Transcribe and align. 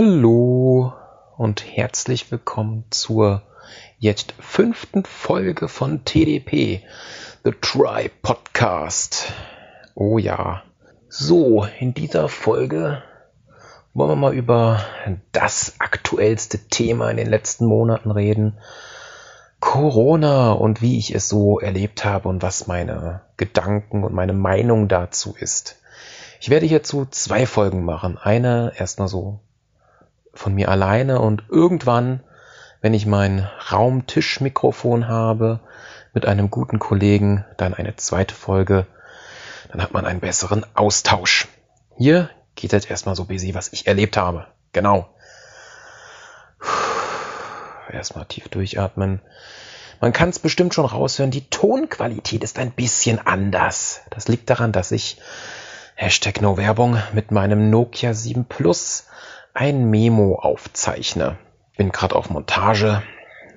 Hallo 0.00 0.92
und 1.38 1.66
herzlich 1.66 2.30
willkommen 2.30 2.84
zur 2.88 3.42
jetzt 3.98 4.32
fünften 4.38 5.04
Folge 5.04 5.66
von 5.66 6.04
TDP, 6.04 6.84
The 7.42 7.50
Try 7.60 8.08
Podcast. 8.22 9.32
Oh 9.96 10.16
ja. 10.18 10.62
So, 11.08 11.66
in 11.80 11.94
dieser 11.94 12.28
Folge 12.28 13.02
wollen 13.92 14.10
wir 14.10 14.14
mal 14.14 14.34
über 14.34 14.84
das 15.32 15.80
aktuellste 15.80 16.58
Thema 16.68 17.10
in 17.10 17.16
den 17.16 17.28
letzten 17.28 17.66
Monaten 17.66 18.12
reden. 18.12 18.56
Corona 19.58 20.52
und 20.52 20.80
wie 20.80 20.96
ich 20.96 21.12
es 21.12 21.28
so 21.28 21.58
erlebt 21.58 22.04
habe 22.04 22.28
und 22.28 22.40
was 22.40 22.68
meine 22.68 23.22
Gedanken 23.36 24.04
und 24.04 24.14
meine 24.14 24.32
Meinung 24.32 24.86
dazu 24.86 25.34
ist. 25.36 25.74
Ich 26.40 26.50
werde 26.50 26.66
hierzu 26.66 27.04
zwei 27.10 27.46
Folgen 27.46 27.84
machen. 27.84 28.16
Eine 28.16 28.74
erstmal 28.76 29.08
so 29.08 29.40
von 30.38 30.54
mir 30.54 30.68
alleine 30.68 31.20
und 31.20 31.42
irgendwann, 31.50 32.20
wenn 32.80 32.94
ich 32.94 33.06
mein 33.06 33.48
Raumtischmikrofon 33.72 35.08
habe, 35.08 35.60
mit 36.14 36.26
einem 36.26 36.50
guten 36.50 36.78
Kollegen, 36.78 37.44
dann 37.56 37.74
eine 37.74 37.96
zweite 37.96 38.34
Folge, 38.34 38.86
dann 39.70 39.82
hat 39.82 39.92
man 39.92 40.06
einen 40.06 40.20
besseren 40.20 40.64
Austausch. 40.74 41.48
Hier 41.96 42.30
geht 42.54 42.72
jetzt 42.72 42.88
erstmal 42.88 43.16
so 43.16 43.24
busy, 43.24 43.54
was 43.54 43.72
ich 43.72 43.86
erlebt 43.86 44.16
habe. 44.16 44.46
Genau. 44.72 45.08
Erstmal 47.92 48.26
tief 48.26 48.48
durchatmen. 48.48 49.20
Man 50.00 50.12
kann 50.12 50.28
es 50.28 50.38
bestimmt 50.38 50.72
schon 50.72 50.86
raushören, 50.86 51.32
die 51.32 51.50
Tonqualität 51.50 52.44
ist 52.44 52.58
ein 52.58 52.70
bisschen 52.70 53.18
anders. 53.18 54.02
Das 54.10 54.28
liegt 54.28 54.48
daran, 54.50 54.70
dass 54.70 54.92
ich 54.92 55.18
Hashtag 55.96 56.40
No 56.40 56.56
Werbung 56.56 56.96
mit 57.12 57.32
meinem 57.32 57.70
Nokia 57.70 58.14
7 58.14 58.44
Plus 58.44 59.08
ein 59.54 59.90
Memo 59.90 60.36
aufzeichne. 60.36 61.38
Bin 61.76 61.90
gerade 61.90 62.16
auf 62.16 62.30
Montage. 62.30 63.02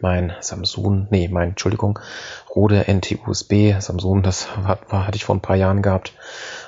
Mein 0.02 0.34
Samsung, 0.40 1.08
nee, 1.12 1.28
mein, 1.28 1.50
Entschuldigung, 1.50 2.00
Rode 2.56 2.86
NT-USB 2.88 3.80
Samsung, 3.80 4.24
das 4.24 4.56
hat, 4.58 4.92
hatte 4.92 5.16
ich 5.16 5.26
vor 5.26 5.36
ein 5.36 5.42
paar 5.42 5.56
Jahren 5.56 5.84
gehabt. 5.84 6.14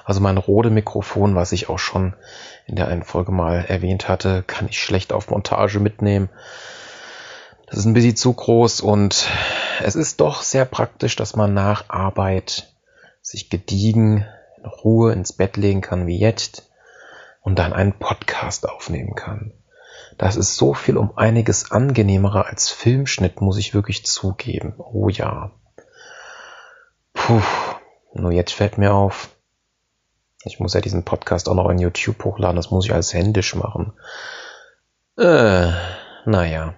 Also 0.05 0.21
mein 0.21 0.37
Rode 0.37 0.69
Mikrofon, 0.69 1.35
was 1.35 1.51
ich 1.51 1.67
auch 1.67 1.79
schon 1.79 2.13
in 2.67 2.75
der 2.75 2.89
einen 2.89 3.03
Folge 3.03 3.31
mal 3.31 3.65
erwähnt 3.65 4.07
hatte, 4.07 4.43
kann 4.43 4.67
ich 4.67 4.79
schlecht 4.79 5.13
auf 5.13 5.31
Montage 5.31 5.79
mitnehmen. 5.79 6.29
Das 7.65 7.79
ist 7.79 7.85
ein 7.85 7.93
bisschen 7.93 8.15
zu 8.15 8.33
groß 8.33 8.81
und 8.81 9.27
es 9.81 9.95
ist 9.95 10.21
doch 10.21 10.43
sehr 10.43 10.65
praktisch, 10.65 11.15
dass 11.15 11.35
man 11.35 11.55
nach 11.55 11.85
Arbeit 11.89 12.71
sich 13.23 13.49
gediegen 13.49 14.27
in 14.57 14.65
Ruhe 14.65 15.11
ins 15.11 15.33
Bett 15.33 15.57
legen 15.57 15.81
kann 15.81 16.05
wie 16.05 16.19
jetzt 16.19 16.69
und 17.43 17.59
dann 17.59 17.73
einen 17.73 17.93
Podcast 17.99 18.67
aufnehmen 18.67 19.15
kann. 19.15 19.53
Das 20.17 20.35
ist 20.35 20.55
so 20.55 20.73
viel 20.73 20.97
um 20.97 21.17
einiges 21.17 21.71
angenehmer 21.71 22.45
als 22.47 22.69
Filmschnitt, 22.69 23.41
muss 23.41 23.57
ich 23.57 23.73
wirklich 23.73 24.05
zugeben. 24.05 24.73
Oh 24.77 25.09
ja. 25.09 25.51
Puh, 27.13 27.41
nur 28.13 28.31
jetzt 28.31 28.53
fällt 28.53 28.77
mir 28.77 28.93
auf, 28.93 29.29
ich 30.45 30.59
muss 30.59 30.73
ja 30.73 30.81
diesen 30.81 31.03
Podcast 31.03 31.47
auch 31.49 31.55
noch 31.55 31.69
in 31.69 31.79
YouTube 31.79 32.23
hochladen, 32.23 32.55
das 32.55 32.71
muss 32.71 32.85
ich 32.85 32.93
alles 32.93 33.13
händisch 33.13 33.55
machen. 33.55 33.93
Äh, 35.17 35.71
naja. 36.25 36.73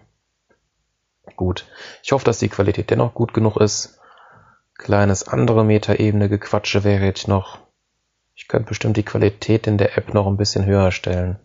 Gut. 1.35 1.65
Ich 2.03 2.11
hoffe, 2.11 2.25
dass 2.25 2.39
die 2.39 2.49
Qualität 2.49 2.89
dennoch 2.89 3.13
gut 3.13 3.33
genug 3.33 3.57
ist. 3.57 3.99
Kleines 4.77 5.27
andere 5.27 5.63
Metaebene 5.63 6.29
Gequatsche 6.29 6.83
wäre 6.83 7.05
jetzt 7.05 7.27
noch. 7.27 7.64
Ich 8.35 8.47
könnte 8.49 8.67
bestimmt 8.67 8.97
die 8.97 9.03
Qualität 9.03 9.65
in 9.65 9.77
der 9.77 9.97
App 9.97 10.13
noch 10.13 10.27
ein 10.27 10.37
bisschen 10.37 10.65
höher 10.65 10.91
stellen. 10.91 11.39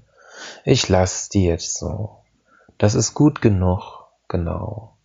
Ich 0.65 0.89
lasse 0.89 1.31
die 1.31 1.45
jetzt 1.45 1.79
so. 1.79 2.25
Das 2.79 2.95
ist 2.95 3.15
gut 3.15 3.41
genug. 3.41 4.09
Genau. 4.29 4.97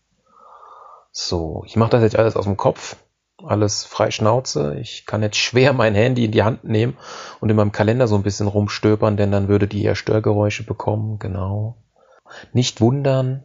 So, 1.12 1.64
ich 1.66 1.76
mache 1.76 1.92
das 1.92 2.02
jetzt 2.02 2.18
alles 2.18 2.36
aus 2.36 2.46
dem 2.46 2.58
Kopf. 2.58 2.98
Alles 3.44 3.84
frei 3.84 4.12
Schnauze. 4.12 4.76
Ich 4.80 5.06
kann 5.06 5.22
jetzt 5.22 5.38
schwer 5.38 5.74
mein 5.74 5.94
Handy 5.94 6.26
in 6.26 6.32
die 6.32 6.44
Hand 6.44 6.64
nehmen 6.64 6.98
und 7.40 7.50
in 7.50 7.56
meinem 7.56 7.72
Kalender 7.72 8.08
so 8.08 8.16
ein 8.16 8.24
bisschen 8.24 8.48
rumstöbern, 8.48 9.18
denn 9.18 9.32
dann 9.32 9.48
würde 9.48 9.68
die 9.68 9.82
ja 9.82 9.94
Störgeräusche 9.94 10.66
bekommen. 10.66 11.20
Genau. 11.20 11.78
Nicht 12.54 12.82
wundern. 12.82 13.44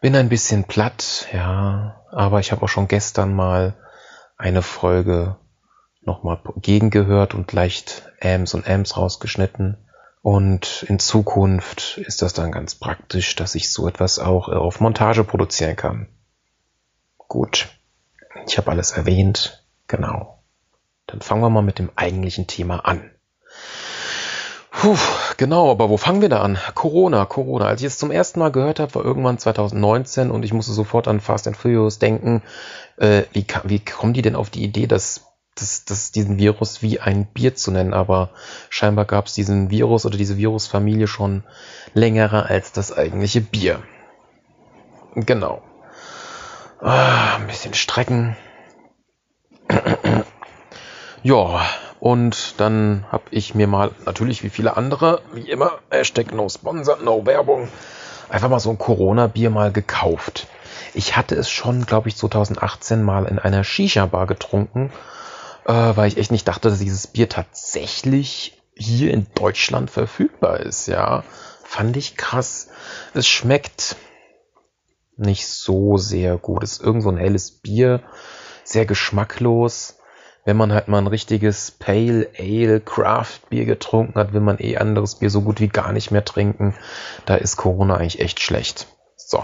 Bin 0.00 0.16
ein 0.16 0.28
bisschen 0.28 0.64
platt, 0.64 1.28
ja. 1.32 2.02
Aber 2.10 2.40
ich 2.40 2.50
habe 2.50 2.62
auch 2.62 2.68
schon 2.68 2.88
gestern 2.88 3.34
mal 3.34 3.74
eine 4.36 4.62
Folge 4.62 5.36
nochmal 6.06 6.38
gegengehört 6.56 7.34
und 7.34 7.52
leicht 7.52 8.10
Ams 8.20 8.54
und 8.54 8.68
Ams 8.68 8.96
rausgeschnitten. 8.96 9.76
Und 10.22 10.84
in 10.88 10.98
Zukunft 10.98 11.98
ist 11.98 12.22
das 12.22 12.32
dann 12.32 12.50
ganz 12.50 12.74
praktisch, 12.74 13.36
dass 13.36 13.54
ich 13.54 13.70
so 13.70 13.86
etwas 13.86 14.18
auch 14.18 14.48
auf 14.48 14.80
Montage 14.80 15.22
produzieren 15.22 15.76
kann. 15.76 16.08
Gut, 17.18 17.68
ich 18.46 18.56
habe 18.56 18.70
alles 18.70 18.92
erwähnt. 18.92 19.62
Genau. 19.86 20.38
Dann 21.06 21.20
fangen 21.20 21.42
wir 21.42 21.50
mal 21.50 21.62
mit 21.62 21.78
dem 21.78 21.90
eigentlichen 21.94 22.46
Thema 22.46 22.86
an. 22.86 23.10
Puh, 24.70 24.98
genau, 25.36 25.70
aber 25.70 25.88
wo 25.88 25.96
fangen 25.96 26.20
wir 26.20 26.28
da 26.28 26.42
an? 26.42 26.58
Corona, 26.74 27.24
Corona. 27.26 27.66
Als 27.66 27.80
ich 27.80 27.86
es 27.86 27.98
zum 27.98 28.10
ersten 28.10 28.40
Mal 28.40 28.50
gehört 28.50 28.80
habe, 28.80 28.94
war 28.94 29.04
irgendwann 29.04 29.38
2019 29.38 30.30
und 30.30 30.42
ich 30.42 30.52
musste 30.52 30.72
sofort 30.72 31.06
an 31.06 31.20
Fast 31.20 31.46
and 31.46 31.56
Furious 31.56 31.98
denken. 31.98 32.42
Äh, 32.96 33.22
wie, 33.32 33.46
wie 33.64 33.78
kommen 33.78 34.14
die 34.14 34.22
denn 34.22 34.36
auf 34.36 34.50
die 34.50 34.64
Idee, 34.64 34.86
dass 34.86 35.33
das, 35.54 35.84
das, 35.84 36.10
diesen 36.10 36.38
Virus 36.38 36.82
wie 36.82 37.00
ein 37.00 37.26
Bier 37.26 37.54
zu 37.54 37.70
nennen, 37.70 37.94
aber 37.94 38.30
scheinbar 38.70 39.04
gab 39.04 39.26
es 39.26 39.34
diesen 39.34 39.70
Virus 39.70 40.04
oder 40.04 40.18
diese 40.18 40.36
Virusfamilie 40.36 41.06
schon 41.06 41.44
längere 41.92 42.46
als 42.46 42.72
das 42.72 42.96
eigentliche 42.96 43.40
Bier. 43.40 43.82
Genau. 45.14 45.62
Ah, 46.80 47.36
ein 47.36 47.46
bisschen 47.46 47.74
strecken. 47.74 48.36
ja, 51.22 51.64
und 52.00 52.60
dann 52.60 53.06
habe 53.10 53.24
ich 53.30 53.54
mir 53.54 53.68
mal, 53.68 53.92
natürlich 54.04 54.42
wie 54.42 54.50
viele 54.50 54.76
andere, 54.76 55.22
wie 55.32 55.48
immer, 55.48 55.78
Hashtag 55.88 56.32
no 56.32 56.48
sponsor, 56.48 56.98
no 56.98 57.24
Werbung, 57.24 57.68
einfach 58.28 58.48
mal 58.48 58.60
so 58.60 58.70
ein 58.70 58.78
Corona-Bier 58.78 59.50
mal 59.50 59.72
gekauft. 59.72 60.48
Ich 60.92 61.16
hatte 61.16 61.36
es 61.36 61.48
schon, 61.48 61.86
glaube 61.86 62.08
ich, 62.08 62.16
2018 62.16 63.02
mal 63.02 63.26
in 63.26 63.38
einer 63.38 63.64
Shisha-Bar 63.64 64.26
getrunken 64.26 64.92
äh, 65.66 65.72
weil 65.72 66.08
ich 66.08 66.16
echt 66.16 66.30
nicht 66.30 66.48
dachte, 66.48 66.68
dass 66.68 66.78
dieses 66.78 67.06
Bier 67.06 67.28
tatsächlich 67.28 68.60
hier 68.76 69.12
in 69.12 69.26
Deutschland 69.34 69.90
verfügbar 69.90 70.60
ist, 70.60 70.86
ja. 70.86 71.24
Fand 71.62 71.96
ich 71.96 72.16
krass. 72.16 72.68
Es 73.14 73.26
schmeckt 73.26 73.96
nicht 75.16 75.46
so 75.46 75.96
sehr 75.96 76.36
gut. 76.36 76.62
Es 76.62 76.72
ist 76.72 76.82
irgend 76.82 77.02
so 77.02 77.10
ein 77.10 77.16
helles 77.16 77.50
Bier, 77.50 78.02
sehr 78.64 78.86
geschmacklos. 78.86 79.98
Wenn 80.44 80.56
man 80.56 80.72
halt 80.72 80.88
mal 80.88 80.98
ein 80.98 81.06
richtiges 81.06 81.70
Pale 81.70 82.28
Ale 82.38 82.80
Craft 82.80 83.48
Bier 83.48 83.64
getrunken 83.64 84.18
hat, 84.18 84.34
will 84.34 84.42
man 84.42 84.58
eh 84.58 84.76
anderes 84.76 85.16
Bier 85.16 85.30
so 85.30 85.40
gut 85.40 85.60
wie 85.60 85.68
gar 85.68 85.92
nicht 85.92 86.10
mehr 86.10 86.24
trinken. 86.24 86.74
Da 87.24 87.36
ist 87.36 87.56
Corona 87.56 87.96
eigentlich 87.96 88.20
echt 88.20 88.40
schlecht. 88.40 88.86
So, 89.16 89.42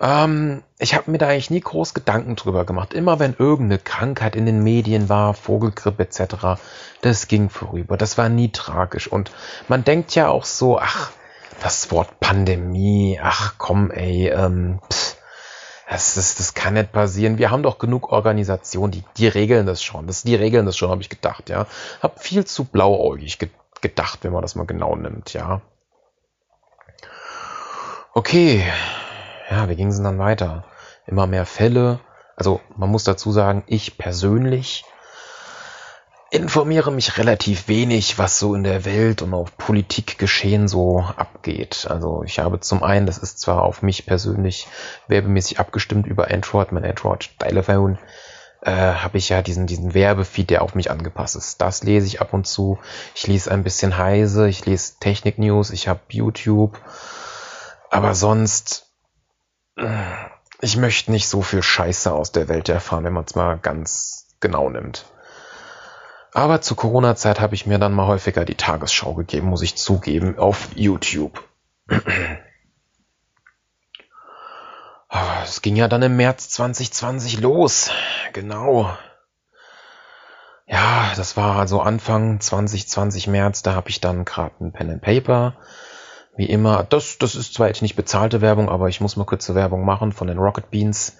ähm, 0.00 0.62
ich 0.78 0.94
habe 0.94 1.10
mir 1.10 1.18
da 1.18 1.28
eigentlich 1.28 1.50
nie 1.50 1.60
groß 1.60 1.94
Gedanken 1.94 2.36
drüber 2.36 2.64
gemacht. 2.64 2.94
Immer 2.94 3.18
wenn 3.18 3.34
irgendeine 3.38 3.78
Krankheit 3.78 4.36
in 4.36 4.46
den 4.46 4.62
Medien 4.62 5.08
war, 5.08 5.34
Vogelgrippe 5.34 6.02
etc., 6.02 6.60
das 7.00 7.28
ging 7.28 7.50
vorüber. 7.50 7.96
Das 7.96 8.18
war 8.18 8.28
nie 8.28 8.50
tragisch. 8.50 9.08
Und 9.08 9.30
man 9.68 9.84
denkt 9.84 10.14
ja 10.14 10.28
auch 10.28 10.44
so, 10.44 10.78
ach, 10.78 11.12
das 11.62 11.90
Wort 11.90 12.20
Pandemie, 12.20 13.18
ach 13.22 13.54
komm, 13.58 13.90
ey, 13.90 14.28
ähm, 14.28 14.80
pff, 14.90 15.16
das, 15.88 16.14
das, 16.14 16.34
das 16.34 16.54
kann 16.54 16.74
nicht 16.74 16.92
passieren. 16.92 17.38
Wir 17.38 17.50
haben 17.50 17.62
doch 17.62 17.78
genug 17.78 18.10
Organisationen, 18.10 18.90
die, 18.90 19.04
die 19.16 19.28
regeln 19.28 19.66
das 19.66 19.82
schon. 19.82 20.06
Das, 20.06 20.22
die 20.22 20.34
regeln 20.34 20.66
das 20.66 20.76
schon, 20.76 20.90
habe 20.90 21.02
ich 21.02 21.08
gedacht, 21.08 21.50
ja. 21.50 21.66
Hab 22.02 22.22
viel 22.22 22.44
zu 22.44 22.64
blauäugig 22.64 23.38
ge 23.38 23.50
gedacht, 23.80 24.20
wenn 24.22 24.32
man 24.32 24.40
das 24.40 24.54
mal 24.54 24.64
genau 24.64 24.96
nimmt, 24.96 25.34
ja. 25.34 25.60
Okay, 28.14 28.64
ja, 29.50 29.68
wie 29.68 29.76
ging 29.76 29.88
es 29.88 30.02
dann 30.02 30.18
weiter? 30.18 30.64
Immer 31.06 31.26
mehr 31.26 31.46
Fälle. 31.46 32.00
Also 32.36 32.60
man 32.76 32.90
muss 32.90 33.04
dazu 33.04 33.32
sagen, 33.32 33.62
ich 33.66 33.98
persönlich 33.98 34.84
informiere 36.30 36.90
mich 36.90 37.16
relativ 37.16 37.68
wenig, 37.68 38.18
was 38.18 38.40
so 38.40 38.56
in 38.56 38.64
der 38.64 38.84
Welt 38.84 39.22
und 39.22 39.34
auf 39.34 39.56
Politik 39.56 40.18
geschehen 40.18 40.66
so 40.66 41.04
abgeht. 41.16 41.86
Also 41.88 42.24
ich 42.24 42.40
habe 42.40 42.58
zum 42.58 42.82
einen, 42.82 43.06
das 43.06 43.18
ist 43.18 43.38
zwar 43.38 43.62
auf 43.62 43.82
mich 43.82 44.04
persönlich 44.04 44.66
werbemäßig 45.06 45.60
abgestimmt 45.60 46.06
über 46.08 46.30
Android, 46.32 46.72
mein 46.72 46.84
Android 46.84 47.30
Telephone, 47.38 47.98
äh, 48.62 48.72
habe 48.72 49.18
ich 49.18 49.28
ja 49.28 49.42
diesen, 49.42 49.68
diesen 49.68 49.94
Werbefeed, 49.94 50.50
der 50.50 50.62
auf 50.62 50.74
mich 50.74 50.90
angepasst 50.90 51.36
ist. 51.36 51.60
Das 51.60 51.84
lese 51.84 52.06
ich 52.08 52.20
ab 52.20 52.32
und 52.32 52.48
zu. 52.48 52.78
Ich 53.14 53.28
lese 53.28 53.52
ein 53.52 53.62
bisschen 53.62 53.96
Heise, 53.96 54.48
ich 54.48 54.66
lese 54.66 54.94
Technik-News, 54.98 55.70
ich 55.70 55.86
habe 55.86 56.00
YouTube. 56.08 56.80
Aber 57.90 58.14
sonst 58.16 58.90
ich 60.60 60.76
möchte 60.76 61.10
nicht 61.10 61.28
so 61.28 61.42
viel 61.42 61.62
Scheiße 61.62 62.12
aus 62.12 62.32
der 62.32 62.48
Welt 62.48 62.68
erfahren, 62.68 63.04
wenn 63.04 63.12
man 63.12 63.24
es 63.24 63.34
mal 63.34 63.58
ganz 63.58 64.28
genau 64.40 64.70
nimmt. 64.70 65.06
Aber 66.32 66.60
zur 66.60 66.76
Corona-Zeit 66.76 67.40
habe 67.40 67.54
ich 67.54 67.66
mir 67.66 67.78
dann 67.78 67.92
mal 67.92 68.06
häufiger 68.06 68.44
die 68.44 68.56
Tagesschau 68.56 69.14
gegeben, 69.14 69.48
muss 69.48 69.62
ich 69.62 69.76
zugeben, 69.76 70.38
auf 70.38 70.68
YouTube. 70.74 71.42
Es 75.44 75.62
ging 75.62 75.76
ja 75.76 75.86
dann 75.86 76.02
im 76.02 76.16
März 76.16 76.48
2020 76.48 77.40
los. 77.40 77.90
Genau. 78.32 78.96
Ja, 80.66 81.12
das 81.16 81.36
war 81.36 81.56
also 81.56 81.80
Anfang 81.80 82.40
2020 82.40 83.28
März, 83.28 83.62
da 83.62 83.74
habe 83.74 83.90
ich 83.90 84.00
dann 84.00 84.24
gerade 84.24 84.54
ein 84.60 84.72
Pen 84.72 84.90
and 84.90 85.02
Paper. 85.02 85.54
Wie 86.36 86.46
immer, 86.46 86.84
das, 86.84 87.18
das 87.18 87.36
ist 87.36 87.54
zwar 87.54 87.68
jetzt 87.68 87.82
nicht 87.82 87.96
bezahlte 87.96 88.40
Werbung, 88.40 88.68
aber 88.68 88.88
ich 88.88 89.00
muss 89.00 89.16
mal 89.16 89.24
kurze 89.24 89.54
Werbung 89.54 89.84
machen 89.84 90.12
von 90.12 90.26
den 90.26 90.38
Rocket 90.38 90.70
Beans. 90.70 91.16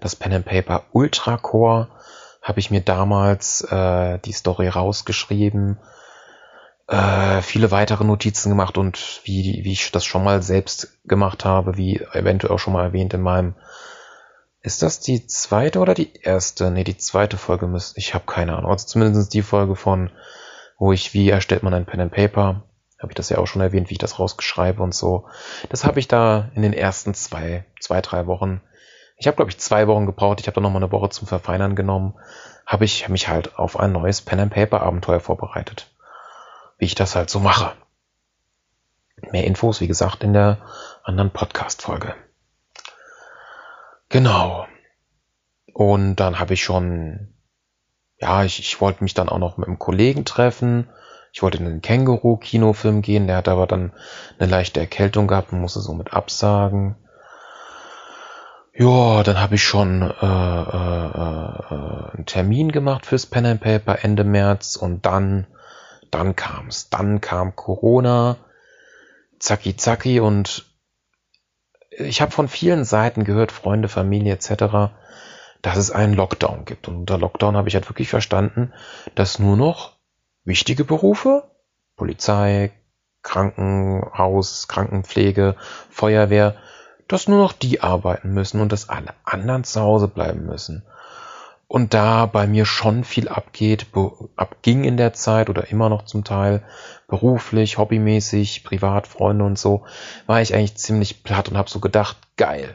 Das 0.00 0.14
Pen 0.14 0.34
and 0.34 0.44
Paper 0.44 0.84
Ultra 0.92 1.38
Core 1.38 1.88
habe 2.42 2.60
ich 2.60 2.70
mir 2.70 2.82
damals 2.82 3.62
äh, 3.62 4.18
die 4.18 4.32
Story 4.32 4.68
rausgeschrieben, 4.68 5.78
äh, 6.86 7.40
viele 7.42 7.70
weitere 7.70 8.04
Notizen 8.04 8.50
gemacht 8.50 8.78
und 8.78 9.20
wie, 9.24 9.60
wie 9.64 9.72
ich 9.72 9.90
das 9.90 10.04
schon 10.04 10.24
mal 10.24 10.42
selbst 10.42 10.98
gemacht 11.06 11.44
habe, 11.44 11.76
wie 11.76 12.00
eventuell 12.12 12.52
auch 12.52 12.58
schon 12.58 12.72
mal 12.74 12.84
erwähnt 12.84 13.14
in 13.14 13.22
meinem 13.22 13.54
ist 14.60 14.82
das 14.82 15.00
die 15.00 15.26
zweite 15.26 15.78
oder 15.78 15.94
die 15.94 16.12
erste? 16.20 16.70
Ne, 16.70 16.84
die 16.84 16.96
zweite 16.96 17.36
Folge 17.36 17.66
müsste, 17.66 17.98
ich 17.98 18.14
habe 18.14 18.24
keine 18.26 18.56
Ahnung. 18.56 18.70
Also 18.70 18.86
zumindest 18.86 19.32
die 19.32 19.42
Folge 19.42 19.76
von, 19.76 20.10
wo 20.78 20.92
ich, 20.92 21.14
wie 21.14 21.30
erstellt 21.30 21.62
man 21.62 21.74
ein 21.74 21.86
Pen 21.86 22.00
and 22.00 22.12
Paper, 22.12 22.64
habe 22.98 23.12
ich 23.12 23.16
das 23.16 23.28
ja 23.28 23.38
auch 23.38 23.46
schon 23.46 23.62
erwähnt, 23.62 23.90
wie 23.90 23.94
ich 23.94 23.98
das 23.98 24.18
rausgeschreibe 24.18 24.82
und 24.82 24.94
so. 24.94 25.26
Das 25.68 25.84
habe 25.84 26.00
ich 26.00 26.08
da 26.08 26.50
in 26.54 26.62
den 26.62 26.72
ersten 26.72 27.14
zwei, 27.14 27.64
zwei, 27.80 28.00
drei 28.00 28.26
Wochen 28.26 28.60
ich 29.18 29.26
habe, 29.26 29.34
glaube 29.34 29.50
ich, 29.50 29.58
zwei 29.58 29.88
Wochen 29.88 30.06
gebraucht. 30.06 30.40
Ich 30.40 30.46
habe 30.46 30.54
dann 30.54 30.62
noch 30.62 30.70
mal 30.70 30.78
eine 30.78 30.92
Woche 30.92 31.10
zum 31.10 31.26
Verfeinern 31.26 31.74
genommen. 31.74 32.14
Habe 32.64 32.84
ich 32.84 33.08
mich 33.08 33.28
halt 33.28 33.58
auf 33.58 33.78
ein 33.78 33.92
neues 33.92 34.22
Pen 34.22 34.38
and 34.38 34.52
Paper 34.52 34.82
Abenteuer 34.82 35.18
vorbereitet, 35.18 35.90
wie 36.78 36.84
ich 36.84 36.94
das 36.94 37.16
halt 37.16 37.28
so 37.28 37.40
mache. 37.40 37.72
Mehr 39.32 39.44
Infos, 39.44 39.80
wie 39.80 39.88
gesagt, 39.88 40.22
in 40.22 40.32
der 40.32 40.58
anderen 41.02 41.32
Podcast 41.32 41.82
Folge. 41.82 42.14
Genau. 44.08 44.66
Und 45.72 46.16
dann 46.16 46.38
habe 46.38 46.54
ich 46.54 46.62
schon, 46.62 47.34
ja, 48.18 48.44
ich, 48.44 48.60
ich 48.60 48.80
wollte 48.80 49.02
mich 49.02 49.14
dann 49.14 49.28
auch 49.28 49.38
noch 49.38 49.56
mit 49.56 49.66
einem 49.66 49.80
Kollegen 49.80 50.24
treffen. 50.24 50.88
Ich 51.32 51.42
wollte 51.42 51.58
in 51.58 51.64
den 51.64 51.82
Känguru-Kinofilm 51.82 53.02
gehen, 53.02 53.26
der 53.26 53.36
hat 53.36 53.48
aber 53.48 53.66
dann 53.66 53.92
eine 54.38 54.50
leichte 54.50 54.80
Erkältung 54.80 55.26
gehabt 55.26 55.52
und 55.52 55.60
musste 55.60 55.80
somit 55.80 56.12
absagen. 56.12 56.96
Ja, 58.74 59.24
dann 59.24 59.40
habe 59.40 59.56
ich 59.56 59.64
schon 59.64 60.02
äh, 60.02 60.04
äh, 60.04 61.06
äh, 61.10 62.14
einen 62.14 62.26
Termin 62.26 62.70
gemacht 62.70 63.06
fürs 63.06 63.26
Pen 63.26 63.44
and 63.44 63.60
Paper 63.60 64.04
Ende 64.04 64.22
März 64.22 64.76
und 64.76 65.04
dann, 65.04 65.48
dann 66.12 66.36
kam's. 66.36 66.88
Dann 66.88 67.20
kam 67.20 67.56
Corona, 67.56 68.36
zacki 69.40 69.76
zacki 69.76 70.20
und 70.20 70.66
ich 71.90 72.20
habe 72.20 72.30
von 72.30 72.46
vielen 72.46 72.84
Seiten 72.84 73.24
gehört, 73.24 73.50
Freunde, 73.50 73.88
Familie 73.88 74.34
etc., 74.34 74.92
dass 75.60 75.76
es 75.76 75.90
einen 75.90 76.14
Lockdown 76.14 76.64
gibt. 76.64 76.86
Und 76.86 76.96
unter 76.98 77.18
Lockdown 77.18 77.56
habe 77.56 77.68
ich 77.68 77.74
halt 77.74 77.88
wirklich 77.90 78.08
verstanden, 78.08 78.72
dass 79.16 79.40
nur 79.40 79.56
noch 79.56 79.97
wichtige 80.48 80.84
Berufe, 80.84 81.44
Polizei, 81.96 82.72
Krankenhaus, 83.22 84.66
Krankenpflege, 84.66 85.54
Feuerwehr, 85.90 86.56
dass 87.06 87.28
nur 87.28 87.38
noch 87.38 87.52
die 87.52 87.82
arbeiten 87.82 88.32
müssen 88.32 88.60
und 88.60 88.72
dass 88.72 88.88
alle 88.88 89.14
anderen 89.24 89.64
zu 89.64 89.80
Hause 89.80 90.08
bleiben 90.08 90.46
müssen. 90.46 90.82
Und 91.66 91.92
da 91.92 92.24
bei 92.24 92.46
mir 92.46 92.64
schon 92.64 93.04
viel 93.04 93.28
abgeht, 93.28 93.88
abging 94.36 94.84
in 94.84 94.96
der 94.96 95.12
Zeit 95.12 95.50
oder 95.50 95.70
immer 95.70 95.90
noch 95.90 96.06
zum 96.06 96.24
Teil, 96.24 96.62
beruflich, 97.08 97.76
hobbymäßig, 97.76 98.64
privat, 98.64 99.06
Freunde 99.06 99.44
und 99.44 99.58
so, 99.58 99.84
war 100.26 100.40
ich 100.40 100.54
eigentlich 100.54 100.76
ziemlich 100.76 101.22
platt 101.22 101.50
und 101.50 101.58
habe 101.58 101.68
so 101.68 101.78
gedacht, 101.80 102.16
geil, 102.38 102.74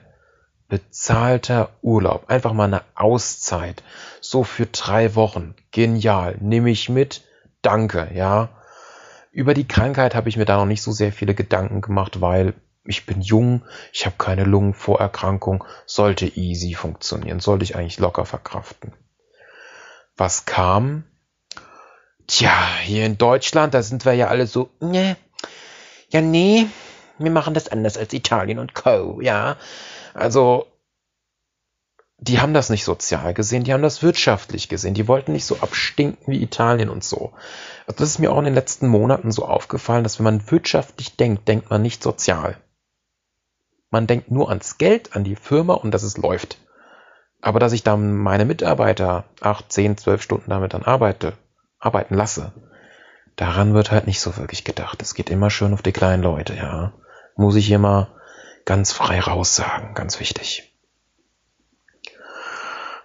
bezahlter 0.67 1.69
Urlaub, 1.81 2.29
einfach 2.29 2.53
mal 2.53 2.65
eine 2.65 2.83
Auszeit, 2.93 3.81
so 4.21 4.43
für 4.43 4.67
drei 4.67 5.15
Wochen, 5.15 5.55
genial, 5.71 6.37
nehme 6.39 6.69
ich 6.69 6.87
mit, 6.87 7.23
danke, 7.63 8.09
ja. 8.13 8.49
Über 9.31 9.55
die 9.55 9.67
Krankheit 9.67 10.13
habe 10.13 10.29
ich 10.29 10.37
mir 10.37 10.45
da 10.45 10.57
noch 10.57 10.65
nicht 10.65 10.83
so 10.83 10.91
sehr 10.91 11.11
viele 11.11 11.33
Gedanken 11.33 11.81
gemacht, 11.81 12.21
weil 12.21 12.53
ich 12.85 13.05
bin 13.05 13.21
jung, 13.21 13.63
ich 13.91 14.05
habe 14.05 14.15
keine 14.17 14.43
Lungenvorerkrankung, 14.43 15.63
sollte 15.85 16.25
easy 16.25 16.75
funktionieren, 16.75 17.39
sollte 17.39 17.63
ich 17.63 17.75
eigentlich 17.75 17.99
locker 17.99 18.25
verkraften. 18.25 18.93
Was 20.17 20.45
kam? 20.45 21.05
Tja, 22.27 22.53
hier 22.81 23.05
in 23.05 23.17
Deutschland, 23.17 23.73
da 23.73 23.81
sind 23.81 24.05
wir 24.05 24.13
ja 24.13 24.27
alle 24.27 24.47
so, 24.47 24.69
ne, 24.79 25.17
ja, 26.09 26.21
nee, 26.21 26.67
wir 27.17 27.31
machen 27.31 27.53
das 27.53 27.69
anders 27.69 27.97
als 27.97 28.13
Italien 28.13 28.59
und 28.59 28.75
Co., 28.75 29.19
ja. 29.21 29.57
Also, 30.13 30.67
die 32.23 32.39
haben 32.39 32.53
das 32.53 32.69
nicht 32.69 32.85
sozial 32.85 33.33
gesehen, 33.33 33.65
die 33.65 33.73
haben 33.73 33.81
das 33.81 34.01
wirtschaftlich 34.01 34.69
gesehen. 34.69 34.93
Die 34.93 35.09
wollten 35.09 35.33
nicht 35.33 35.45
so 35.45 35.57
abstinken 35.57 36.31
wie 36.31 36.41
Italien 36.41 36.89
und 36.89 37.03
so. 37.03 37.33
Also 37.85 37.97
das 37.97 38.09
ist 38.09 38.19
mir 38.19 38.31
auch 38.31 38.37
in 38.37 38.45
den 38.45 38.53
letzten 38.53 38.87
Monaten 38.87 39.29
so 39.29 39.45
aufgefallen, 39.45 40.03
dass 40.03 40.19
wenn 40.19 40.23
man 40.23 40.49
wirtschaftlich 40.49 41.17
denkt, 41.17 41.49
denkt 41.49 41.69
man 41.69 41.81
nicht 41.81 42.01
sozial. 42.01 42.55
Man 43.89 44.07
denkt 44.07 44.31
nur 44.31 44.47
ans 44.47 44.77
Geld, 44.77 45.17
an 45.17 45.25
die 45.25 45.35
Firma 45.35 45.73
und 45.73 45.91
dass 45.91 46.03
es 46.03 46.17
läuft. 46.17 46.59
Aber 47.41 47.59
dass 47.59 47.73
ich 47.73 47.83
dann 47.83 48.15
meine 48.15 48.45
Mitarbeiter 48.45 49.25
acht, 49.41 49.69
zehn, 49.73 49.97
zwölf 49.97 50.21
Stunden 50.21 50.49
damit 50.49 50.73
dann 50.73 50.83
arbeite, 50.83 51.33
arbeiten 51.77 52.15
lasse, 52.15 52.53
daran 53.35 53.73
wird 53.73 53.91
halt 53.91 54.07
nicht 54.07 54.21
so 54.21 54.37
wirklich 54.37 54.63
gedacht. 54.63 55.01
Es 55.01 55.13
geht 55.13 55.29
immer 55.29 55.49
schön 55.49 55.73
auf 55.73 55.81
die 55.81 55.91
kleinen 55.91 56.23
Leute, 56.23 56.55
ja. 56.55 56.93
Muss 57.35 57.55
ich 57.55 57.67
hier 57.67 57.79
mal 57.79 58.07
ganz 58.63 58.93
frei 58.93 59.19
raussagen, 59.19 59.93
ganz 59.93 60.21
wichtig. 60.21 60.72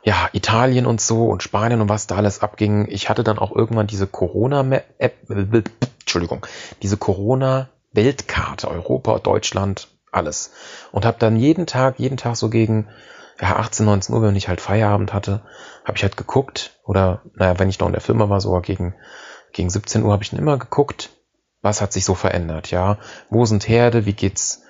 Ja, 0.03 0.29
Italien 0.33 0.87
und 0.87 1.01
so 1.01 1.27
und 1.27 1.43
Spanien 1.43 1.81
und 1.81 1.89
was 1.89 2.07
da 2.07 2.17
alles 2.17 2.41
abging. 2.41 2.87
Ich 2.89 3.09
hatte 3.09 3.25
dann 3.25 3.39
auch 3.39 3.55
irgendwann 3.55 3.87
diese 3.87 4.07
Corona-App, 4.07 5.31
Entschuldigung, 6.01 6.47
diese 6.83 6.97
Corona-Weltkarte, 6.97 8.69
Europa, 8.69 9.19
Deutschland, 9.19 9.89
alles. 10.13 10.53
Und 10.93 11.05
habe 11.05 11.19
dann 11.19 11.37
jeden 11.37 11.67
Tag, 11.67 11.99
jeden 11.99 12.17
Tag 12.17 12.37
so 12.37 12.49
gegen 12.49 12.89
ja, 13.41 13.57
18, 13.57 13.87
19 13.87 14.15
Uhr, 14.15 14.23
wenn 14.23 14.37
ich 14.37 14.49
halt 14.49 14.61
Feierabend 14.61 15.13
hatte, 15.13 15.43
habe 15.85 15.97
ich 15.97 16.03
halt 16.03 16.17
geguckt. 16.17 16.79
Oder, 16.85 17.23
naja, 17.35 17.59
wenn 17.59 17.69
ich 17.69 17.79
noch 17.79 17.87
in 17.87 17.93
der 17.93 18.03
Firma 18.03 18.29
war, 18.29 18.41
sogar 18.41 18.63
gegen, 18.63 18.95
gegen 19.53 19.71
17 19.71 20.03
Uhr 20.03 20.13
habe 20.13 20.23
ich 20.23 20.31
dann 20.31 20.41
immer 20.41 20.59
geguckt, 20.59 21.11
was 21.63 21.81
hat 21.81 21.93
sich 21.93 22.05
so 22.05 22.15
verändert, 22.15 22.71
ja. 22.71 22.99
Wo 23.31 23.45
sind 23.45 23.69
Herde, 23.69 24.07
wie 24.07 24.13
geht's 24.13 24.63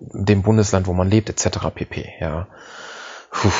dem 0.00 0.42
Bundesland, 0.42 0.86
wo 0.86 0.92
man 0.92 1.10
lebt, 1.10 1.30
etc. 1.30 1.70
pp, 1.74 2.12
ja. 2.20 2.48
Puh. 3.30 3.50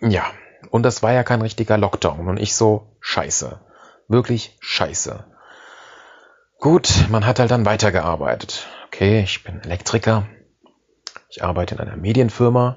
Ja, 0.00 0.24
und 0.70 0.82
das 0.82 1.02
war 1.02 1.12
ja 1.12 1.22
kein 1.22 1.42
richtiger 1.42 1.78
Lockdown. 1.78 2.28
Und 2.28 2.38
ich 2.38 2.54
so, 2.54 2.96
scheiße. 3.00 3.60
Wirklich 4.08 4.56
scheiße. 4.60 5.24
Gut, 6.58 7.06
man 7.10 7.26
hat 7.26 7.38
halt 7.38 7.50
dann 7.50 7.66
weitergearbeitet 7.66 8.66
okay, 9.00 9.20
ich 9.20 9.44
bin 9.44 9.62
Elektriker, 9.62 10.26
ich 11.28 11.44
arbeite 11.44 11.74
in 11.74 11.80
einer 11.80 11.96
Medienfirma. 11.96 12.76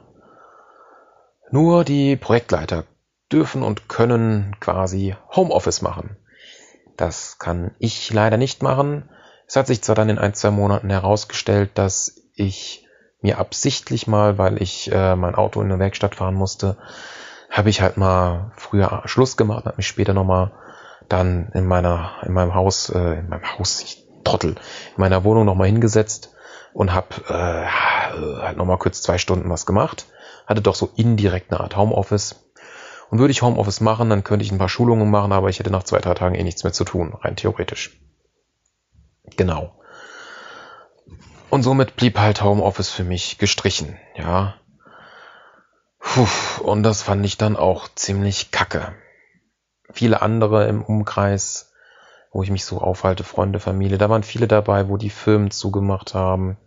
Nur 1.51 1.83
die 1.83 2.15
Projektleiter 2.15 2.85
dürfen 3.31 3.63
und 3.63 3.89
können 3.89 4.55
quasi 4.59 5.15
Homeoffice 5.35 5.81
machen. 5.81 6.15
Das 6.95 7.39
kann 7.39 7.75
ich 7.79 8.13
leider 8.13 8.37
nicht 8.37 8.63
machen. 8.63 9.09
Es 9.47 9.55
hat 9.55 9.67
sich 9.67 9.81
zwar 9.81 9.95
dann 9.95 10.09
in 10.09 10.17
ein, 10.17 10.33
zwei 10.33 10.51
Monaten 10.51 10.89
herausgestellt, 10.89 11.71
dass 11.73 12.21
ich 12.35 12.82
mir 13.23 13.39
absichtlich 13.39 14.05
mal, 14.05 14.37
weil 14.37 14.61
ich 14.61 14.91
äh, 14.91 15.15
mein 15.15 15.35
Auto 15.35 15.61
in 15.61 15.71
eine 15.71 15.79
Werkstatt 15.79 16.15
fahren 16.15 16.35
musste, 16.35 16.77
habe 17.49 17.69
ich 17.69 17.81
halt 17.81 17.97
mal 17.97 18.51
früher 18.57 19.01
Schluss 19.05 19.37
gemacht, 19.37 19.65
habe 19.65 19.77
mich 19.77 19.87
später 19.87 20.13
nochmal 20.13 20.51
dann 21.09 21.49
in 21.53 21.65
meiner, 21.65 22.11
in 22.23 22.33
meinem 22.33 22.53
Haus, 22.53 22.89
äh, 22.89 23.19
in 23.19 23.29
meinem 23.29 23.57
Haus, 23.57 23.81
ich 23.81 24.03
Trottel, 24.23 24.51
in 24.51 24.57
meiner 24.97 25.23
Wohnung 25.23 25.45
nochmal 25.45 25.67
hingesetzt 25.67 26.33
und 26.73 26.93
habe 26.93 27.07
äh, 27.27 27.65
halt 28.41 28.57
nochmal 28.57 28.77
kurz 28.77 29.01
zwei 29.01 29.17
Stunden 29.17 29.49
was 29.49 29.65
gemacht. 29.65 30.07
Hatte 30.47 30.61
doch 30.61 30.75
so 30.75 30.89
indirekt 30.95 31.51
eine 31.51 31.61
Art 31.61 31.77
Homeoffice. 31.77 32.35
Und 33.09 33.19
würde 33.19 33.31
ich 33.31 33.41
Homeoffice 33.41 33.81
machen, 33.81 34.09
dann 34.09 34.23
könnte 34.23 34.43
ich 34.43 34.51
ein 34.51 34.57
paar 34.57 34.69
Schulungen 34.69 35.11
machen, 35.11 35.33
aber 35.33 35.49
ich 35.49 35.59
hätte 35.59 35.69
nach 35.69 35.83
zwei, 35.83 35.99
drei 35.99 36.15
Tagen 36.15 36.35
eh 36.35 36.43
nichts 36.43 36.63
mehr 36.63 36.73
zu 36.73 36.83
tun, 36.83 37.13
rein 37.21 37.35
theoretisch. 37.35 37.99
Genau. 39.37 39.82
Und 41.53 41.61
somit 41.61 41.95
blieb 41.95 42.17
halt 42.17 42.43
Homeoffice 42.43 42.89
für 42.89 43.03
mich 43.03 43.37
gestrichen, 43.37 43.99
ja. 44.15 44.55
Puh, 45.99 46.27
und 46.63 46.81
das 46.81 47.03
fand 47.03 47.23
ich 47.25 47.37
dann 47.37 47.55
auch 47.55 47.87
ziemlich 47.93 48.49
kacke. 48.49 48.93
Viele 49.91 50.23
andere 50.23 50.67
im 50.67 50.81
Umkreis 50.81 51.73
wo 52.33 52.41
ich 52.41 52.49
mich 52.49 52.65
so 52.65 52.81
aufhalte, 52.81 53.23
Freunde, 53.23 53.59
Familie. 53.59 53.99
Da 53.99 54.09
waren 54.09 54.23
viele 54.23 54.47
dabei, 54.47 54.89
wo 54.89 54.97
die 54.97 55.11
Firmen 55.11 55.51
zugemacht 55.51 56.15
haben, 56.15 56.57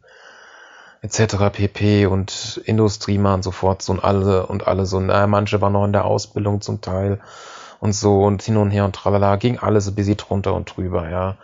etc. 1.03 1.51
pp. 1.53 2.07
und 2.07 2.61
Industriemann 2.65 3.43
sofort 3.43 3.83
so 3.83 3.93
und 3.93 4.05
alle 4.05 4.47
und 4.47 4.69
alle 4.69 4.87
so. 4.87 5.01
Na, 5.01 5.27
manche 5.27 5.61
waren 5.61 5.73
noch 5.73 5.85
in 5.85 5.93
der 5.93 6.05
Ausbildung 6.05 6.61
zum 6.61 6.81
Teil 6.81 7.21
und 7.81 7.93
so 7.93 8.23
und 8.23 8.43
hin 8.43 8.57
und 8.57 8.71
her 8.71 8.85
und 8.85 8.95
tralala, 8.95 9.37
ging 9.37 9.59
alles 9.59 9.89
ein 9.89 9.97
bisschen 9.97 10.17
drunter 10.17 10.55
und 10.55 10.77
drüber, 10.77 11.11
ja. 11.11 11.37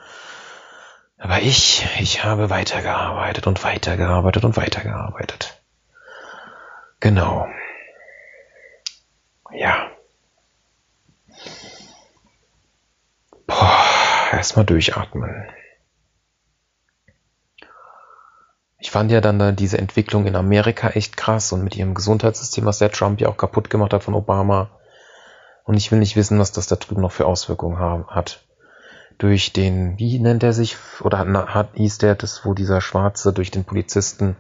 Aber 1.23 1.41
ich, 1.41 1.87
ich 2.01 2.25
habe 2.25 2.51
weitergearbeitet 2.51 3.47
und 3.47 3.63
weitergearbeitet 3.63 4.45
und 4.45 4.57
weitergearbeitet. 4.57 5.57
Genau. 6.99 7.47
Ja. 9.53 9.89
Boah, 13.47 13.85
erstmal 14.33 14.65
durchatmen. 14.65 15.47
Ich 18.81 18.91
fand 18.91 19.13
ja 19.13 19.21
dann 19.21 19.55
diese 19.55 19.79
Entwicklung 19.79 20.27
in 20.27 20.35
Amerika 20.35 20.89
echt 20.89 21.17
krass 21.17 21.53
und 21.53 21.63
mit 21.63 21.77
ihrem 21.77 21.95
Gesundheitssystem, 21.95 22.65
was 22.65 22.79
der 22.79 22.91
Trump 22.91 23.21
ja 23.21 23.29
auch 23.29 23.37
kaputt 23.37 23.71
gemacht 23.71 23.93
hat 23.93 24.03
von 24.03 24.15
Obama. 24.15 24.71
Und 25.63 25.77
ich 25.77 25.93
will 25.93 26.01
nicht 26.01 26.17
wissen, 26.17 26.41
was 26.41 26.51
das 26.51 26.67
da 26.67 26.75
drüben 26.75 27.01
noch 27.01 27.13
für 27.13 27.27
Auswirkungen 27.27 27.79
hat. 28.09 28.45
Durch 29.19 29.53
den, 29.53 29.99
wie 29.99 30.19
nennt 30.19 30.43
er 30.43 30.53
sich, 30.53 30.77
oder 31.01 31.19
hat, 31.19 31.71
hieß 31.75 31.99
der 31.99 32.15
das, 32.15 32.45
wo 32.45 32.55
dieser 32.55 32.81
Schwarze 32.81 33.33
durch 33.33 33.51
den 33.51 33.65
Polizisten 33.65 34.37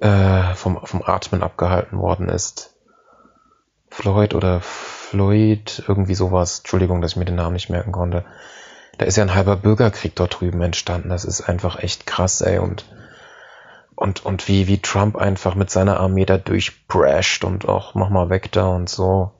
äh, 0.00 0.54
vom, 0.54 0.84
vom 0.84 1.02
Atmen 1.02 1.42
abgehalten 1.42 1.98
worden 1.98 2.28
ist. 2.28 2.74
Floyd 3.90 4.34
oder 4.34 4.60
Floyd, 4.60 5.84
irgendwie 5.86 6.14
sowas. 6.14 6.58
Entschuldigung, 6.58 7.00
dass 7.00 7.12
ich 7.12 7.16
mir 7.16 7.24
den 7.24 7.36
Namen 7.36 7.52
nicht 7.52 7.70
merken 7.70 7.92
konnte. 7.92 8.24
Da 8.98 9.06
ist 9.06 9.16
ja 9.16 9.24
ein 9.24 9.34
halber 9.34 9.56
Bürgerkrieg 9.56 10.14
dort 10.16 10.40
drüben 10.40 10.60
entstanden. 10.62 11.08
Das 11.08 11.24
ist 11.24 11.48
einfach 11.48 11.78
echt 11.78 12.06
krass, 12.06 12.40
ey. 12.40 12.58
Und 12.58 12.84
und, 13.96 14.24
und 14.24 14.48
wie, 14.48 14.66
wie 14.66 14.78
Trump 14.78 15.16
einfach 15.16 15.54
mit 15.54 15.70
seiner 15.70 16.00
Armee 16.00 16.24
da 16.24 16.36
durchbrasht 16.36 17.44
und 17.44 17.68
auch 17.68 17.94
mach 17.94 18.10
mal 18.10 18.28
weg 18.28 18.50
da 18.50 18.66
und 18.66 18.88
so. 18.88 19.30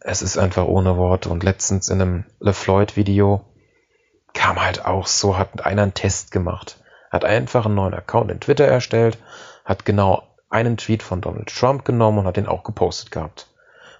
Es 0.00 0.22
ist 0.22 0.38
einfach 0.38 0.66
ohne 0.66 0.96
Worte. 0.96 1.28
Und 1.28 1.42
letztens 1.42 1.88
in 1.88 2.00
einem 2.00 2.24
LeFloid-Video 2.40 3.44
kam 4.32 4.62
halt 4.62 4.84
auch 4.84 5.06
so, 5.06 5.36
hat 5.36 5.64
einer 5.64 5.82
einen 5.82 5.94
Test 5.94 6.30
gemacht. 6.30 6.80
Hat 7.10 7.24
einfach 7.24 7.66
einen 7.66 7.74
neuen 7.74 7.94
Account 7.94 8.30
in 8.30 8.40
Twitter 8.40 8.66
erstellt, 8.66 9.18
hat 9.64 9.84
genau 9.84 10.22
einen 10.50 10.76
Tweet 10.76 11.02
von 11.02 11.20
Donald 11.20 11.48
Trump 11.48 11.84
genommen 11.84 12.18
und 12.18 12.26
hat 12.26 12.36
den 12.36 12.46
auch 12.46 12.62
gepostet 12.62 13.10
gehabt. 13.10 13.48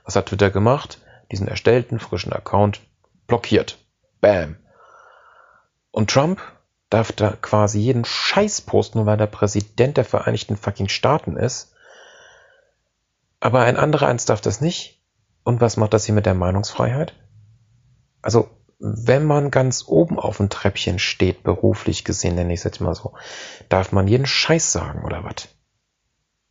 Was 0.05 0.17
hat 0.17 0.27
Twitter 0.27 0.51
gemacht? 0.51 1.01
Diesen 1.31 1.49
erstellten, 1.49 2.01
frischen 2.01 2.33
Account 2.33 2.81
blockiert. 3.27 3.79
Bam. 4.21 4.57
Und 5.91 6.11
Trump 6.11 6.41
darf 6.91 7.13
da 7.13 7.33
quasi 7.43 7.79
jeden 7.81 8.05
Scheiß 8.05 8.63
posten, 8.63 8.99
nur 8.99 9.07
weil 9.07 9.19
der 9.19 9.27
Präsident 9.27 9.97
der 9.97 10.05
Vereinigten 10.05 10.57
fucking 10.57 10.89
Staaten 10.89 11.37
ist. 11.37 11.75
Aber 13.41 13.61
ein 13.61 13.77
anderer 13.77 14.07
eins 14.07 14.25
darf 14.25 14.41
das 14.41 14.61
nicht. 14.61 14.98
Und 15.45 15.61
was 15.61 15.77
macht 15.77 15.95
das 15.95 16.05
hier 16.05 16.15
mit 16.15 16.27
der 16.27 16.35
Meinungsfreiheit? 16.35 17.15
Also, 18.23 18.51
wenn 18.79 19.25
man 19.25 19.51
ganz 19.51 19.85
oben 19.87 20.19
auf 20.19 20.37
dem 20.37 20.51
Treppchen 20.51 20.99
steht, 20.99 21.43
beruflich 21.43 22.05
gesehen, 22.05 22.37
nenne 22.37 22.53
ich 22.53 22.61
es 22.61 22.65
jetzt 22.65 22.81
mal 22.81 22.95
so, 22.95 23.15
darf 23.69 23.93
man 23.93 24.07
jeden 24.07 24.27
Scheiß 24.27 24.73
sagen 24.73 25.05
oder 25.05 25.25
was? 25.25 25.49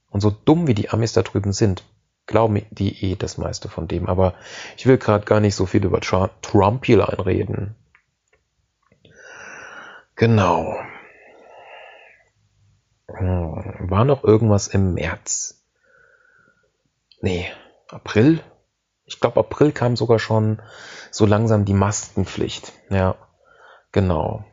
Und 0.10 0.22
so 0.22 0.32
dumm 0.32 0.67
wie 0.67 0.74
die 0.74 0.89
Amis 0.89 1.13
da 1.13 1.22
drüben 1.22 1.53
sind, 1.53 1.84
glauben 2.25 2.65
die 2.72 3.03
eh 3.03 3.15
das 3.15 3.38
meiste 3.38 3.70
von 3.70 3.88
dem. 3.88 4.08
Aber 4.08 4.34
ich 4.77 4.86
will 4.86 4.98
gerade 4.98 5.25
gar 5.25 5.39
nicht 5.39 5.56
so 5.56 5.65
viel 5.65 5.86
über 5.86 6.01
Trump 6.01 6.86
hier 6.86 7.08
einreden. 7.08 7.75
Genau. 10.15 10.75
Hm, 13.08 13.89
war 13.89 14.03
noch 14.03 14.24
irgendwas 14.24 14.67
im 14.67 14.94
März? 14.94 15.63
Nee, 17.22 17.48
April? 17.88 18.41
Ich 19.07 19.19
glaube, 19.19 19.39
April 19.39 19.71
kam 19.71 19.95
sogar 19.95 20.19
schon 20.19 20.61
so 21.11 21.25
langsam 21.25 21.65
die 21.65 21.73
Maskenpflicht. 21.73 22.73
Ja, 22.89 23.15
genau. 23.91 24.45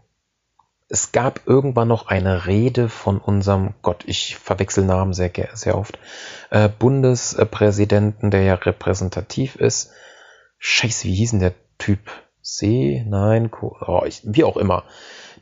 Es 0.88 1.12
gab 1.12 1.40
irgendwann 1.46 1.88
noch 1.88 2.06
eine 2.06 2.46
Rede 2.46 2.88
von 2.88 3.18
unserem, 3.18 3.74
Gott, 3.82 4.04
ich 4.06 4.36
verwechsel 4.36 4.84
Namen 4.84 5.12
sehr, 5.12 5.32
sehr 5.54 5.76
oft, 5.76 5.98
äh, 6.50 6.68
Bundespräsidenten, 6.68 8.30
der 8.30 8.42
ja 8.42 8.54
repräsentativ 8.54 9.56
ist. 9.56 9.90
Scheiße, 10.58 11.08
wie 11.08 11.14
hieß 11.14 11.32
denn 11.32 11.40
der 11.40 11.54
Typ? 11.78 11.98
See? 12.40 13.04
Nein, 13.08 13.50
oh, 13.60 14.02
ich, 14.06 14.20
wie 14.24 14.44
auch 14.44 14.56
immer 14.56 14.84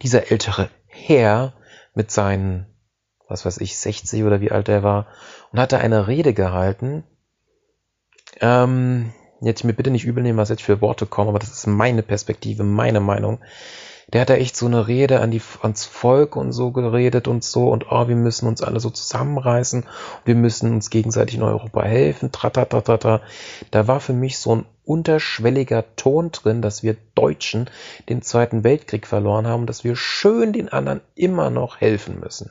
dieser 0.01 0.31
ältere 0.31 0.69
Herr 0.87 1.53
mit 1.95 2.11
seinen, 2.11 2.67
was 3.29 3.45
weiß 3.45 3.59
ich, 3.59 3.77
60 3.79 4.25
oder 4.25 4.41
wie 4.41 4.51
alt 4.51 4.69
er 4.69 4.83
war, 4.83 5.07
und 5.53 5.61
hatte 5.61 5.79
eine 5.79 6.07
Rede 6.07 6.35
gehalten. 6.35 7.05
Ähm, 8.41 9.13
jetzt 9.41 9.65
mir 9.65 9.73
bitte 9.73 9.91
nicht 9.91 10.05
übel 10.05 10.23
nehmen, 10.23 10.39
was 10.39 10.49
jetzt 10.49 10.63
für 10.63 10.81
Worte 10.81 11.07
kommen, 11.07 11.29
aber 11.29 11.39
das 11.39 11.51
ist 11.51 11.67
meine 11.67 12.03
Perspektive, 12.03 12.65
meine 12.65 13.01
Meinung. 13.01 13.41
Der 14.13 14.21
hat 14.21 14.31
da 14.31 14.35
echt 14.35 14.57
so 14.57 14.67
eine 14.67 14.89
Rede 14.89 15.21
an 15.21 15.31
die, 15.31 15.41
ans 15.63 15.85
Volk 15.85 16.37
und 16.37 16.53
so 16.53 16.71
geredet 16.71 17.29
und 17.29 17.45
so 17.45 17.71
und 17.71 17.91
oh, 17.91 18.09
wir 18.09 18.17
müssen 18.17 18.47
uns 18.47 18.61
alle 18.61 18.79
so 18.79 18.91
zusammenreißen, 18.91 19.87
wir 20.25 20.35
müssen 20.35 20.73
uns 20.73 20.91
gegenseitig 20.91 21.37
in 21.37 21.43
Europa 21.43 21.83
helfen, 21.83 22.31
tratatatata. 22.31 23.23
Da 23.71 23.89
war 23.89 24.01
für 24.01 24.13
mich 24.13 24.39
so 24.39 24.57
ein 24.57 24.67
unterschwelliger 24.85 25.85
Ton 25.97 26.31
drin, 26.33 26.61
dass 26.61 26.83
wir 26.83 26.97
Deutschen 27.15 27.71
den 28.09 28.21
Zweiten 28.23 28.65
Weltkrieg 28.65 29.07
verloren 29.07 29.47
haben, 29.47 29.67
dass 29.67 29.85
wir 29.85 29.97
schön 29.97 30.53
den 30.53 30.69
anderen 30.69 31.01
immer 31.15 31.51
noch 31.51 31.81
helfen 31.81 32.21
müssen. 32.21 32.51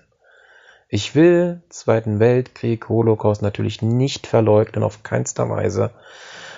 Ich 0.93 1.15
will 1.15 1.63
Zweiten 1.69 2.19
Weltkrieg, 2.19 2.89
Holocaust 2.89 3.41
natürlich 3.41 3.81
nicht 3.81 4.27
verleugnen, 4.27 4.83
auf 4.83 5.03
keinster 5.03 5.49
Weise. 5.49 5.91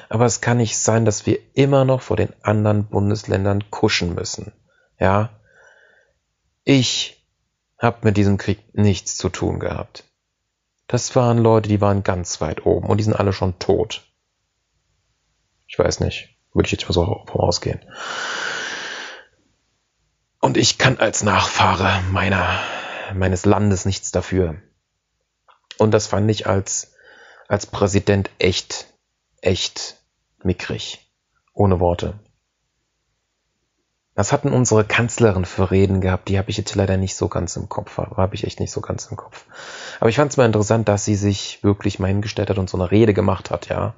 Aber 0.09 0.25
es 0.25 0.41
kann 0.41 0.57
nicht 0.57 0.75
sein, 0.75 1.05
dass 1.05 1.27
wir 1.27 1.37
immer 1.53 1.85
noch 1.85 2.01
vor 2.01 2.17
den 2.17 2.33
anderen 2.41 2.87
Bundesländern 2.87 3.69
kuschen 3.69 4.15
müssen. 4.15 4.51
Ja. 4.99 5.29
Ich 6.63 7.23
habe 7.77 7.99
mit 8.01 8.17
diesem 8.17 8.39
Krieg 8.39 8.59
nichts 8.73 9.17
zu 9.17 9.29
tun 9.29 9.59
gehabt. 9.59 10.03
Das 10.87 11.15
waren 11.15 11.37
Leute, 11.37 11.69
die 11.69 11.79
waren 11.79 12.01
ganz 12.01 12.41
weit 12.41 12.65
oben 12.65 12.87
und 12.87 12.97
die 12.97 13.03
sind 13.03 13.13
alle 13.13 13.33
schon 13.33 13.59
tot. 13.59 14.01
Ich 15.67 15.77
weiß 15.77 15.99
nicht. 15.99 16.29
Würde 16.53 16.65
ich 16.65 16.71
jetzt 16.71 16.85
mal 16.85 16.93
so 16.93 17.23
vorausgehen. 17.27 17.81
Und 20.39 20.57
ich 20.57 20.79
kann 20.79 20.97
als 20.97 21.21
Nachfahre 21.21 22.01
meiner, 22.11 22.59
meines 23.15 23.45
Landes 23.45 23.85
nichts 23.85 24.11
dafür. 24.11 24.55
Und 25.77 25.91
das 25.91 26.07
fand 26.07 26.29
ich 26.29 26.47
als, 26.47 26.93
als 27.47 27.65
Präsident 27.65 28.29
echt, 28.39 28.87
echt 29.41 29.97
mickrig. 30.43 30.99
Ohne 31.53 31.79
Worte. 31.79 32.19
Was 34.15 34.31
hatten 34.31 34.53
unsere 34.53 34.85
Kanzlerin 34.85 35.45
für 35.45 35.71
Reden 35.71 35.99
gehabt? 35.99 36.29
Die 36.29 36.37
habe 36.37 36.51
ich 36.51 36.57
jetzt 36.57 36.75
leider 36.75 36.97
nicht 36.97 37.15
so 37.15 37.27
ganz 37.27 37.55
im 37.55 37.67
Kopf. 37.67 37.97
Habe 37.97 38.35
ich 38.35 38.43
echt 38.43 38.59
nicht 38.59 38.71
so 38.71 38.79
ganz 38.79 39.07
im 39.07 39.17
Kopf. 39.17 39.45
Aber 39.99 40.09
ich 40.09 40.17
fand 40.17 40.31
es 40.31 40.37
mal 40.37 40.45
interessant, 40.45 40.87
dass 40.87 41.03
sie 41.03 41.15
sich 41.15 41.63
wirklich 41.63 41.97
mal 41.97 42.07
hingestellt 42.07 42.49
hat 42.49 42.59
und 42.59 42.69
so 42.69 42.77
eine 42.77 42.91
Rede 42.91 43.13
gemacht 43.13 43.49
hat, 43.49 43.69
ja. 43.69 43.95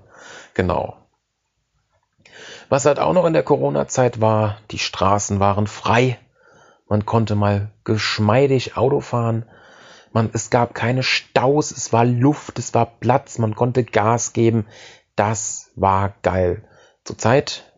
Genau. 0.54 0.98
Was 2.70 2.86
halt 2.86 3.00
auch 3.00 3.14
noch 3.14 3.26
in 3.26 3.34
der 3.34 3.44
Corona-Zeit 3.44 4.22
war, 4.22 4.58
die 4.72 4.80
Straßen 4.80 5.40
waren 5.40 5.68
frei. 5.68 6.18
Man 6.88 7.06
konnte 7.06 7.36
mal 7.36 7.72
geschmeidig 7.84 8.78
Auto 8.78 9.00
fahren. 9.00 9.46
Man, 10.14 10.30
es 10.34 10.50
gab 10.50 10.76
keine 10.76 11.04
Staus, 11.04 11.72
es 11.72 11.92
war 11.92 12.06
Luft, 12.06 12.60
es 12.60 12.74
war 12.74 12.86
Platz, 12.86 13.38
man 13.38 13.56
konnte 13.56 13.84
Gas 13.84 14.34
geben. 14.34 14.66
Das 15.16 15.72
war 15.76 16.14
geil. 16.22 16.68
Zurzeit, 17.04 17.72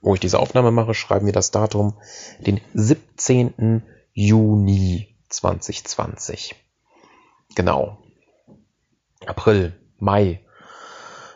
wo 0.00 0.14
ich 0.14 0.20
diese 0.20 0.38
Aufnahme 0.38 0.70
mache, 0.70 0.94
schreiben 0.94 1.26
wir 1.26 1.32
das 1.32 1.50
Datum, 1.50 1.98
den 2.38 2.60
17. 2.74 3.82
Juni 4.12 5.16
2020. 5.28 6.54
Genau. 7.54 7.98
April, 9.26 9.74
Mai, 9.98 10.40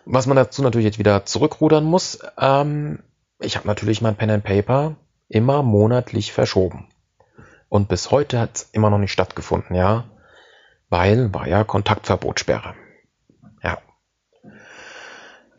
was 0.04 0.26
man 0.26 0.36
dazu 0.36 0.62
natürlich 0.62 0.84
jetzt 0.84 0.98
wieder 0.98 1.24
zurückrudern 1.24 1.84
muss, 1.84 2.18
ähm, 2.38 3.02
ich 3.38 3.56
habe 3.56 3.66
natürlich 3.66 4.02
mein 4.02 4.16
Pen 4.16 4.30
and 4.30 4.44
Paper 4.44 4.96
immer 5.30 5.62
monatlich 5.62 6.32
verschoben. 6.32 6.88
Und 7.70 7.88
bis 7.88 8.10
heute 8.10 8.38
hat 8.38 8.56
es 8.56 8.62
immer 8.72 8.90
noch 8.90 8.98
nicht 8.98 9.12
stattgefunden, 9.12 9.74
ja. 9.74 10.04
Weil 10.90 11.32
war 11.32 11.46
ja 11.46 11.62
Kontaktverbotssperre. 11.62 12.74
Ja. 13.62 13.78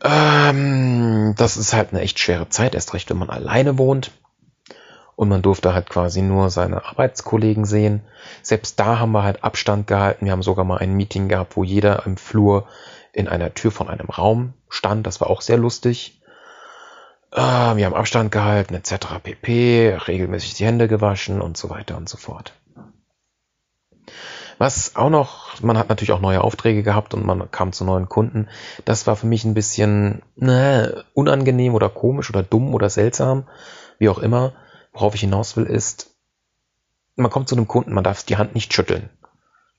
Ähm, 0.04 1.34
das 1.36 1.56
ist 1.56 1.72
halt 1.72 1.92
eine 1.92 2.02
echt 2.02 2.18
schwere 2.18 2.50
Zeit, 2.50 2.74
erst 2.74 2.92
recht, 2.92 3.08
wenn 3.10 3.16
man 3.16 3.30
alleine 3.30 3.78
wohnt. 3.78 4.12
Und 5.16 5.28
man 5.28 5.42
durfte 5.42 5.72
halt 5.72 5.88
quasi 5.88 6.20
nur 6.20 6.50
seine 6.50 6.84
Arbeitskollegen 6.84 7.64
sehen. 7.64 8.02
Selbst 8.42 8.78
da 8.78 8.98
haben 8.98 9.12
wir 9.12 9.22
halt 9.22 9.42
Abstand 9.42 9.86
gehalten. 9.86 10.26
Wir 10.26 10.32
haben 10.32 10.42
sogar 10.42 10.64
mal 10.64 10.78
ein 10.78 10.94
Meeting 10.94 11.28
gehabt, 11.28 11.56
wo 11.56 11.64
jeder 11.64 12.04
im 12.04 12.16
Flur 12.16 12.66
in 13.12 13.28
einer 13.28 13.54
Tür 13.54 13.70
von 13.70 13.88
einem 13.88 14.10
Raum 14.10 14.52
stand. 14.68 15.06
Das 15.06 15.20
war 15.20 15.30
auch 15.30 15.40
sehr 15.40 15.58
lustig. 15.58 16.21
Äh, 17.32 17.76
wir 17.76 17.86
haben 17.86 17.94
Abstand 17.94 18.30
gehalten, 18.30 18.74
etc. 18.74 19.18
pp. 19.22 19.96
Regelmäßig 20.06 20.54
die 20.54 20.66
Hände 20.66 20.86
gewaschen 20.86 21.40
und 21.40 21.56
so 21.56 21.70
weiter 21.70 21.96
und 21.96 22.08
so 22.08 22.18
fort. 22.18 22.52
Was 24.58 24.94
auch 24.94 25.10
noch, 25.10 25.60
man 25.60 25.78
hat 25.78 25.88
natürlich 25.88 26.12
auch 26.12 26.20
neue 26.20 26.42
Aufträge 26.42 26.82
gehabt 26.82 27.14
und 27.14 27.24
man 27.26 27.50
kam 27.50 27.72
zu 27.72 27.84
neuen 27.84 28.08
Kunden. 28.08 28.48
Das 28.84 29.06
war 29.06 29.16
für 29.16 29.26
mich 29.26 29.44
ein 29.44 29.54
bisschen 29.54 30.22
ne, 30.36 31.04
unangenehm 31.14 31.74
oder 31.74 31.88
komisch 31.88 32.30
oder 32.30 32.42
dumm 32.42 32.74
oder 32.74 32.90
seltsam, 32.90 33.48
wie 33.98 34.08
auch 34.08 34.18
immer. 34.18 34.52
Worauf 34.92 35.14
ich 35.14 35.22
hinaus 35.22 35.56
will, 35.56 35.64
ist, 35.64 36.14
man 37.16 37.30
kommt 37.30 37.48
zu 37.48 37.56
einem 37.56 37.66
Kunden, 37.66 37.94
man 37.94 38.04
darf 38.04 38.22
die 38.24 38.36
Hand 38.36 38.54
nicht 38.54 38.72
schütteln, 38.72 39.08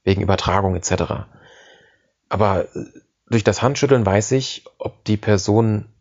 wegen 0.04 0.22
Übertragung 0.22 0.76
etc. 0.76 1.28
Aber 2.28 2.66
durch 3.30 3.44
das 3.44 3.62
Handschütteln 3.62 4.06
weiß 4.06 4.32
ich, 4.32 4.66
ob 4.80 5.06
die 5.06 5.18
Person, 5.18 5.93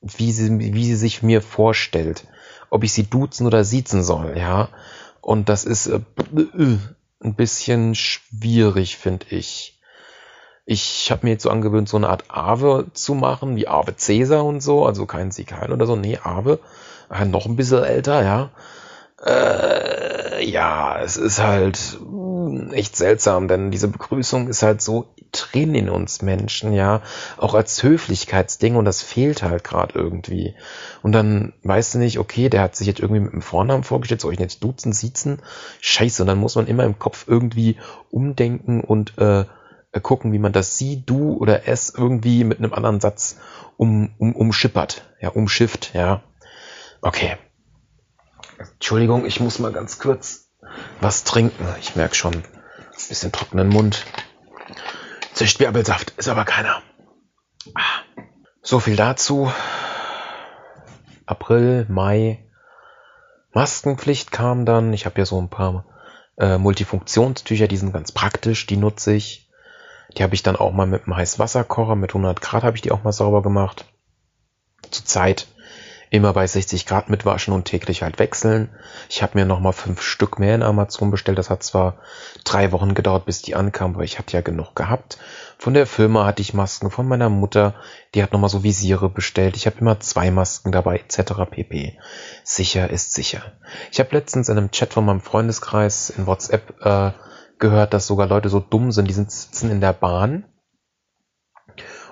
wie 0.00 0.32
sie, 0.32 0.58
wie 0.58 0.84
sie 0.84 0.96
sich 0.96 1.22
mir 1.22 1.42
vorstellt, 1.42 2.26
ob 2.70 2.84
ich 2.84 2.92
sie 2.92 3.04
duzen 3.04 3.46
oder 3.46 3.64
siezen 3.64 4.02
soll, 4.02 4.36
ja. 4.36 4.68
Und 5.20 5.48
das 5.48 5.64
ist 5.64 5.86
äh, 5.88 6.00
ein 7.22 7.34
bisschen 7.34 7.94
schwierig, 7.94 8.96
finde 8.96 9.26
ich. 9.30 9.80
Ich 10.64 11.10
habe 11.10 11.26
mir 11.26 11.32
jetzt 11.32 11.44
so 11.44 11.50
angewöhnt, 11.50 11.88
so 11.88 11.96
eine 11.96 12.08
Art 12.08 12.24
Ave 12.28 12.86
zu 12.92 13.14
machen, 13.14 13.56
wie 13.56 13.68
Ave 13.68 13.96
Cäsar 13.96 14.44
und 14.44 14.60
so, 14.60 14.84
also 14.84 15.06
kein 15.06 15.30
Heil 15.30 15.72
oder 15.72 15.86
so, 15.86 15.96
nee, 15.96 16.18
Ave, 16.22 16.58
äh, 17.10 17.24
noch 17.24 17.46
ein 17.46 17.56
bisschen 17.56 17.84
älter, 17.84 18.22
ja. 18.22 18.50
Äh, 19.24 20.44
ja, 20.44 21.00
es 21.00 21.16
ist 21.16 21.42
halt 21.42 21.98
echt 22.72 22.96
seltsam, 22.96 23.48
denn 23.48 23.70
diese 23.70 23.88
Begrüßung 23.88 24.48
ist 24.48 24.62
halt 24.62 24.80
so 24.82 25.14
drin 25.32 25.74
in 25.74 25.88
uns 25.88 26.22
Menschen, 26.22 26.72
ja, 26.72 27.02
auch 27.36 27.54
als 27.54 27.82
Höflichkeitsding 27.82 28.76
und 28.76 28.84
das 28.84 29.02
fehlt 29.02 29.42
halt 29.42 29.64
gerade 29.64 29.94
irgendwie. 29.94 30.54
Und 31.02 31.12
dann 31.12 31.52
weißt 31.62 31.94
du 31.94 31.98
nicht, 31.98 32.18
okay, 32.18 32.48
der 32.48 32.62
hat 32.62 32.76
sich 32.76 32.86
jetzt 32.86 33.00
irgendwie 33.00 33.20
mit 33.20 33.32
dem 33.32 33.42
Vornamen 33.42 33.84
vorgestellt, 33.84 34.20
soll 34.20 34.32
ich 34.32 34.40
jetzt 34.40 34.62
duzen, 34.62 34.92
siezen? 34.92 35.40
Scheiße, 35.80 36.22
und 36.22 36.28
dann 36.28 36.38
muss 36.38 36.56
man 36.56 36.66
immer 36.66 36.84
im 36.84 36.98
Kopf 36.98 37.24
irgendwie 37.28 37.76
umdenken 38.10 38.80
und 38.80 39.18
äh, 39.18 39.44
gucken, 40.00 40.32
wie 40.32 40.38
man 40.38 40.52
das 40.52 40.76
sie, 40.76 41.04
du 41.04 41.36
oder 41.38 41.66
es 41.68 41.94
irgendwie 41.94 42.44
mit 42.44 42.58
einem 42.58 42.72
anderen 42.72 43.00
Satz 43.00 43.38
um, 43.76 44.10
um, 44.18 44.34
umschippert, 44.34 45.08
ja, 45.20 45.30
umschifft, 45.30 45.94
ja. 45.94 46.22
Okay. 47.00 47.36
Entschuldigung, 48.58 49.26
ich 49.26 49.40
muss 49.40 49.58
mal 49.58 49.72
ganz 49.72 49.98
kurz 49.98 50.45
was 51.00 51.24
trinken. 51.24 51.66
Ich 51.80 51.96
merke 51.96 52.14
schon, 52.14 52.34
ein 52.34 53.08
bisschen 53.08 53.32
trockenen 53.32 53.68
Mund. 53.68 54.04
Zischtwirbelsaft 55.34 56.12
ist 56.16 56.28
aber 56.28 56.44
keiner. 56.44 56.82
So 58.62 58.80
viel 58.80 58.96
dazu. 58.96 59.52
April, 61.26 61.86
Mai. 61.88 62.44
Maskenpflicht 63.52 64.32
kam 64.32 64.64
dann. 64.64 64.92
Ich 64.92 65.06
habe 65.06 65.18
ja 65.18 65.26
so 65.26 65.40
ein 65.40 65.50
paar 65.50 65.86
äh, 66.38 66.58
Multifunktionstücher, 66.58 67.68
die 67.68 67.76
sind 67.76 67.92
ganz 67.92 68.12
praktisch, 68.12 68.66
die 68.66 68.76
nutze 68.76 69.14
ich. 69.14 69.50
Die 70.16 70.22
habe 70.22 70.34
ich 70.34 70.42
dann 70.42 70.56
auch 70.56 70.72
mal 70.72 70.86
mit 70.86 71.04
einem 71.04 71.16
Heißwasserkocher 71.16 71.96
mit 71.96 72.10
100 72.10 72.40
Grad 72.40 72.62
habe 72.62 72.76
ich 72.76 72.82
die 72.82 72.92
auch 72.92 73.02
mal 73.02 73.12
sauber 73.12 73.42
gemacht. 73.42 73.86
Zur 74.90 75.04
Zeit 75.04 75.46
immer 76.10 76.32
bei 76.32 76.46
60 76.46 76.86
Grad 76.86 77.10
mitwaschen 77.10 77.52
und 77.52 77.64
täglich 77.64 78.02
halt 78.02 78.18
wechseln. 78.18 78.70
Ich 79.08 79.22
habe 79.22 79.38
mir 79.38 79.44
nochmal 79.44 79.72
fünf 79.72 80.02
Stück 80.02 80.38
mehr 80.38 80.54
in 80.54 80.62
Amazon 80.62 81.10
bestellt. 81.10 81.38
Das 81.38 81.50
hat 81.50 81.62
zwar 81.62 81.98
drei 82.44 82.72
Wochen 82.72 82.94
gedauert, 82.94 83.26
bis 83.26 83.42
die 83.42 83.54
ankamen, 83.54 83.96
aber 83.96 84.04
ich 84.04 84.18
hatte 84.18 84.36
ja 84.36 84.40
genug 84.40 84.74
gehabt. 84.74 85.18
Von 85.58 85.74
der 85.74 85.86
Firma 85.86 86.26
hatte 86.26 86.42
ich 86.42 86.54
Masken, 86.54 86.90
von 86.90 87.08
meiner 87.08 87.28
Mutter, 87.28 87.74
die 88.14 88.22
hat 88.22 88.32
nochmal 88.32 88.50
so 88.50 88.62
Visiere 88.62 89.08
bestellt. 89.08 89.56
Ich 89.56 89.66
habe 89.66 89.78
immer 89.80 90.00
zwei 90.00 90.30
Masken 90.30 90.72
dabei, 90.72 90.98
etc. 90.98 91.32
pp. 91.50 91.98
Sicher 92.44 92.90
ist 92.90 93.12
sicher. 93.12 93.42
Ich 93.90 93.98
habe 93.98 94.14
letztens 94.14 94.48
in 94.48 94.58
einem 94.58 94.70
Chat 94.70 94.92
von 94.92 95.04
meinem 95.04 95.20
Freundeskreis 95.20 96.10
in 96.10 96.26
WhatsApp 96.26 96.74
äh, 96.82 97.12
gehört, 97.58 97.94
dass 97.94 98.06
sogar 98.06 98.26
Leute 98.26 98.48
so 98.48 98.60
dumm 98.60 98.92
sind, 98.92 99.08
die 99.08 99.14
sitzen 99.14 99.70
in 99.70 99.80
der 99.80 99.92
Bahn 99.94 100.44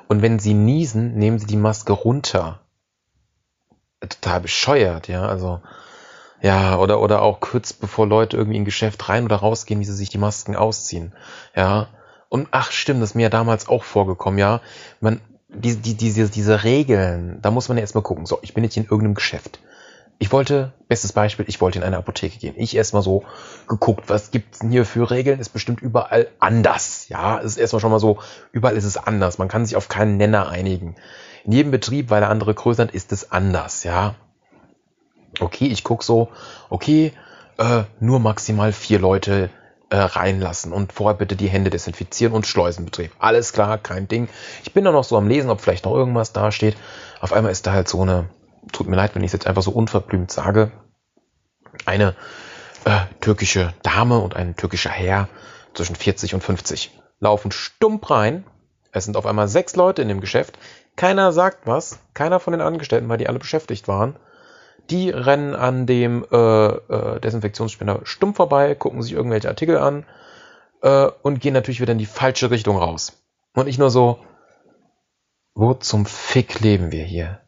und 0.08 0.22
wenn 0.22 0.38
sie 0.38 0.54
niesen, 0.54 1.14
nehmen 1.14 1.38
sie 1.38 1.46
die 1.46 1.56
Maske 1.56 1.92
runter 1.92 2.63
total 4.08 4.40
bescheuert, 4.40 5.08
ja, 5.08 5.26
also 5.26 5.60
ja, 6.42 6.78
oder 6.78 7.00
oder 7.00 7.22
auch 7.22 7.40
kurz 7.40 7.72
bevor 7.72 8.06
Leute 8.06 8.36
irgendwie 8.36 8.58
in 8.58 8.64
Geschäft 8.64 9.08
rein 9.08 9.24
oder 9.24 9.36
rausgehen, 9.36 9.80
wie 9.80 9.84
sie 9.84 9.94
sich 9.94 10.10
die 10.10 10.18
Masken 10.18 10.56
ausziehen, 10.56 11.12
ja. 11.56 11.88
Und 12.28 12.48
ach 12.50 12.72
stimmt, 12.72 13.00
das 13.00 13.10
ist 13.10 13.14
mir 13.14 13.24
ja 13.24 13.28
damals 13.30 13.68
auch 13.68 13.84
vorgekommen, 13.84 14.38
ja. 14.38 14.60
Man 15.00 15.20
die, 15.54 15.76
die, 15.76 15.94
diese, 15.94 16.28
diese 16.28 16.64
Regeln, 16.64 17.38
da 17.42 17.50
muss 17.50 17.68
man 17.68 17.76
ja 17.76 17.82
erstmal 17.82 18.02
gucken. 18.02 18.26
So, 18.26 18.38
ich 18.42 18.54
bin 18.54 18.64
jetzt 18.64 18.74
hier 18.74 18.82
in 18.82 18.88
irgendeinem 18.88 19.14
Geschäft. 19.14 19.60
Ich 20.18 20.32
wollte, 20.32 20.72
bestes 20.88 21.12
Beispiel, 21.12 21.44
ich 21.48 21.60
wollte 21.60 21.78
in 21.78 21.84
eine 21.84 21.98
Apotheke 21.98 22.38
gehen. 22.38 22.54
Ich 22.56 22.76
erstmal 22.76 23.02
so 23.02 23.24
geguckt, 23.66 24.04
was 24.08 24.30
gibt's 24.30 24.60
denn 24.60 24.70
hier 24.70 24.86
für 24.86 25.10
Regeln? 25.10 25.40
Ist 25.40 25.50
bestimmt 25.50 25.82
überall 25.82 26.28
anders. 26.38 27.08
Ja, 27.08 27.38
ist 27.38 27.56
erstmal 27.56 27.80
schon 27.80 27.90
mal 27.90 27.98
so, 27.98 28.18
überall 28.52 28.76
ist 28.76 28.84
es 28.84 28.96
anders. 28.96 29.38
Man 29.38 29.48
kann 29.48 29.66
sich 29.66 29.76
auf 29.76 29.88
keinen 29.88 30.16
Nenner 30.16 30.48
einigen. 30.48 30.94
In 31.44 31.52
jedem 31.52 31.72
Betrieb, 31.72 32.10
weil 32.10 32.20
der 32.20 32.30
andere 32.30 32.54
größer 32.54 32.84
hat, 32.84 32.92
ist 32.92 33.12
es 33.12 33.32
anders, 33.32 33.84
ja. 33.84 34.14
Okay, 35.40 35.66
ich 35.66 35.82
guck 35.82 36.04
so, 36.04 36.28
okay, 36.70 37.12
äh, 37.58 37.82
nur 38.00 38.20
maximal 38.20 38.72
vier 38.72 39.00
Leute 39.00 39.50
äh, 39.90 39.96
reinlassen 39.96 40.72
und 40.72 40.92
vorher 40.92 41.16
bitte 41.16 41.36
die 41.36 41.48
Hände 41.48 41.70
desinfizieren 41.70 42.34
und 42.34 42.46
Schleusenbetrieb. 42.46 43.12
Alles 43.18 43.52
klar, 43.52 43.78
kein 43.78 44.08
Ding. 44.08 44.28
Ich 44.62 44.72
bin 44.72 44.84
da 44.84 44.92
noch 44.92 45.04
so 45.04 45.16
am 45.16 45.28
Lesen, 45.28 45.50
ob 45.50 45.60
vielleicht 45.60 45.84
noch 45.84 45.94
irgendwas 45.94 46.32
da 46.32 46.50
steht. 46.50 46.76
Auf 47.20 47.32
einmal 47.32 47.52
ist 47.52 47.66
da 47.66 47.72
halt 47.72 47.88
so 47.88 48.02
eine, 48.02 48.28
tut 48.72 48.88
mir 48.88 48.96
leid, 48.96 49.14
wenn 49.14 49.22
ich 49.22 49.28
es 49.28 49.32
jetzt 49.32 49.46
einfach 49.46 49.62
so 49.62 49.70
unverblümt 49.70 50.30
sage, 50.30 50.72
eine 51.86 52.14
äh, 52.84 53.00
türkische 53.20 53.74
Dame 53.82 54.18
und 54.18 54.36
ein 54.36 54.56
türkischer 54.56 54.90
Herr 54.90 55.28
zwischen 55.74 55.96
40 55.96 56.34
und 56.34 56.42
50 56.42 56.98
laufen 57.20 57.52
stumpf 57.52 58.10
rein. 58.10 58.44
Es 58.92 59.04
sind 59.04 59.16
auf 59.16 59.26
einmal 59.26 59.48
sechs 59.48 59.76
Leute 59.76 60.02
in 60.02 60.08
dem 60.08 60.20
Geschäft. 60.20 60.58
Keiner 60.96 61.32
sagt 61.32 61.66
was, 61.66 61.98
keiner 62.12 62.38
von 62.38 62.52
den 62.52 62.60
Angestellten, 62.60 63.08
weil 63.08 63.18
die 63.18 63.28
alle 63.28 63.38
beschäftigt 63.38 63.88
waren. 63.88 64.16
Die 64.90 65.10
rennen 65.10 65.54
an 65.54 65.86
dem 65.86 66.24
äh, 66.30 66.36
äh, 66.36 67.20
Desinfektionsspender 67.20 68.00
stumpf 68.04 68.36
vorbei, 68.36 68.74
gucken 68.74 69.02
sich 69.02 69.12
irgendwelche 69.12 69.48
Artikel 69.48 69.78
an 69.78 70.04
äh, 70.82 71.06
und 71.22 71.40
gehen 71.40 71.54
natürlich 71.54 71.80
wieder 71.80 71.92
in 71.92 71.98
die 71.98 72.06
falsche 72.06 72.50
Richtung 72.50 72.76
raus. 72.76 73.24
Und 73.54 73.66
ich 73.66 73.78
nur 73.78 73.90
so, 73.90 74.18
wo 75.54 75.74
zum 75.74 76.04
Fick 76.06 76.60
leben 76.60 76.92
wir 76.92 77.04
hier? 77.04 77.40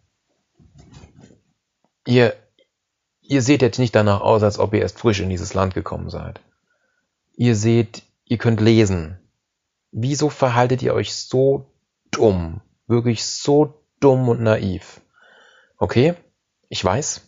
Ihr, 2.07 2.35
ihr 3.21 3.43
seht 3.43 3.63
jetzt 3.63 3.79
nicht 3.79 3.95
danach 3.95 4.21
aus, 4.21 4.43
als 4.43 4.59
ob 4.59 4.73
ihr 4.73 4.81
erst 4.81 4.99
frisch 4.99 5.21
in 5.21 5.31
dieses 5.31 5.53
Land 5.55 5.75
gekommen 5.75 6.09
seid. 6.09 6.41
Ihr 7.37 7.55
seht, 7.55 8.03
ihr 8.25 8.39
könnt 8.39 8.61
lesen. 8.61 9.19
Wieso 9.93 10.31
verhaltet 10.31 10.83
ihr 10.83 10.95
euch 10.95 11.15
so 11.15 11.71
dumm? 12.11 12.63
wirklich 12.87 13.25
so 13.25 13.83
dumm 14.01 14.29
und 14.29 14.43
naiv. 14.43 15.01
Okay, 15.79 16.15
ich 16.69 16.85
weiß. 16.85 17.23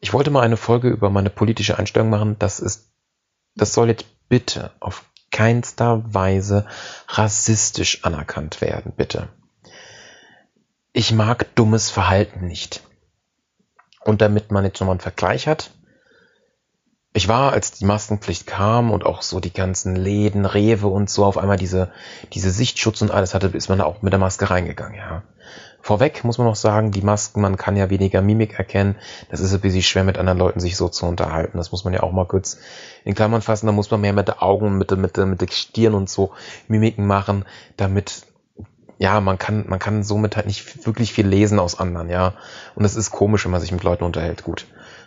Ich 0.00 0.12
wollte 0.12 0.30
mal 0.30 0.42
eine 0.42 0.56
Folge 0.56 0.88
über 0.88 1.10
meine 1.10 1.30
politische 1.30 1.78
Einstellung 1.78 2.10
machen. 2.10 2.36
Das 2.38 2.60
ist, 2.60 2.92
das 3.54 3.72
soll 3.72 3.88
jetzt 3.88 4.04
bitte 4.28 4.72
auf 4.80 5.04
keinster 5.30 6.02
Weise 6.12 6.66
rassistisch 7.08 8.04
anerkannt 8.04 8.60
werden, 8.60 8.92
bitte. 8.96 9.28
Ich 10.92 11.12
mag 11.12 11.54
dummes 11.56 11.90
Verhalten 11.90 12.46
nicht. 12.46 12.82
Und 14.04 14.20
damit 14.20 14.50
man 14.50 14.64
jetzt 14.64 14.80
nochmal 14.80 14.94
einen 14.94 15.00
Vergleich 15.00 15.48
hat, 15.48 15.70
ich 17.16 17.28
war, 17.28 17.52
als 17.52 17.70
die 17.70 17.84
Maskenpflicht 17.84 18.46
kam 18.46 18.90
und 18.90 19.06
auch 19.06 19.22
so 19.22 19.38
die 19.38 19.52
ganzen 19.52 19.94
Läden, 19.94 20.46
Rewe 20.46 20.88
und 20.88 21.08
so 21.08 21.24
auf 21.24 21.38
einmal 21.38 21.56
diese, 21.56 21.92
diese 22.32 22.50
Sichtschutz 22.50 23.02
und 23.02 23.12
alles 23.12 23.34
hatte, 23.34 23.46
ist 23.46 23.68
man 23.68 23.80
auch 23.80 24.02
mit 24.02 24.12
der 24.12 24.18
Maske 24.18 24.50
reingegangen, 24.50 24.96
ja. 24.96 25.22
Vorweg 25.80 26.24
muss 26.24 26.38
man 26.38 26.46
noch 26.46 26.56
sagen, 26.56 26.92
die 26.92 27.02
Masken, 27.02 27.42
man 27.42 27.58
kann 27.58 27.76
ja 27.76 27.90
weniger 27.90 28.22
Mimik 28.22 28.58
erkennen. 28.58 28.96
Das 29.30 29.40
ist 29.40 29.52
ein 29.52 29.60
bisschen 29.60 29.82
schwer, 29.82 30.02
mit 30.02 30.16
anderen 30.16 30.38
Leuten 30.38 30.58
sich 30.58 30.78
so 30.78 30.88
zu 30.88 31.04
unterhalten. 31.04 31.58
Das 31.58 31.72
muss 31.72 31.84
man 31.84 31.92
ja 31.92 32.02
auch 32.02 32.10
mal 32.10 32.24
kurz 32.24 32.58
in 33.04 33.14
Klammern 33.14 33.42
fassen. 33.42 33.66
Da 33.66 33.72
muss 33.72 33.90
man 33.90 34.00
mehr 34.00 34.14
mit 34.14 34.28
den 34.28 34.38
Augen, 34.38 34.78
mit, 34.78 34.90
mit, 34.92 35.16
mit 35.18 35.40
der 35.42 35.48
Stirn 35.48 35.92
und 35.92 36.08
so 36.08 36.32
Mimiken 36.68 37.06
machen, 37.06 37.44
damit 37.76 38.22
ja, 38.98 39.20
man 39.20 39.38
kann, 39.38 39.64
man 39.68 39.78
kann 39.78 40.02
somit 40.02 40.36
halt 40.36 40.46
nicht 40.46 40.86
wirklich 40.86 41.12
viel 41.12 41.26
lesen 41.26 41.58
aus 41.58 41.78
anderen, 41.78 42.10
ja. 42.10 42.34
Und 42.74 42.84
es 42.84 42.96
ist 42.96 43.10
komisch, 43.10 43.44
wenn 43.44 43.52
man 43.52 43.60
sich 43.60 43.72
mit 43.72 43.82
Leuten 43.82 44.04
unterhält. 44.04 44.44
Gut 44.44 44.66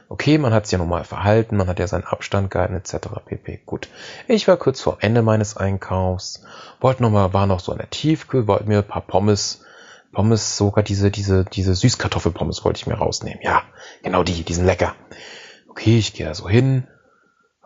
okay, 0.10 0.38
man 0.38 0.54
hat 0.54 0.66
sich 0.66 0.74
ja 0.74 0.78
normal 0.78 1.04
verhalten, 1.04 1.58
man 1.58 1.68
hat 1.68 1.80
ja 1.80 1.88
seinen 1.88 2.06
Abstand 2.06 2.52
gehalten, 2.52 2.76
etc. 2.76 3.08
pp. 3.26 3.62
Gut. 3.66 3.90
Ich 4.28 4.48
war 4.48 4.58
kurz 4.58 4.82
vor 4.82 4.98
Ende 5.02 5.22
meines 5.22 5.58
Einkaufs, 5.58 6.44
wollte 6.80 7.04
nochmal, 7.04 7.34
war 7.34 7.46
noch 7.46 7.60
so 7.60 7.72
an 7.72 7.78
der 7.78 7.90
Tiefkühl, 7.90 8.48
wollte 8.48 8.66
mir 8.66 8.80
ein 8.80 8.88
paar 8.88 9.02
Pommes, 9.02 9.64
Pommes, 10.14 10.58
sogar 10.58 10.84
diese, 10.84 11.12
diese, 11.12 11.46
diese 11.46 11.76
Süßkartoffelpommes 11.76 12.64
wollte 12.64 12.78
ich 12.78 12.88
mir 12.88 12.96
rausnehmen. 12.96 13.40
Ja, 13.44 13.64
genau 14.04 14.24
die, 14.24 14.44
die 14.44 14.54
sind 14.54 14.66
lecker. 14.66 14.96
Okay, 15.70 15.98
ich 16.00 16.14
gehe 16.14 16.26
da 16.26 16.34
so 16.34 16.48
hin. 16.48 16.88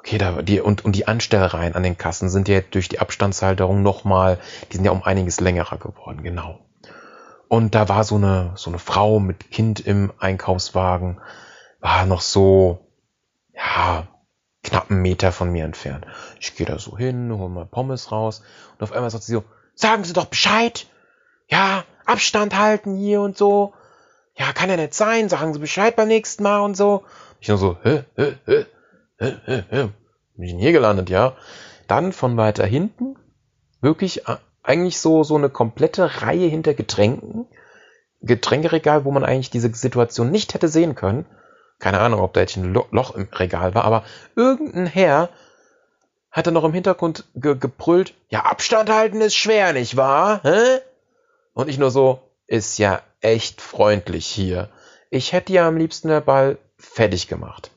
Okay, 0.04 0.18
da, 0.18 0.42
die, 0.42 0.60
und, 0.60 0.84
und 0.84 0.96
die 0.96 1.08
Anstellereien 1.08 1.76
an 1.76 1.84
den 1.84 1.96
Kassen 1.96 2.30
sind 2.30 2.48
ja 2.48 2.62
durch 2.62 2.90
die 2.90 2.98
Abstandshalterung 2.98 3.84
nochmal, 3.84 4.40
die 4.72 4.78
sind 4.78 4.86
ja 4.86 4.92
um 4.92 5.04
einiges 5.04 5.40
längerer 5.40 5.78
geworden, 5.78 6.24
genau. 6.24 6.60
Und 7.48 7.76
da 7.76 7.88
war 7.88 8.04
so 8.04 8.16
eine, 8.16 8.54
so 8.56 8.72
eine 8.72 8.80
Frau 8.80 9.20
mit 9.20 9.52
Kind 9.52 9.80
im 9.80 10.12
Einkaufswagen 10.18 11.22
war 11.82 12.08
noch 12.08 12.22
so, 12.22 12.88
ja, 13.54 14.08
knapp 14.64 14.90
einen 14.90 15.04
Meter 15.04 15.32
von 15.32 15.52
mir 15.52 15.66
entfernt. 15.66 16.08
Ich 16.40 16.56
gehe 16.56 16.66
da 16.66 16.80
so 16.80 16.98
hin, 16.98 17.32
hole 17.32 17.50
mal 17.50 17.66
Pommes 17.66 18.12
raus 18.12 18.42
und 18.74 18.84
auf 18.84 18.94
einmal 18.94 19.12
sagt 19.12 19.24
sie 19.24 19.34
so, 19.34 19.44
sagen 19.76 20.04
Sie 20.04 20.14
doch 20.14 20.26
Bescheid. 20.26 20.88
Ja, 21.48 21.84
Abstand 22.06 22.58
halten 22.58 22.96
hier 22.96 23.22
und 23.22 23.38
so. 23.38 23.74
Ja, 24.36 24.52
kann 24.54 24.70
ja 24.70 24.78
nicht 24.78 24.96
sein, 24.96 25.30
sagen 25.30 25.54
Sie 25.54 25.60
Bescheid 25.60 25.96
beim 25.96 26.08
nächsten 26.08 26.42
Mal 26.42 26.62
und 26.62 26.76
so. 26.76 27.04
Ich 27.40 27.50
nur 27.50 27.58
so, 27.58 27.78
hä, 27.84 28.04
hä, 28.16 28.38
hä, 28.46 28.66
hä, 29.26 29.64
hä. 29.70 29.90
Bin 30.36 30.46
ich 30.46 30.52
denn 30.52 30.60
hier 30.60 30.72
gelandet, 30.72 31.10
ja? 31.10 31.36
Dann 31.88 32.14
von 32.14 32.38
weiter 32.38 32.66
hinten, 32.66 33.18
wirklich 33.82 34.28
äh, 34.28 34.38
eigentlich 34.64 35.00
so, 35.00 35.24
so 35.24 35.36
eine 35.36 35.50
komplette 35.50 36.22
Reihe 36.22 36.48
hinter 36.48 36.74
Getränken. 36.74 37.48
Getränkeregal, 38.22 39.04
wo 39.06 39.12
man 39.12 39.24
eigentlich 39.24 39.50
diese 39.50 39.74
Situation 39.74 40.30
nicht 40.32 40.54
hätte 40.54 40.68
sehen 40.68 40.96
können. 40.96 41.26
Keine 41.80 42.00
Ahnung, 42.00 42.20
ob 42.20 42.34
da 42.34 42.42
jetzt 42.42 42.58
ein 42.58 42.74
Loch 42.74 43.16
im 43.16 43.28
Regal 43.34 43.74
war, 43.74 43.86
aber 43.86 44.04
irgendein 44.36 44.86
Herr 44.86 45.30
hat 46.30 46.46
er 46.46 46.52
noch 46.52 46.64
im 46.64 46.74
Hintergrund 46.74 47.26
ge 47.36 47.56
gebrüllt, 47.56 48.14
ja, 48.30 48.46
Abstand 48.46 48.90
halten 48.90 49.20
ist 49.20 49.36
schwer, 49.36 49.74
nicht 49.74 49.98
wahr? 49.98 50.42
Hä? 50.44 50.80
Und 51.54 51.68
ich 51.68 51.78
nur 51.78 51.92
so, 51.92 52.22
ist 52.48 52.78
ja 52.78 53.02
echt 53.20 53.62
freundlich 53.62 54.28
hier. 54.28 54.70
Ich 55.10 55.34
hätte 55.34 55.54
ja 55.54 55.68
am 55.68 55.78
liebsten 55.78 56.08
der 56.08 56.22
Ball 56.22 56.58
fertig 56.78 57.28
gemacht. 57.28 57.71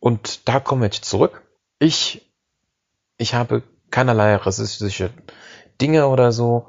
Und 0.00 0.48
da 0.48 0.58
kommen 0.58 0.82
wir 0.82 0.86
jetzt 0.86 1.04
zurück. 1.04 1.42
Ich, 1.78 2.28
ich 3.18 3.34
habe 3.34 3.62
keinerlei 3.90 4.34
rassistische 4.34 5.10
Dinge 5.80 6.08
oder 6.08 6.32
so. 6.32 6.68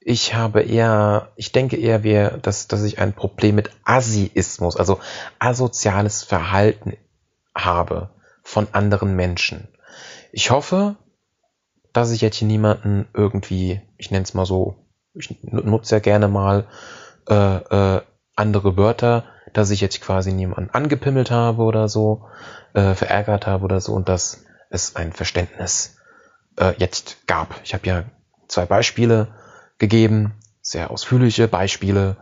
Ich 0.00 0.34
habe 0.34 0.62
eher, 0.62 1.32
ich 1.36 1.52
denke 1.52 1.76
eher, 1.76 2.02
wir, 2.02 2.38
dass, 2.38 2.68
dass 2.68 2.82
ich 2.82 2.98
ein 2.98 3.12
Problem 3.12 3.56
mit 3.56 3.70
Asiismus, 3.84 4.76
also 4.76 5.00
asoziales 5.38 6.22
Verhalten 6.22 6.96
habe 7.54 8.10
von 8.42 8.68
anderen 8.72 9.16
Menschen. 9.16 9.68
Ich 10.32 10.50
hoffe, 10.50 10.96
dass 11.92 12.10
ich 12.10 12.20
jetzt 12.20 12.36
hier 12.36 12.48
niemanden 12.48 13.08
irgendwie, 13.14 13.80
ich 13.96 14.10
nenne 14.10 14.22
es 14.22 14.34
mal 14.34 14.46
so, 14.46 14.76
ich 15.14 15.42
nutze 15.42 15.96
ja 15.96 15.98
gerne 15.98 16.28
mal 16.28 16.66
äh, 17.28 17.34
äh, 17.34 18.02
andere 18.36 18.76
Wörter, 18.76 19.24
dass 19.52 19.70
ich 19.70 19.80
jetzt 19.80 20.00
quasi 20.00 20.32
niemanden 20.32 20.70
angepimmelt 20.70 21.30
habe 21.30 21.62
oder 21.62 21.88
so, 21.88 22.28
äh, 22.74 22.94
verärgert 22.94 23.46
habe 23.46 23.64
oder 23.64 23.80
so 23.80 23.92
und 23.94 24.08
dass 24.08 24.44
es 24.70 24.96
ein 24.96 25.12
Verständnis 25.12 25.96
äh, 26.58 26.74
jetzt 26.78 27.26
gab. 27.26 27.60
Ich 27.64 27.74
habe 27.74 27.86
ja 27.86 28.04
zwei 28.48 28.66
Beispiele 28.66 29.28
gegeben, 29.78 30.34
sehr 30.60 30.90
ausführliche 30.90 31.48
Beispiele, 31.48 32.16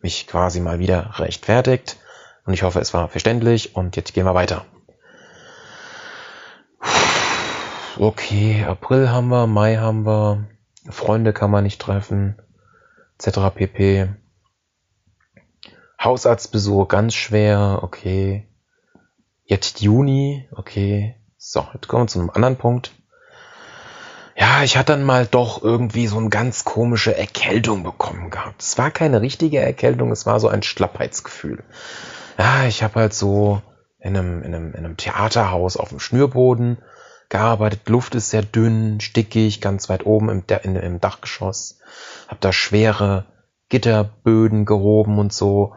mich 0.00 0.26
quasi 0.26 0.60
mal 0.60 0.78
wieder 0.78 1.18
rechtfertigt 1.18 1.96
und 2.44 2.52
ich 2.52 2.62
hoffe, 2.62 2.80
es 2.80 2.92
war 2.92 3.08
verständlich 3.08 3.74
und 3.74 3.96
jetzt 3.96 4.12
gehen 4.12 4.26
wir 4.26 4.34
weiter. 4.34 4.64
Okay, 7.96 8.64
April 8.64 9.10
haben 9.10 9.28
wir, 9.28 9.46
Mai 9.46 9.76
haben 9.76 10.04
wir, 10.04 10.48
Freunde 10.90 11.32
kann 11.32 11.50
man 11.50 11.62
nicht 11.62 11.80
treffen, 11.80 12.36
etc. 13.18 13.38
pp. 13.54 14.08
Hausarztbesuch 16.04 16.88
ganz 16.88 17.14
schwer, 17.14 17.80
okay. 17.82 18.46
Jetzt 19.44 19.80
Juni, 19.80 20.48
okay. 20.52 21.16
So, 21.36 21.66
jetzt 21.74 21.88
kommen 21.88 22.04
wir 22.04 22.08
zu 22.08 22.20
einem 22.20 22.30
anderen 22.30 22.56
Punkt. 22.56 22.92
Ja, 24.36 24.64
ich 24.64 24.76
hatte 24.76 24.92
dann 24.92 25.04
mal 25.04 25.26
doch 25.26 25.62
irgendwie 25.62 26.06
so 26.06 26.18
eine 26.18 26.28
ganz 26.28 26.64
komische 26.64 27.16
Erkältung 27.16 27.84
bekommen 27.84 28.30
gehabt. 28.30 28.62
Es 28.62 28.76
war 28.78 28.90
keine 28.90 29.20
richtige 29.20 29.60
Erkältung, 29.60 30.10
es 30.10 30.26
war 30.26 30.40
so 30.40 30.48
ein 30.48 30.62
Schlappheitsgefühl. 30.62 31.62
Ja, 32.38 32.64
ich 32.64 32.82
habe 32.82 33.00
halt 33.00 33.14
so 33.14 33.62
in 34.00 34.16
einem, 34.16 34.42
in, 34.42 34.54
einem, 34.54 34.72
in 34.72 34.84
einem 34.84 34.96
Theaterhaus 34.96 35.76
auf 35.76 35.90
dem 35.90 36.00
Schnürboden 36.00 36.78
gearbeitet. 37.28 37.88
Luft 37.88 38.14
ist 38.14 38.30
sehr 38.30 38.42
dünn, 38.42 39.00
stickig, 39.00 39.60
ganz 39.60 39.88
weit 39.88 40.04
oben 40.04 40.28
im, 40.28 40.44
im 40.76 41.00
Dachgeschoss. 41.00 41.78
Hab 42.28 42.40
da 42.40 42.52
schwere 42.52 43.26
Gitterböden 43.68 44.64
gehoben 44.64 45.18
und 45.18 45.32
so. 45.32 45.74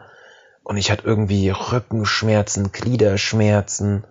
Und 0.68 0.76
ich 0.76 0.90
hatte 0.90 1.06
irgendwie 1.06 1.48
Rückenschmerzen, 1.48 2.72
Gliederschmerzen, 2.72 4.04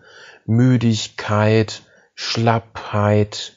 Müdigkeit, 0.48 1.84
Schlappheit, 2.16 3.54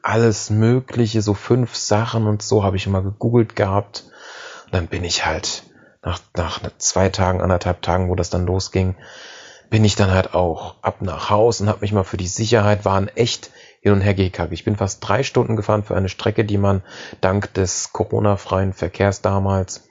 alles 0.00 0.48
Mögliche, 0.50 1.22
so 1.22 1.34
fünf 1.34 1.74
Sachen 1.74 2.28
und 2.28 2.42
so 2.42 2.62
habe 2.62 2.76
ich 2.76 2.86
immer 2.86 3.02
gegoogelt 3.02 3.56
gehabt. 3.56 4.04
Und 4.66 4.74
dann 4.74 4.86
bin 4.86 5.02
ich 5.02 5.26
halt 5.26 5.64
nach, 6.04 6.20
nach 6.36 6.60
zwei 6.78 7.08
Tagen, 7.08 7.40
anderthalb 7.40 7.82
Tagen, 7.82 8.08
wo 8.08 8.14
das 8.14 8.30
dann 8.30 8.46
losging, 8.46 8.94
bin 9.68 9.84
ich 9.84 9.96
dann 9.96 10.12
halt 10.12 10.32
auch 10.32 10.76
ab 10.82 11.02
nach 11.02 11.30
Haus 11.30 11.60
und 11.60 11.68
habe 11.68 11.80
mich 11.80 11.90
mal 11.90 12.04
für 12.04 12.16
die 12.16 12.28
Sicherheit 12.28 12.84
waren 12.84 13.08
echt 13.08 13.50
hin 13.80 13.92
und 13.92 14.02
her 14.02 14.14
gekackt. 14.14 14.52
Ich 14.52 14.64
bin 14.64 14.76
fast 14.76 15.00
drei 15.00 15.24
Stunden 15.24 15.56
gefahren 15.56 15.82
für 15.82 15.96
eine 15.96 16.08
Strecke, 16.08 16.44
die 16.44 16.58
man 16.58 16.84
dank 17.20 17.52
des 17.54 17.92
Corona-freien 17.92 18.72
Verkehrs 18.72 19.20
damals 19.20 19.85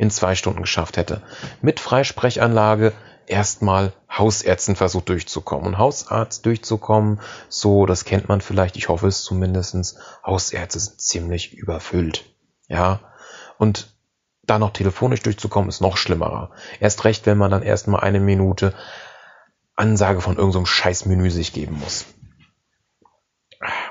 in 0.00 0.10
zwei 0.10 0.34
Stunden 0.34 0.62
geschafft 0.62 0.96
hätte. 0.96 1.20
Mit 1.60 1.78
Freisprechanlage 1.78 2.94
erstmal 3.26 3.92
Hausärzten 4.10 4.74
versucht 4.74 5.10
durchzukommen. 5.10 5.66
Und 5.66 5.78
Hausarzt 5.78 6.46
durchzukommen, 6.46 7.20
so, 7.50 7.84
das 7.84 8.06
kennt 8.06 8.26
man 8.26 8.40
vielleicht, 8.40 8.76
ich 8.76 8.88
hoffe 8.88 9.08
es 9.08 9.22
zumindestens. 9.22 9.98
Hausärzte 10.24 10.80
sind 10.80 11.02
ziemlich 11.02 11.52
überfüllt. 11.52 12.24
Ja. 12.66 13.00
Und 13.58 13.94
da 14.42 14.58
noch 14.58 14.70
telefonisch 14.70 15.20
durchzukommen, 15.20 15.68
ist 15.68 15.82
noch 15.82 15.98
schlimmerer. 15.98 16.50
Erst 16.80 17.04
recht, 17.04 17.26
wenn 17.26 17.36
man 17.36 17.50
dann 17.50 17.62
erstmal 17.62 18.00
eine 18.00 18.20
Minute 18.20 18.72
Ansage 19.76 20.22
von 20.22 20.38
irgendeinem 20.38 20.64
so 20.64 20.72
scheiß 20.72 21.04
Menü 21.04 21.30
sich 21.30 21.52
geben 21.52 21.78
muss. 21.78 22.06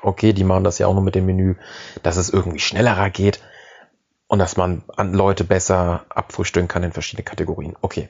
Okay, 0.01 0.33
die 0.33 0.43
machen 0.43 0.63
das 0.63 0.79
ja 0.79 0.87
auch 0.87 0.93
nur 0.95 1.03
mit 1.03 1.13
dem 1.13 1.27
Menü, 1.27 1.53
dass 2.01 2.17
es 2.17 2.31
irgendwie 2.31 2.59
schneller 2.59 3.11
geht 3.11 3.41
und 4.29 4.39
dass 4.39 4.55
man 4.55 4.83
an 4.95 5.13
Leute 5.13 5.43
besser 5.43 6.05
abfrühstücken 6.07 6.69
kann 6.69 6.83
in 6.83 6.93
verschiedene 6.93 7.25
Kategorien. 7.25 7.75
Okay. 7.81 8.07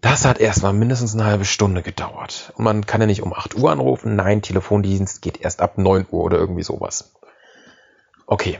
Das 0.00 0.24
hat 0.24 0.38
erstmal 0.38 0.72
mindestens 0.72 1.14
eine 1.14 1.24
halbe 1.24 1.44
Stunde 1.44 1.82
gedauert. 1.82 2.52
Und 2.56 2.64
man 2.64 2.86
kann 2.86 3.00
ja 3.00 3.06
nicht 3.06 3.22
um 3.22 3.34
8 3.34 3.56
Uhr 3.56 3.70
anrufen. 3.70 4.16
Nein, 4.16 4.42
Telefondienst 4.42 5.20
geht 5.22 5.40
erst 5.40 5.60
ab 5.60 5.76
9 5.76 6.06
Uhr 6.10 6.22
oder 6.22 6.38
irgendwie 6.38 6.62
sowas. 6.62 7.14
Okay 8.26 8.58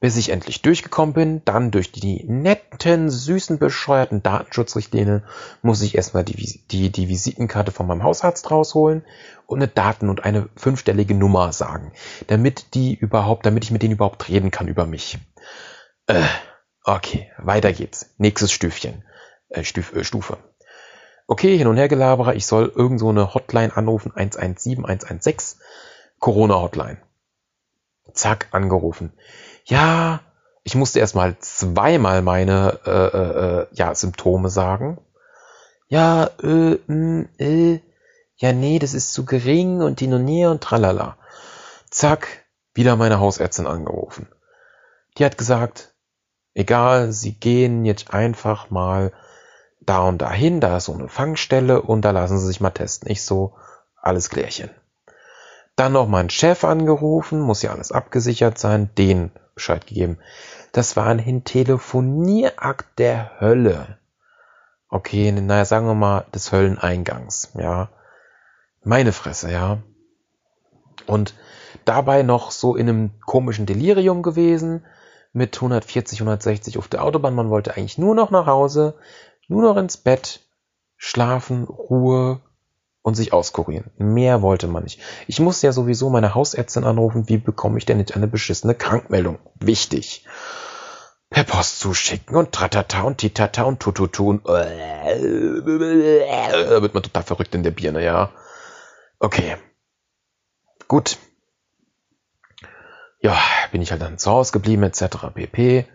bis 0.00 0.16
ich 0.16 0.30
endlich 0.30 0.62
durchgekommen 0.62 1.12
bin. 1.12 1.44
Dann 1.44 1.70
durch 1.70 1.90
die 1.90 2.24
netten, 2.24 3.10
süßen, 3.10 3.58
bescheuerten 3.58 4.22
Datenschutzrichtlinien 4.22 5.24
muss 5.62 5.82
ich 5.82 5.94
erstmal 5.94 6.24
die, 6.24 6.60
die, 6.70 6.90
die 6.90 7.08
Visitenkarte 7.08 7.72
von 7.72 7.86
meinem 7.86 8.04
Hausarzt 8.04 8.50
rausholen 8.50 9.04
und 9.46 9.58
eine 9.58 9.68
Daten 9.68 10.08
und 10.08 10.24
eine 10.24 10.48
fünfstellige 10.56 11.14
Nummer 11.14 11.52
sagen, 11.52 11.92
damit 12.28 12.74
die 12.74 12.94
überhaupt, 12.94 13.46
damit 13.46 13.64
ich 13.64 13.70
mit 13.70 13.82
denen 13.82 13.94
überhaupt 13.94 14.28
reden 14.28 14.50
kann 14.50 14.68
über 14.68 14.86
mich. 14.86 15.18
Äh, 16.06 16.22
okay, 16.84 17.30
weiter 17.38 17.72
geht's. 17.72 18.14
Nächstes 18.18 18.52
Stüfchen, 18.52 19.04
äh, 19.48 19.64
Stuf, 19.64 19.94
äh, 19.94 20.04
Stufe. 20.04 20.38
Okay, 21.26 21.58
hin 21.58 21.66
und 21.66 21.76
her 21.76 21.88
gelabere, 21.88 22.34
ich 22.34 22.46
soll 22.46 22.72
irgend 22.74 23.00
so 23.00 23.10
eine 23.10 23.34
Hotline 23.34 23.76
anrufen, 23.76 24.12
117, 24.14 24.78
116, 24.84 25.60
Corona-Hotline. 26.20 26.98
Zack, 28.14 28.48
angerufen 28.52 29.12
ja, 29.68 30.20
ich 30.64 30.74
musste 30.74 30.98
erstmal 30.98 31.38
zweimal 31.38 32.22
meine 32.22 32.80
äh, 32.84 32.90
äh, 32.90 33.60
äh, 33.60 33.66
ja, 33.72 33.94
Symptome 33.94 34.50
sagen. 34.50 34.98
Ja, 35.88 36.30
äh, 36.42 36.78
mh, 36.86 36.94
mm, 36.94 37.28
äh, 37.38 37.80
ja, 38.36 38.52
nee, 38.52 38.78
das 38.78 38.94
ist 38.94 39.12
zu 39.12 39.24
gering 39.24 39.82
und 39.82 40.00
Dinonier 40.00 40.50
und 40.50 40.62
tralala. 40.62 41.16
Zack, 41.90 42.44
wieder 42.74 42.96
meine 42.96 43.20
Hausärztin 43.20 43.66
angerufen. 43.66 44.28
Die 45.16 45.24
hat 45.24 45.38
gesagt, 45.38 45.94
egal, 46.54 47.12
sie 47.12 47.38
gehen 47.38 47.84
jetzt 47.84 48.14
einfach 48.14 48.70
mal 48.70 49.12
da 49.80 50.02
und 50.02 50.18
dahin, 50.18 50.60
da 50.60 50.76
ist 50.76 50.84
so 50.84 50.94
eine 50.94 51.08
Fangstelle 51.08 51.82
und 51.82 52.02
da 52.02 52.10
lassen 52.10 52.38
sie 52.38 52.46
sich 52.46 52.60
mal 52.60 52.70
testen. 52.70 53.10
Ich 53.10 53.24
so, 53.24 53.54
alles 53.96 54.30
klärchen. 54.30 54.70
Dann 55.78 55.92
noch 55.92 56.08
meinen 56.08 56.28
Chef 56.28 56.64
angerufen, 56.64 57.38
muss 57.38 57.62
ja 57.62 57.70
alles 57.70 57.92
abgesichert 57.92 58.58
sein, 58.58 58.90
den 58.98 59.30
Bescheid 59.54 59.86
gegeben. 59.86 60.18
Das 60.72 60.96
war 60.96 61.06
ein 61.06 61.44
Telefonierakt 61.44 62.98
der 62.98 63.40
Hölle. 63.40 63.98
Okay, 64.88 65.30
naja, 65.30 65.64
sagen 65.64 65.86
wir 65.86 65.94
mal 65.94 66.26
des 66.34 66.50
Hölleneingangs, 66.50 67.52
ja. 67.54 67.90
Meine 68.82 69.12
Fresse, 69.12 69.52
ja. 69.52 69.78
Und 71.06 71.34
dabei 71.84 72.24
noch 72.24 72.50
so 72.50 72.74
in 72.74 72.88
einem 72.88 73.20
komischen 73.24 73.64
Delirium 73.64 74.24
gewesen, 74.24 74.84
mit 75.32 75.54
140, 75.54 76.22
160 76.22 76.76
auf 76.78 76.88
der 76.88 77.04
Autobahn. 77.04 77.36
Man 77.36 77.50
wollte 77.50 77.76
eigentlich 77.76 77.98
nur 77.98 78.16
noch 78.16 78.32
nach 78.32 78.46
Hause, 78.46 78.96
nur 79.46 79.62
noch 79.62 79.76
ins 79.76 79.96
Bett, 79.96 80.40
schlafen, 80.96 81.62
Ruhe, 81.66 82.40
und 83.02 83.14
sich 83.14 83.32
auskurieren. 83.32 83.90
Mehr 83.96 84.42
wollte 84.42 84.66
man 84.66 84.82
nicht. 84.84 85.00
Ich 85.26 85.40
musste 85.40 85.66
ja 85.66 85.72
sowieso 85.72 86.10
meine 86.10 86.34
Hausärztin 86.34 86.84
anrufen, 86.84 87.28
wie 87.28 87.38
bekomme 87.38 87.78
ich 87.78 87.86
denn 87.86 87.98
jetzt 87.98 88.14
eine 88.14 88.28
beschissene 88.28 88.74
Krankmeldung? 88.74 89.38
Wichtig. 89.60 90.26
Per 91.30 91.44
Post 91.44 91.80
zuschicken 91.80 92.36
und 92.36 92.52
tratata 92.52 93.02
und 93.02 93.18
titata 93.18 93.62
und 93.64 93.80
tututu 93.80 94.30
und 94.30 94.46
äh, 94.46 95.20
wird 96.82 96.94
man 96.94 97.02
total 97.02 97.22
verrückt 97.22 97.54
in 97.54 97.62
der 97.62 97.70
Birne, 97.70 98.02
ja. 98.02 98.30
Okay. 99.18 99.56
Gut. 100.86 101.18
Ja, 103.20 103.36
bin 103.72 103.82
ich 103.82 103.90
halt 103.90 104.00
dann 104.00 104.16
zu 104.16 104.30
Hause 104.30 104.52
geblieben, 104.52 104.84
etc. 104.84 105.18
pp. 105.34 105.86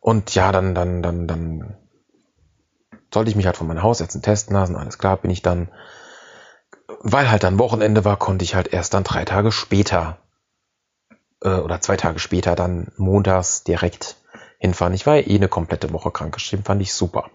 Und 0.00 0.34
ja, 0.34 0.52
dann, 0.52 0.74
dann, 0.74 1.02
dann, 1.02 1.26
dann 1.26 1.76
sollte 3.12 3.30
ich 3.30 3.36
mich 3.36 3.46
halt 3.46 3.56
von 3.56 3.66
meinen 3.66 3.82
Hausärzten 3.82 4.22
testen 4.22 4.54
lassen, 4.54 4.76
alles 4.76 4.98
klar, 4.98 5.16
bin 5.16 5.30
ich 5.30 5.42
dann, 5.42 5.70
weil 7.00 7.30
halt 7.30 7.44
dann 7.44 7.58
Wochenende 7.58 8.04
war, 8.04 8.16
konnte 8.16 8.44
ich 8.44 8.54
halt 8.54 8.72
erst 8.72 8.94
dann 8.94 9.04
drei 9.04 9.24
Tage 9.24 9.52
später 9.52 10.18
äh, 11.42 11.56
oder 11.56 11.80
zwei 11.80 11.96
Tage 11.96 12.18
später 12.18 12.54
dann 12.54 12.92
montags 12.96 13.64
direkt 13.64 14.16
hinfahren. 14.58 14.94
Ich 14.94 15.06
war 15.06 15.16
ja 15.16 15.26
eh 15.26 15.36
eine 15.36 15.48
komplette 15.48 15.92
Woche 15.92 16.10
krankgeschrieben, 16.10 16.64
fand 16.64 16.82
ich 16.82 16.92
super. 16.92 17.30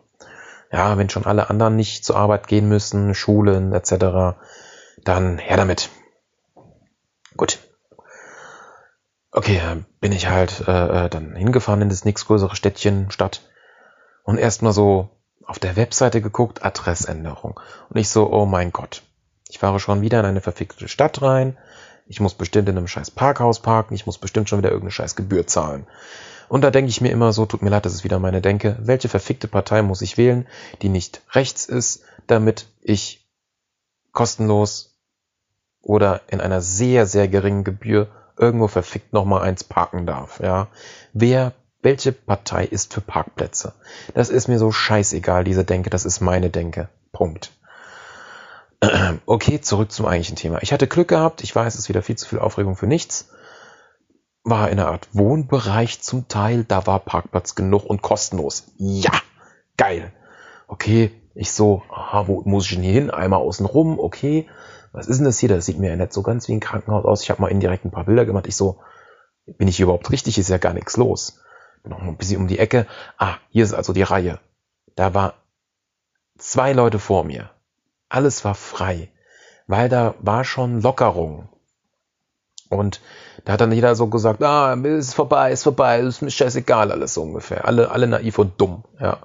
Ja, 0.72 0.98
wenn 0.98 1.10
schon 1.10 1.26
alle 1.26 1.50
anderen 1.50 1.76
nicht 1.76 2.04
zur 2.04 2.18
Arbeit 2.18 2.48
gehen 2.48 2.68
müssen, 2.68 3.14
Schulen 3.14 3.74
etc., 3.74 4.36
dann 5.04 5.38
her 5.38 5.58
damit. 5.58 5.90
Gut. 7.38 7.60
Okay, 9.32 9.62
bin 10.00 10.12
ich 10.12 10.30
halt 10.30 10.68
äh, 10.68 11.06
äh, 11.06 11.10
dann 11.10 11.36
hingefahren 11.36 11.82
in 11.82 11.90
das 11.90 12.06
nächstgrößere 12.06 12.56
Städtchen, 12.56 13.10
Stadt 13.12 13.42
und 14.24 14.38
erstmal 14.38 14.74
so 14.74 15.10
auf 15.46 15.60
der 15.60 15.76
Webseite 15.76 16.22
geguckt, 16.22 16.64
Adressänderung. 16.64 17.60
Und 17.90 17.98
ich 18.00 18.10
so, 18.10 18.32
oh 18.32 18.46
mein 18.46 18.72
Gott, 18.72 19.04
fahre 19.64 19.80
schon 19.80 20.02
wieder 20.02 20.20
in 20.20 20.26
eine 20.26 20.42
verfickte 20.42 20.90
Stadt 20.90 21.22
rein. 21.22 21.56
Ich 22.06 22.20
muss 22.20 22.34
bestimmt 22.34 22.68
in 22.68 22.78
einem 22.78 22.90
scheiß 22.90 23.12
Parkhaus 23.12 23.62
parken. 23.62 23.94
Ich 23.94 24.06
muss 24.06 24.18
bestimmt 24.18 24.50
schon 24.50 24.60
wieder 24.60 24.72
irgendeine 24.72 24.92
scheiß 24.92 25.16
Gebühr 25.16 25.48
zahlen. 25.48 25.88
Und 26.50 26.66
da 26.66 26.70
denke 26.70 26.90
ich 26.90 27.00
mir 27.00 27.12
immer 27.12 27.32
so, 27.32 27.46
tut 27.46 27.62
mir 27.62 27.70
leid, 27.70 27.86
das 27.86 27.94
ist 27.94 28.04
wieder 28.04 28.20
meine 28.20 28.42
Denke, 28.42 28.76
welche 28.82 29.08
verfickte 29.08 29.48
Partei 29.48 29.82
muss 29.82 30.02
ich 30.02 30.18
wählen, 30.18 30.46
die 30.82 30.90
nicht 30.90 31.22
rechts 31.32 31.64
ist, 31.64 32.04
damit 32.28 32.68
ich 32.82 33.26
kostenlos 34.12 35.00
oder 35.82 36.20
in 36.28 36.42
einer 36.42 36.60
sehr, 36.60 37.06
sehr 37.06 37.30
geringen 37.30 37.64
Gebühr 37.64 38.10
irgendwo 38.38 38.68
verfickt 38.68 39.14
nochmal 39.14 39.44
eins 39.44 39.64
parken 39.64 40.06
darf, 40.06 40.42
ja. 40.42 40.68
Wer 41.14 41.54
welche 41.82 42.12
Partei 42.12 42.66
ist 42.66 42.94
für 42.94 43.02
Parkplätze? 43.02 43.74
Das 44.14 44.30
ist 44.30 44.50
mir 44.50 44.60
so 44.60 44.74
scheißegal, 44.74 45.46
diese 45.46 45.64
Denke, 45.64 45.90
das 45.90 46.04
ist 46.04 46.20
meine 46.20 46.50
Denke. 46.50 46.90
Punkt. 47.14 47.54
Okay, 49.26 49.62
zurück 49.62 49.92
zum 49.92 50.06
eigentlichen 50.06 50.36
Thema. 50.36 50.62
Ich 50.62 50.74
hatte 50.74 50.88
Glück 50.88 51.08
gehabt, 51.08 51.44
ich 51.44 51.56
weiß, 51.56 51.74
es 51.74 51.82
ist 51.82 51.90
wieder 51.90 52.02
viel 52.02 52.18
zu 52.18 52.28
viel 52.28 52.40
Aufregung 52.40 52.76
für 52.76 52.88
nichts. 52.88 53.30
War 54.44 54.70
in 54.70 54.80
einer 54.80 54.90
Art 54.90 55.08
Wohnbereich 55.14 56.02
zum 56.02 56.28
Teil, 56.28 56.66
da 56.66 56.86
war 56.86 57.00
Parkplatz 57.00 57.56
genug 57.56 57.86
und 57.86 58.02
kostenlos. 58.02 58.74
Ja, 58.78 59.12
geil. 59.78 60.12
Okay, 60.68 61.12
ich 61.34 61.52
so, 61.52 61.84
aha, 61.90 62.28
wo 62.28 62.42
muss 62.46 62.66
ich 62.66 62.76
denn 62.76 62.84
hier 62.84 62.94
hin? 62.94 63.12
Einmal 63.12 63.40
außen 63.40 63.66
rum, 63.66 64.00
okay. 64.00 64.48
Was 64.92 65.08
ist 65.08 65.18
denn 65.18 65.26
das 65.26 65.40
hier? 65.40 65.50
Das 65.50 65.66
sieht 65.66 65.80
mir 65.80 65.90
ja 65.90 65.96
nicht 65.96 66.14
so 66.14 66.22
ganz 66.22 66.48
wie 66.48 66.54
ein 66.54 66.60
Krankenhaus 66.60 67.06
aus. 67.06 67.24
Ich 67.24 67.30
habe 67.30 67.42
mal 67.42 67.52
indirekt 67.52 67.86
ein 67.86 67.92
paar 67.92 68.06
Bilder 68.06 68.26
gemacht. 68.26 68.48
Ich 68.48 68.56
so, 68.56 68.82
bin 69.46 69.68
ich 69.68 69.78
hier 69.78 69.86
überhaupt 69.86 70.12
richtig? 70.12 70.38
Ist 70.38 70.50
ja 70.50 70.58
gar 70.58 70.74
nichts 70.74 70.98
los 70.98 71.40
noch 71.90 72.02
ein 72.02 72.18
bisschen 72.18 72.42
um 72.42 72.48
die 72.48 72.60
Ecke. 72.60 72.88
Ah, 73.18 73.38
hier 73.50 73.64
ist 73.64 73.74
also 73.74 73.94
die 73.94 74.04
Reihe. 74.04 74.40
Da 74.96 75.14
war 75.14 75.36
zwei 76.38 76.74
Leute 76.74 77.00
vor 77.00 77.24
mir. 77.24 77.50
Alles 78.14 78.46
war 78.46 78.54
frei, 78.54 79.10
weil 79.66 79.90
da 79.90 80.14
war 80.20 80.44
schon 80.44 80.82
Lockerung. 80.84 81.50
Und 82.70 83.02
da 83.44 83.54
hat 83.54 83.62
dann 83.62 83.72
jeder 83.72 83.96
so 83.96 84.06
gesagt, 84.06 84.44
ah, 84.44 84.74
ist 84.74 85.16
vorbei, 85.16 85.52
ist 85.52 85.64
vorbei, 85.64 86.00
ist 86.00 86.22
mir 86.22 86.30
scheißegal, 86.30 86.92
alles 86.92 87.16
so 87.16 87.24
ungefähr. 87.24 87.66
Alle, 87.66 87.90
alle 87.90 88.06
naiv 88.06 88.38
und 88.38 88.62
dumm, 88.62 88.84
ja. 89.00 89.18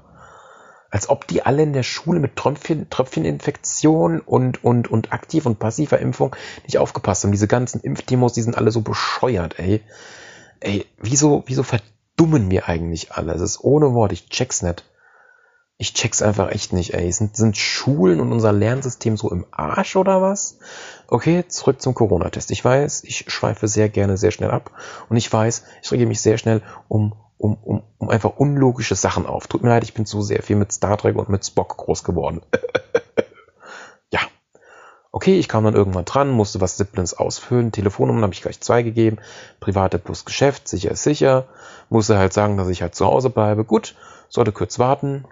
Als 0.90 1.10
ob 1.10 1.26
die 1.26 1.44
alle 1.44 1.64
in 1.64 1.74
der 1.74 1.82
Schule 1.82 2.18
mit 2.18 2.36
Tröpfchen, 2.36 2.88
Tröpfcheninfektion 2.88 4.20
und, 4.20 4.64
und, 4.64 4.90
und 4.90 5.12
aktiv 5.12 5.44
und 5.44 5.58
passiver 5.58 5.98
Impfung 5.98 6.34
nicht 6.62 6.78
aufgepasst 6.78 7.24
haben. 7.24 7.32
Diese 7.32 7.46
ganzen 7.46 7.82
Impfdemos, 7.82 8.32
die 8.32 8.42
sind 8.42 8.56
alle 8.56 8.70
so 8.70 8.80
bescheuert, 8.80 9.58
ey. 9.58 9.82
Ey, 10.60 10.86
wieso, 10.96 11.42
wieso 11.44 11.62
verdammt 11.62 11.92
dummen 12.16 12.48
mir 12.48 12.68
eigentlich 12.68 13.12
alle? 13.12 13.34
Es 13.34 13.42
ist 13.42 13.62
ohne 13.62 13.92
Wort, 13.92 14.12
ich 14.12 14.30
check's 14.30 14.62
nicht. 14.62 14.84
Ich 15.80 15.94
check's 15.94 16.22
einfach 16.22 16.50
echt 16.50 16.72
nicht, 16.72 16.94
ey. 16.94 17.10
Sind, 17.12 17.36
sind 17.36 17.56
Schulen 17.56 18.20
und 18.20 18.32
unser 18.32 18.52
Lernsystem 18.52 19.16
so 19.16 19.30
im 19.30 19.46
Arsch 19.52 19.94
oder 19.94 20.20
was? 20.20 20.58
Okay, 21.06 21.44
zurück 21.46 21.80
zum 21.80 21.94
Corona-Test. 21.94 22.50
Ich 22.50 22.64
weiß, 22.64 23.04
ich 23.04 23.24
schweife 23.28 23.68
sehr 23.68 23.88
gerne 23.88 24.16
sehr 24.16 24.32
schnell 24.32 24.50
ab 24.50 24.72
und 25.08 25.16
ich 25.16 25.32
weiß, 25.32 25.62
ich 25.82 25.92
rege 25.92 26.06
mich 26.06 26.20
sehr 26.20 26.36
schnell 26.36 26.62
um, 26.88 27.14
um, 27.38 27.56
um, 27.62 27.82
um 27.98 28.10
einfach 28.10 28.36
unlogische 28.36 28.96
Sachen 28.96 29.24
auf. 29.24 29.46
Tut 29.46 29.62
mir 29.62 29.68
leid, 29.68 29.84
ich 29.84 29.94
bin 29.94 30.04
zu 30.04 30.20
sehr 30.20 30.42
viel 30.42 30.56
mit 30.56 30.72
Star 30.72 30.98
Trek 30.98 31.16
und 31.16 31.28
mit 31.28 31.46
Spock 31.46 31.76
groß 31.76 32.02
geworden. 32.02 32.42
Okay, 35.10 35.38
ich 35.38 35.48
kam 35.48 35.64
dann 35.64 35.74
irgendwann 35.74 36.04
dran, 36.04 36.30
musste 36.30 36.60
was 36.60 36.76
Siblins 36.76 37.14
ausfüllen. 37.14 37.72
Telefonnummern 37.72 38.22
habe 38.22 38.34
ich 38.34 38.42
gleich 38.42 38.60
zwei 38.60 38.82
gegeben. 38.82 39.18
Private 39.58 39.98
plus 39.98 40.24
Geschäft, 40.24 40.68
sicher 40.68 40.90
ist 40.90 41.02
sicher. 41.02 41.46
Musste 41.88 42.18
halt 42.18 42.34
sagen, 42.34 42.56
dass 42.58 42.68
ich 42.68 42.82
halt 42.82 42.94
zu 42.94 43.06
Hause 43.06 43.30
bleibe. 43.30 43.64
Gut, 43.64 43.94
sollte 44.28 44.52
kurz 44.52 44.78
warten. 44.78 45.24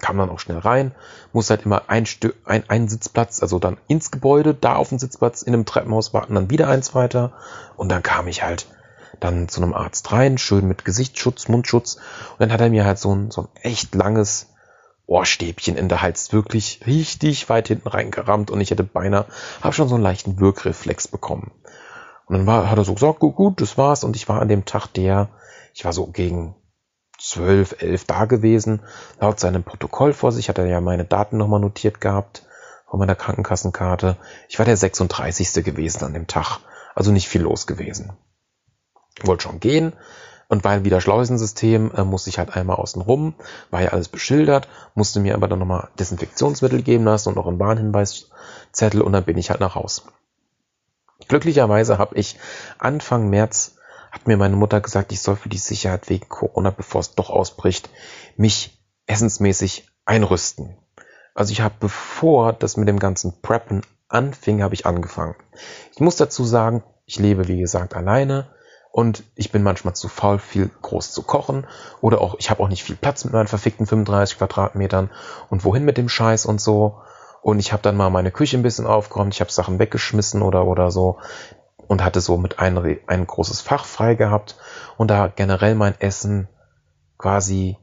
Kam 0.00 0.18
dann 0.18 0.30
auch 0.30 0.40
schnell 0.40 0.58
rein. 0.58 0.92
Musste 1.32 1.54
halt 1.54 1.66
immer 1.66 1.82
ein 1.88 2.06
Stück, 2.06 2.36
ein, 2.44 2.68
einen 2.68 2.88
Sitzplatz, 2.88 3.42
also 3.42 3.58
dann 3.58 3.78
ins 3.86 4.10
Gebäude, 4.10 4.54
da 4.54 4.76
auf 4.76 4.88
den 4.88 4.98
Sitzplatz, 4.98 5.42
in 5.42 5.54
einem 5.54 5.66
Treppenhaus 5.66 6.12
warten, 6.12 6.34
dann 6.34 6.50
wieder 6.50 6.68
eins 6.68 6.94
weiter. 6.94 7.32
Und 7.76 7.90
dann 7.90 8.02
kam 8.02 8.26
ich 8.26 8.42
halt 8.42 8.66
dann 9.20 9.48
zu 9.48 9.62
einem 9.62 9.74
Arzt 9.74 10.10
rein, 10.12 10.38
schön 10.38 10.66
mit 10.66 10.84
Gesichtsschutz, 10.84 11.48
Mundschutz. 11.48 11.96
Und 12.32 12.40
dann 12.40 12.52
hat 12.52 12.60
er 12.60 12.70
mir 12.70 12.84
halt 12.84 12.98
so 12.98 13.14
ein, 13.14 13.30
so 13.30 13.42
ein 13.42 13.48
echt 13.62 13.94
langes 13.94 14.48
Ohrstäbchen 15.06 15.76
in 15.76 15.88
der 15.88 16.02
Hals 16.02 16.32
wirklich 16.32 16.80
richtig 16.86 17.48
weit 17.48 17.68
hinten 17.68 17.88
reingerammt 17.88 18.50
und 18.50 18.60
ich 18.60 18.70
hätte 18.70 18.84
beinahe, 18.84 19.26
habe 19.60 19.74
schon 19.74 19.88
so 19.88 19.94
einen 19.94 20.02
leichten 20.02 20.40
Wirkreflex 20.40 21.08
bekommen. 21.08 21.52
Und 22.26 22.38
dann 22.38 22.46
war, 22.46 22.70
hat 22.70 22.78
er 22.78 22.84
so 22.84 22.94
gesagt, 22.94 23.18
gut, 23.18 23.36
gut, 23.36 23.60
das 23.60 23.76
war's. 23.76 24.02
Und 24.02 24.16
ich 24.16 24.28
war 24.28 24.40
an 24.40 24.48
dem 24.48 24.64
Tag 24.64 24.86
der, 24.88 25.28
ich 25.74 25.84
war 25.84 25.92
so 25.92 26.06
gegen 26.06 26.54
zwölf, 27.28 27.76
elf 27.80 28.04
da 28.04 28.24
gewesen. 28.24 28.80
Laut 29.20 29.40
seinem 29.40 29.64
Protokoll 29.64 30.12
vor 30.12 30.32
sich 30.32 30.48
hat 30.48 30.58
er 30.58 30.66
ja 30.66 30.80
meine 30.80 31.04
Daten 31.04 31.36
nochmal 31.36 31.60
notiert 31.60 32.00
gehabt 32.00 32.44
von 32.88 32.98
meiner 32.98 33.14
Krankenkassenkarte. 33.14 34.16
Ich 34.48 34.58
war 34.58 34.66
der 34.66 34.76
36. 34.76 35.64
gewesen 35.64 36.04
an 36.04 36.14
dem 36.14 36.26
Tag. 36.26 36.60
Also 36.94 37.10
nicht 37.10 37.28
viel 37.28 37.42
los 37.42 37.66
gewesen. 37.66 38.12
Wollte 39.22 39.44
schon 39.44 39.60
gehen, 39.60 39.94
und 40.48 40.64
weil 40.64 40.84
wieder 40.84 41.00
Schleusensystem, 41.00 41.92
äh, 41.94 42.04
musste 42.04 42.30
ich 42.30 42.38
halt 42.38 42.54
einmal 42.54 42.76
außen 42.76 43.02
rum, 43.02 43.34
war 43.70 43.82
ja 43.82 43.90
alles 43.90 44.08
beschildert, 44.08 44.68
musste 44.94 45.20
mir 45.20 45.34
aber 45.34 45.48
dann 45.48 45.58
nochmal 45.58 45.88
Desinfektionsmittel 45.98 46.82
geben 46.82 47.04
lassen 47.04 47.30
und 47.30 47.36
noch 47.36 47.46
einen 47.46 47.58
Warnhinweiszettel 47.58 49.00
und 49.00 49.12
dann 49.12 49.24
bin 49.24 49.38
ich 49.38 49.50
halt 49.50 49.60
nach 49.60 49.74
Haus. 49.74 50.04
Glücklicherweise 51.28 51.98
habe 51.98 52.16
ich 52.16 52.38
Anfang 52.78 53.30
März, 53.30 53.76
hat 54.14 54.28
mir 54.28 54.36
meine 54.36 54.54
Mutter 54.54 54.80
gesagt, 54.80 55.10
ich 55.10 55.20
soll 55.20 55.34
für 55.34 55.48
die 55.48 55.58
Sicherheit 55.58 56.08
wegen 56.08 56.28
Corona, 56.28 56.70
bevor 56.70 57.00
es 57.00 57.16
doch 57.16 57.30
ausbricht, 57.30 57.90
mich 58.36 58.78
essensmäßig 59.06 59.88
einrüsten. 60.04 60.76
Also 61.34 61.50
ich 61.50 61.60
habe, 61.60 61.74
bevor 61.80 62.52
das 62.52 62.76
mit 62.76 62.88
dem 62.88 63.00
ganzen 63.00 63.42
Preppen 63.42 63.82
anfing, 64.08 64.62
habe 64.62 64.74
ich 64.74 64.86
angefangen. 64.86 65.34
Ich 65.92 65.98
muss 65.98 66.14
dazu 66.14 66.44
sagen, 66.44 66.84
ich 67.06 67.18
lebe, 67.18 67.48
wie 67.48 67.58
gesagt, 67.58 67.96
alleine 67.96 68.54
und 68.92 69.24
ich 69.34 69.50
bin 69.50 69.64
manchmal 69.64 69.96
zu 69.96 70.08
faul, 70.08 70.38
viel 70.38 70.70
groß 70.80 71.10
zu 71.10 71.24
kochen 71.24 71.66
oder 72.00 72.20
auch 72.20 72.36
ich 72.38 72.50
habe 72.50 72.62
auch 72.62 72.68
nicht 72.68 72.84
viel 72.84 72.94
Platz 72.94 73.24
mit 73.24 73.34
meinen 73.34 73.48
verfickten 73.48 73.86
35 73.86 74.38
Quadratmetern 74.38 75.10
und 75.50 75.64
wohin 75.64 75.84
mit 75.84 75.98
dem 75.98 76.08
Scheiß 76.08 76.46
und 76.46 76.60
so. 76.60 77.00
Und 77.42 77.58
ich 77.58 77.72
habe 77.72 77.82
dann 77.82 77.96
mal 77.96 78.10
meine 78.10 78.30
Küche 78.30 78.56
ein 78.56 78.62
bisschen 78.62 78.86
aufgeräumt, 78.86 79.34
ich 79.34 79.40
habe 79.40 79.50
Sachen 79.50 79.80
weggeschmissen 79.80 80.40
oder 80.40 80.66
oder 80.66 80.92
so 80.92 81.18
und 81.88 82.04
hatte 82.04 82.20
so 82.20 82.36
mit 82.36 82.58
ein, 82.58 82.98
ein 83.06 83.26
großes 83.26 83.60
Fach 83.60 83.84
frei 83.84 84.14
gehabt 84.14 84.56
und 84.96 85.10
da 85.10 85.28
generell 85.28 85.74
mein 85.74 86.00
Essen 86.00 86.48
quasi 87.18 87.76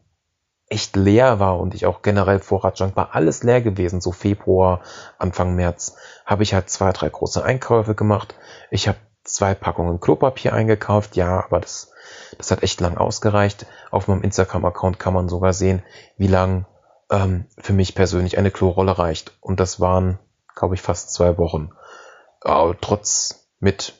echt 0.67 0.95
leer 0.95 1.39
war 1.39 1.59
und 1.59 1.75
ich 1.75 1.85
auch 1.85 2.01
generell 2.01 2.39
Vorratsschrank 2.39 2.95
war 2.95 3.13
alles 3.13 3.43
leer 3.43 3.61
gewesen, 3.61 3.99
so 3.99 4.11
Februar, 4.13 4.81
Anfang 5.17 5.55
März, 5.55 5.95
habe 6.25 6.43
ich 6.43 6.53
halt 6.53 6.69
zwei, 6.69 6.91
drei 6.93 7.09
große 7.09 7.43
Einkäufe 7.43 7.93
gemacht. 7.93 8.35
Ich 8.69 8.87
habe 8.87 8.97
zwei 9.23 9.53
Packungen 9.53 9.99
Klopapier 9.99 10.53
eingekauft. 10.53 11.15
Ja, 11.15 11.43
aber 11.43 11.59
das, 11.59 11.91
das 12.37 12.51
hat 12.51 12.63
echt 12.63 12.81
lang 12.81 12.97
ausgereicht. 12.97 13.65
Auf 13.91 14.07
meinem 14.07 14.23
Instagram-Account 14.23 14.99
kann 14.99 15.13
man 15.13 15.29
sogar 15.29 15.53
sehen, 15.53 15.83
wie 16.17 16.27
lang 16.27 16.65
ähm, 17.09 17.45
für 17.57 17.73
mich 17.73 17.95
persönlich 17.95 18.37
eine 18.37 18.51
Klorolle 18.51 18.97
reicht. 18.97 19.33
Und 19.41 19.59
das 19.59 19.79
waren, 19.79 20.19
glaube 20.55 20.75
ich, 20.75 20.81
fast 20.81 21.13
zwei 21.13 21.37
Wochen. 21.37 21.71
Aber 22.41 22.75
trotz 22.79 23.40
mit 23.61 23.93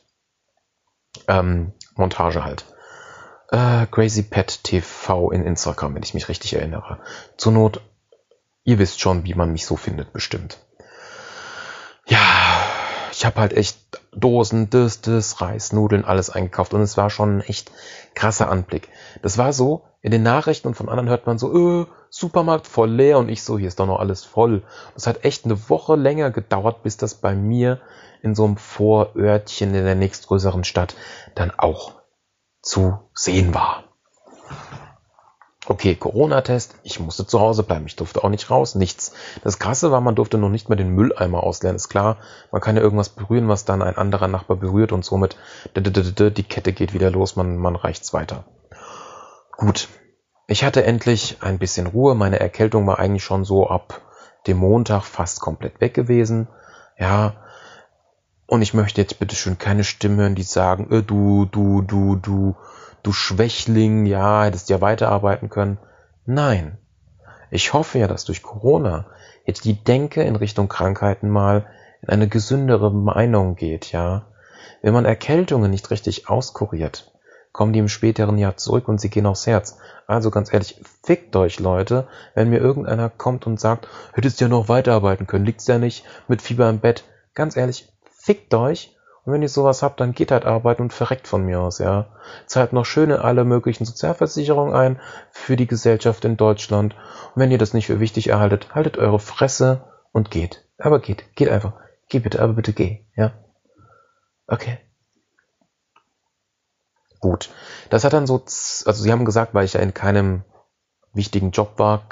ähm, 1.28 1.72
Montage 1.94 2.44
halt. 2.44 2.66
Äh, 3.50 3.86
Crazy 3.86 4.22
Pet 4.22 4.64
TV 4.64 5.30
in 5.30 5.44
Instagram, 5.44 5.94
wenn 5.94 6.02
ich 6.02 6.14
mich 6.14 6.28
richtig 6.28 6.54
erinnere. 6.54 7.00
Zur 7.36 7.52
Not, 7.52 7.80
ihr 8.64 8.78
wisst 8.78 9.00
schon, 9.00 9.24
wie 9.24 9.34
man 9.34 9.52
mich 9.52 9.64
so 9.64 9.76
findet, 9.76 10.12
bestimmt. 10.12 10.58
Ja, 12.06 12.18
ich 13.12 13.24
habe 13.24 13.40
halt 13.40 13.52
echt 13.52 13.78
Dosen, 14.12 14.68
das, 14.70 15.00
das, 15.00 15.40
Reis, 15.40 15.72
Nudeln, 15.72 16.04
alles 16.04 16.30
eingekauft 16.30 16.74
und 16.74 16.80
es 16.80 16.96
war 16.96 17.08
schon 17.08 17.38
ein 17.38 17.40
echt 17.42 17.70
krasser 18.14 18.50
Anblick. 18.50 18.88
Das 19.22 19.38
war 19.38 19.52
so, 19.52 19.84
in 20.00 20.10
den 20.10 20.22
Nachrichten 20.22 20.68
und 20.68 20.74
von 20.74 20.88
anderen 20.88 21.08
hört 21.08 21.26
man 21.26 21.38
so, 21.38 21.82
äh, 21.82 21.86
Supermarkt 22.14 22.66
voll 22.66 22.90
leer 22.90 23.18
und 23.18 23.30
ich 23.30 23.42
so, 23.42 23.58
hier 23.58 23.68
ist 23.68 23.80
doch 23.80 23.86
noch 23.86 23.98
alles 23.98 24.22
voll. 24.22 24.62
Das 24.92 25.06
hat 25.06 25.24
echt 25.24 25.46
eine 25.46 25.70
Woche 25.70 25.96
länger 25.96 26.30
gedauert, 26.30 26.82
bis 26.82 26.98
das 26.98 27.14
bei 27.14 27.34
mir 27.34 27.80
in 28.20 28.34
so 28.34 28.44
einem 28.44 28.58
Vorörtchen 28.58 29.74
in 29.74 29.86
der 29.86 29.94
nächstgrößeren 29.94 30.62
Stadt 30.64 30.94
dann 31.34 31.50
auch 31.56 31.92
zu 32.60 32.98
sehen 33.14 33.54
war. 33.54 33.84
Okay, 35.64 35.94
Corona-Test, 35.94 36.74
ich 36.82 37.00
musste 37.00 37.26
zu 37.26 37.40
Hause 37.40 37.62
bleiben, 37.62 37.86
ich 37.86 37.96
durfte 37.96 38.22
auch 38.22 38.28
nicht 38.28 38.50
raus, 38.50 38.74
nichts. 38.74 39.14
Das 39.42 39.58
Krasse 39.58 39.90
war, 39.90 40.02
man 40.02 40.14
durfte 40.14 40.36
noch 40.36 40.50
nicht 40.50 40.68
mal 40.68 40.76
den 40.76 40.90
Mülleimer 40.90 41.42
ausleeren. 41.42 41.76
Ist 41.76 41.88
klar, 41.88 42.18
man 42.50 42.60
kann 42.60 42.76
ja 42.76 42.82
irgendwas 42.82 43.08
berühren, 43.08 43.48
was 43.48 43.64
dann 43.64 43.80
ein 43.80 43.96
anderer 43.96 44.28
Nachbar 44.28 44.58
berührt 44.58 44.92
und 44.92 45.02
somit 45.02 45.38
die 45.74 46.42
Kette 46.42 46.74
geht 46.74 46.92
wieder 46.92 47.10
los, 47.10 47.36
man, 47.36 47.56
man 47.56 47.76
reicht's 47.76 48.12
weiter. 48.12 48.44
Gut, 49.56 49.88
ich 50.46 50.64
hatte 50.64 50.84
endlich 50.84 51.38
ein 51.40 51.58
bisschen 51.58 51.86
Ruhe, 51.86 52.14
meine 52.14 52.40
Erkältung 52.40 52.86
war 52.86 52.98
eigentlich 52.98 53.24
schon 53.24 53.44
so 53.44 53.68
ab 53.68 54.00
dem 54.46 54.58
Montag 54.58 55.04
fast 55.04 55.40
komplett 55.40 55.80
weg 55.80 55.94
gewesen. 55.94 56.48
Ja, 56.98 57.34
und 58.46 58.60
ich 58.60 58.74
möchte 58.74 59.00
jetzt 59.00 59.18
bitte 59.18 59.36
schön 59.36 59.58
keine 59.58 59.84
Stimme 59.84 60.22
hören, 60.22 60.34
die 60.34 60.42
sagen, 60.42 60.90
äh, 60.90 61.02
du, 61.02 61.46
du, 61.46 61.82
du, 61.82 62.16
du, 62.16 62.56
du 63.02 63.12
Schwächling, 63.12 64.06
ja, 64.06 64.44
hättest 64.44 64.68
ja 64.68 64.80
weiterarbeiten 64.80 65.48
können. 65.48 65.78
Nein. 66.26 66.78
Ich 67.50 67.72
hoffe 67.72 67.98
ja, 67.98 68.08
dass 68.08 68.24
durch 68.24 68.42
Corona 68.42 69.06
jetzt 69.46 69.64
die 69.64 69.82
Denke 69.82 70.22
in 70.22 70.36
Richtung 70.36 70.68
Krankheiten 70.68 71.28
mal 71.28 71.66
in 72.02 72.08
eine 72.08 72.28
gesündere 72.28 72.92
Meinung 72.92 73.56
geht, 73.56 73.92
ja. 73.92 74.26
Wenn 74.82 74.94
man 74.94 75.04
Erkältungen 75.04 75.70
nicht 75.70 75.90
richtig 75.90 76.28
auskuriert, 76.28 77.11
kommen 77.52 77.72
die 77.72 77.78
im 77.78 77.88
späteren 77.88 78.38
Jahr 78.38 78.56
zurück 78.56 78.88
und 78.88 79.00
sie 79.00 79.10
gehen 79.10 79.26
aufs 79.26 79.46
Herz. 79.46 79.78
Also 80.06 80.30
ganz 80.30 80.52
ehrlich, 80.52 80.80
fickt 81.02 81.36
euch 81.36 81.60
Leute, 81.60 82.06
wenn 82.34 82.50
mir 82.50 82.60
irgendeiner 82.60 83.08
kommt 83.10 83.46
und 83.46 83.60
sagt, 83.60 83.88
hättest 84.12 84.40
ja 84.40 84.48
noch 84.48 84.68
weiterarbeiten 84.68 85.26
können, 85.26 85.44
liegt's 85.44 85.66
ja 85.66 85.78
nicht 85.78 86.04
mit 86.28 86.42
Fieber 86.42 86.68
im 86.68 86.80
Bett. 86.80 87.04
Ganz 87.34 87.56
ehrlich, 87.56 87.92
fickt 88.10 88.54
euch 88.54 88.96
und 89.24 89.32
wenn 89.32 89.42
ihr 89.42 89.48
sowas 89.48 89.82
habt, 89.82 90.00
dann 90.00 90.12
geht 90.12 90.32
halt 90.32 90.44
arbeiten 90.44 90.82
und 90.82 90.92
verreckt 90.92 91.28
von 91.28 91.44
mir 91.44 91.60
aus, 91.60 91.78
ja. 91.78 92.06
Zahlt 92.46 92.72
noch 92.72 92.84
schöne 92.84 93.22
alle 93.22 93.44
möglichen 93.44 93.84
Sozialversicherungen 93.84 94.74
ein 94.74 95.00
für 95.30 95.56
die 95.56 95.68
Gesellschaft 95.68 96.24
in 96.24 96.36
Deutschland. 96.36 96.94
Und 97.34 97.40
wenn 97.40 97.52
ihr 97.52 97.58
das 97.58 97.72
nicht 97.72 97.86
für 97.86 98.00
wichtig 98.00 98.28
erhaltet, 98.28 98.74
haltet 98.74 98.98
eure 98.98 99.20
Fresse 99.20 99.84
und 100.10 100.30
geht. 100.30 100.64
Aber 100.78 100.98
geht, 100.98 101.36
geht 101.36 101.50
einfach. 101.50 101.74
Geh 102.08 102.18
bitte, 102.18 102.42
aber 102.42 102.54
bitte 102.54 102.72
geh, 102.72 103.04
ja. 103.14 103.32
Okay. 104.48 104.78
Gut. 107.22 107.50
Das 107.88 108.02
hat 108.04 108.12
dann 108.12 108.26
so, 108.26 108.34
also 108.34 108.92
sie 108.92 109.12
haben 109.12 109.24
gesagt, 109.24 109.54
weil 109.54 109.64
ich 109.64 109.74
ja 109.74 109.80
in 109.80 109.94
keinem 109.94 110.42
wichtigen 111.14 111.52
Job 111.52 111.78
war 111.78 112.02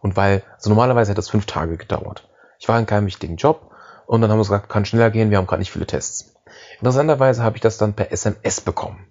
und 0.00 0.14
weil, 0.16 0.42
also 0.54 0.68
normalerweise 0.68 1.10
hätte 1.10 1.16
das 1.18 1.30
fünf 1.30 1.46
Tage 1.46 1.78
gedauert. 1.78 2.28
Ich 2.60 2.68
war 2.68 2.78
in 2.78 2.84
keinem 2.86 3.06
wichtigen 3.06 3.36
Job 3.36 3.70
und 4.06 4.20
dann 4.20 4.30
haben 4.30 4.38
wir 4.38 4.42
gesagt, 4.42 4.68
kann 4.68 4.84
schneller 4.84 5.10
gehen, 5.10 5.30
wir 5.30 5.38
haben 5.38 5.46
gerade 5.46 5.60
nicht 5.60 5.72
viele 5.72 5.86
Tests. 5.86 6.34
Interessanterweise 6.76 7.42
habe 7.42 7.56
ich 7.56 7.62
das 7.62 7.78
dann 7.78 7.94
per 7.94 8.12
SMS 8.12 8.60
bekommen. 8.60 9.06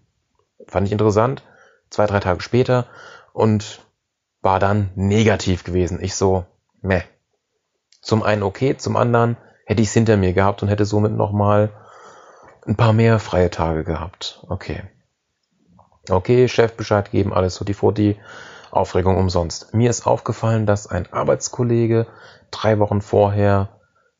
Fand 0.67 0.85
ich 0.85 0.91
interessant. 0.91 1.43
Zwei, 1.89 2.05
drei 2.05 2.19
Tage 2.19 2.41
später 2.41 2.85
und 3.33 3.81
war 4.41 4.59
dann 4.59 4.91
negativ 4.93 5.63
gewesen. 5.63 5.99
Ich 6.01 6.13
so, 6.13 6.45
meh. 6.81 7.01
Zum 8.01 8.21
einen 8.21 8.43
okay, 8.43 8.77
zum 8.77 8.95
anderen 8.95 9.37
hätte 9.65 9.81
ich 9.81 9.87
es 9.87 9.93
hinter 9.93 10.17
mir 10.17 10.33
gehabt 10.33 10.61
und 10.61 10.67
hätte 10.67 10.85
somit 10.85 11.13
nochmal 11.13 11.71
ein 12.67 12.75
paar 12.75 12.93
mehr 12.93 13.17
freie 13.17 13.49
Tage 13.49 13.83
gehabt. 13.83 14.45
Okay. 14.49 14.83
Okay, 16.09 16.47
Chef 16.47 16.73
Bescheid 16.73 17.11
geben, 17.11 17.33
alles 17.33 17.59
die 17.59 17.75
die 17.93 18.17
Aufregung 18.71 19.17
umsonst. 19.17 19.73
Mir 19.73 19.89
ist 19.89 20.05
aufgefallen, 20.05 20.65
dass 20.65 20.87
ein 20.87 21.11
Arbeitskollege 21.11 22.07
drei 22.51 22.79
Wochen 22.79 23.01
vorher 23.01 23.69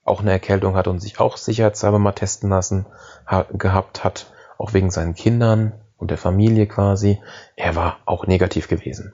auch 0.03 0.21
eine 0.21 0.31
Erkältung 0.31 0.75
hat 0.75 0.87
und 0.87 0.99
sich 0.99 1.19
auch 1.19 1.37
sicherheitshalber 1.37 1.99
mal 1.99 2.13
testen 2.13 2.49
lassen 2.49 2.85
ha 3.25 3.45
gehabt 3.51 4.03
hat, 4.03 4.31
auch 4.57 4.73
wegen 4.73 4.89
seinen 4.89 5.15
Kindern 5.15 5.73
und 5.97 6.11
der 6.11 6.17
Familie 6.17 6.65
quasi. 6.67 7.21
Er 7.55 7.75
war 7.75 7.97
auch 8.05 8.25
negativ 8.25 8.67
gewesen. 8.67 9.13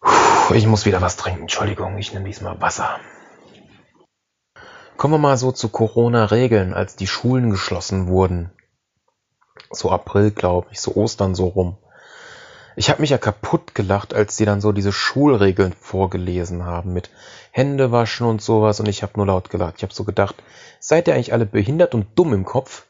Puh, 0.00 0.54
ich 0.54 0.66
muss 0.66 0.86
wieder 0.86 1.00
was 1.00 1.16
trinken. 1.16 1.42
Entschuldigung, 1.42 1.98
ich 1.98 2.12
nehme 2.12 2.26
diesmal 2.26 2.60
Wasser. 2.60 2.98
Kommen 4.96 5.14
wir 5.14 5.18
mal 5.18 5.36
so 5.36 5.52
zu 5.52 5.68
Corona-Regeln, 5.68 6.74
als 6.74 6.96
die 6.96 7.06
Schulen 7.06 7.50
geschlossen 7.50 8.08
wurden. 8.08 8.52
So 9.70 9.90
April, 9.90 10.30
glaube 10.30 10.68
ich, 10.70 10.80
so 10.80 10.94
Ostern 10.94 11.34
so 11.34 11.46
rum. 11.46 11.76
Ich 12.76 12.90
habe 12.90 13.00
mich 13.00 13.10
ja 13.10 13.18
kaputt 13.18 13.74
gelacht, 13.74 14.14
als 14.14 14.36
sie 14.36 14.44
dann 14.44 14.60
so 14.60 14.72
diese 14.72 14.92
Schulregeln 14.92 15.72
vorgelesen 15.72 16.64
haben 16.64 16.92
mit 16.92 17.10
Hände 17.52 17.92
waschen 17.92 18.26
und 18.26 18.42
sowas 18.42 18.80
und 18.80 18.88
ich 18.88 19.02
habe 19.02 19.12
nur 19.16 19.26
laut 19.26 19.48
gelacht. 19.48 19.74
Ich 19.76 19.84
habe 19.84 19.94
so 19.94 20.02
gedacht, 20.02 20.42
seid 20.80 21.06
ihr 21.06 21.14
eigentlich 21.14 21.32
alle 21.32 21.46
behindert 21.46 21.94
und 21.94 22.18
dumm 22.18 22.32
im 22.32 22.44
Kopf? 22.44 22.86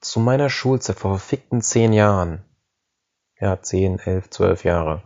Zu 0.00 0.20
meiner 0.20 0.50
Schulzeit 0.50 0.98
vor 0.98 1.12
verfickten 1.18 1.62
zehn 1.62 1.92
Jahren. 1.92 2.44
Ja, 3.40 3.62
zehn, 3.62 3.98
elf, 3.98 4.28
zwölf 4.28 4.64
Jahre. 4.64 5.02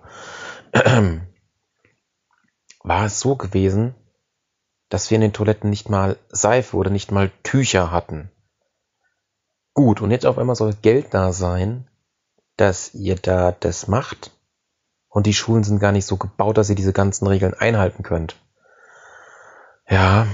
War 2.83 3.05
es 3.05 3.20
so 3.20 3.37
gewesen, 3.37 3.94
dass 4.88 5.11
wir 5.11 5.16
in 5.16 5.22
den 5.22 5.33
Toiletten 5.33 5.70
nicht 5.70 5.88
mal 5.88 6.16
Seife 6.29 6.76
oder 6.76 6.90
nicht 6.90 7.12
mal 7.12 7.31
Tücher 7.42 7.90
hatten. 7.92 8.31
Gut, 9.76 10.00
und 10.00 10.10
jetzt 10.10 10.24
auf 10.24 10.38
einmal 10.38 10.56
soll 10.56 10.72
Geld 10.72 11.12
da 11.12 11.34
sein, 11.34 11.86
dass 12.56 12.94
ihr 12.94 13.14
da 13.14 13.52
das 13.52 13.88
macht. 13.88 14.30
Und 15.10 15.26
die 15.26 15.34
Schulen 15.34 15.64
sind 15.64 15.80
gar 15.80 15.92
nicht 15.92 16.06
so 16.06 16.16
gebaut, 16.16 16.56
dass 16.56 16.70
ihr 16.70 16.76
diese 16.76 16.94
ganzen 16.94 17.26
Regeln 17.26 17.52
einhalten 17.52 18.02
könnt. 18.02 18.36
Ja. 19.86 20.28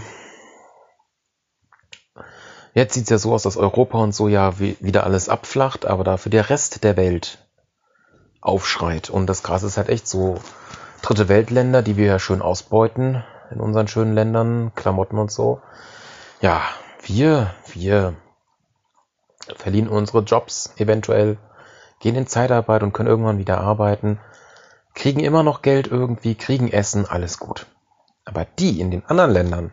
Jetzt 2.72 2.94
sieht's 2.94 3.10
ja 3.10 3.18
so 3.18 3.34
aus, 3.34 3.42
dass 3.42 3.56
Europa 3.56 3.98
und 3.98 4.14
so 4.14 4.28
ja 4.28 4.60
wieder 4.60 5.02
alles 5.02 5.28
abflacht, 5.28 5.86
aber 5.86 6.04
dafür 6.04 6.30
der 6.30 6.48
Rest 6.48 6.84
der 6.84 6.96
Welt 6.96 7.44
aufschreit. 8.40 9.10
Und 9.10 9.26
das 9.26 9.42
Krasse 9.42 9.66
ist 9.66 9.76
halt 9.76 9.88
echt 9.88 10.06
so, 10.06 10.36
dritte 11.02 11.28
Weltländer, 11.28 11.82
die 11.82 11.96
wir 11.96 12.06
ja 12.06 12.20
schön 12.20 12.42
ausbeuten 12.42 13.24
in 13.50 13.58
unseren 13.58 13.88
schönen 13.88 14.14
Ländern, 14.14 14.70
Klamotten 14.76 15.18
und 15.18 15.32
so. 15.32 15.60
Ja, 16.40 16.62
wir, 17.02 17.52
wir 17.72 18.14
verlieren 19.56 19.88
unsere 19.88 20.20
Jobs 20.20 20.72
eventuell 20.76 21.38
gehen 22.00 22.16
in 22.16 22.26
Zeitarbeit 22.26 22.82
und 22.82 22.92
können 22.92 23.08
irgendwann 23.08 23.38
wieder 23.38 23.60
arbeiten, 23.60 24.20
kriegen 24.94 25.20
immer 25.20 25.42
noch 25.42 25.62
Geld 25.62 25.86
irgendwie, 25.86 26.34
kriegen 26.34 26.70
Essen, 26.70 27.06
alles 27.06 27.38
gut. 27.38 27.66
Aber 28.24 28.44
die 28.44 28.80
in 28.80 28.90
den 28.90 29.04
anderen 29.06 29.30
Ländern, 29.30 29.72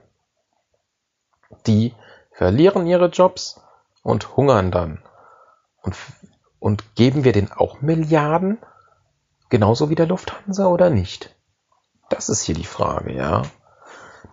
die 1.67 1.93
verlieren 2.31 2.87
ihre 2.87 3.07
Jobs 3.07 3.61
und 4.03 4.37
hungern 4.37 4.71
dann. 4.71 5.03
Und, 5.81 5.95
und 6.59 6.95
geben 6.95 7.23
wir 7.23 7.33
denen 7.33 7.51
auch 7.51 7.81
Milliarden? 7.81 8.59
Genauso 9.49 9.89
wie 9.89 9.95
der 9.95 10.07
Lufthansa 10.07 10.67
oder 10.67 10.89
nicht? 10.89 11.35
Das 12.09 12.29
ist 12.29 12.43
hier 12.43 12.55
die 12.55 12.65
Frage, 12.65 13.13
ja. 13.13 13.43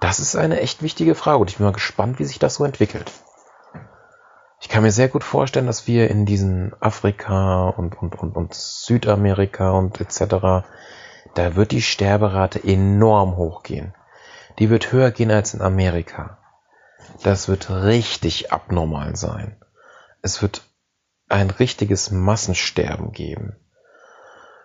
Das 0.00 0.20
ist 0.20 0.36
eine 0.36 0.60
echt 0.60 0.82
wichtige 0.82 1.14
Frage 1.14 1.38
und 1.38 1.50
ich 1.50 1.56
bin 1.56 1.66
mal 1.66 1.72
gespannt, 1.72 2.18
wie 2.18 2.24
sich 2.24 2.38
das 2.38 2.54
so 2.54 2.64
entwickelt. 2.64 3.10
Ich 4.66 4.70
kann 4.70 4.82
mir 4.82 4.90
sehr 4.90 5.08
gut 5.08 5.22
vorstellen, 5.22 5.68
dass 5.68 5.86
wir 5.86 6.10
in 6.10 6.26
diesen 6.26 6.74
Afrika 6.80 7.68
und, 7.68 8.02
und, 8.02 8.16
und, 8.16 8.34
und 8.34 8.52
Südamerika 8.52 9.70
und 9.70 10.00
etc., 10.00 10.66
da 11.34 11.54
wird 11.54 11.70
die 11.70 11.80
Sterberate 11.80 12.64
enorm 12.64 13.36
hochgehen. 13.36 13.94
Die 14.58 14.68
wird 14.68 14.90
höher 14.90 15.12
gehen 15.12 15.30
als 15.30 15.54
in 15.54 15.62
Amerika. 15.62 16.38
Das 17.22 17.46
wird 17.46 17.70
richtig 17.70 18.52
abnormal 18.52 19.14
sein. 19.14 19.56
Es 20.20 20.42
wird 20.42 20.62
ein 21.28 21.50
richtiges 21.50 22.10
Massensterben 22.10 23.12
geben. 23.12 23.54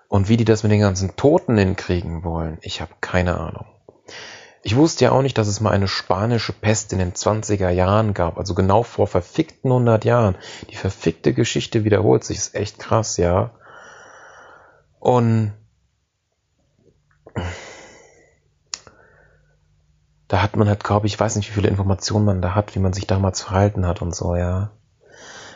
Und 0.07 0.29
wie 0.29 0.37
die 0.37 0.45
das 0.45 0.63
mit 0.63 0.71
den 0.71 0.81
ganzen 0.81 1.15
Toten 1.15 1.59
hinkriegen 1.59 2.23
wollen, 2.23 2.57
ich 2.63 2.81
habe 2.81 2.95
keine 3.01 3.37
Ahnung. 3.37 3.67
Ich 4.63 4.75
wusste 4.75 5.05
ja 5.05 5.11
auch 5.11 5.23
nicht, 5.23 5.37
dass 5.37 5.47
es 5.47 5.59
mal 5.59 5.71
eine 5.71 5.87
spanische 5.87 6.53
Pest 6.53 6.93
in 6.93 6.99
den 6.99 7.13
20er 7.13 7.69
Jahren 7.69 8.13
gab, 8.13 8.37
also 8.37 8.53
genau 8.53 8.83
vor 8.83 9.07
verfickten 9.07 9.71
100 9.71 10.05
Jahren. 10.05 10.35
Die 10.69 10.75
verfickte 10.75 11.33
Geschichte 11.33 11.83
wiederholt 11.83 12.23
sich, 12.23 12.37
ist 12.37 12.55
echt 12.55 12.77
krass, 12.77 13.17
ja. 13.17 13.51
Und 14.99 15.53
da 20.27 20.43
hat 20.43 20.55
man 20.55 20.69
halt, 20.69 20.83
glaube 20.83 21.07
ich, 21.07 21.19
weiß 21.19 21.35
nicht, 21.35 21.49
wie 21.49 21.53
viele 21.55 21.67
Informationen 21.67 22.25
man 22.25 22.41
da 22.41 22.53
hat, 22.53 22.75
wie 22.75 22.79
man 22.79 22.93
sich 22.93 23.07
damals 23.07 23.41
verhalten 23.41 23.87
hat 23.87 24.01
und 24.01 24.15
so, 24.15 24.35
ja. 24.35 24.71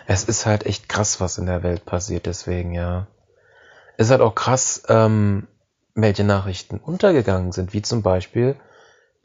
Es 0.07 0.23
ist 0.23 0.45
halt 0.45 0.65
echt 0.65 0.89
krass, 0.89 1.21
was 1.21 1.37
in 1.37 1.45
der 1.45 1.63
Welt 1.63 1.85
passiert, 1.85 2.25
deswegen, 2.25 2.73
ja. 2.73 3.07
Es 3.97 4.07
ist 4.07 4.11
halt 4.11 4.21
auch 4.21 4.35
krass, 4.35 4.83
ähm, 4.89 5.47
welche 5.93 6.23
Nachrichten 6.23 6.77
untergegangen 6.77 7.51
sind, 7.51 7.73
wie 7.73 7.83
zum 7.83 8.01
Beispiel, 8.01 8.55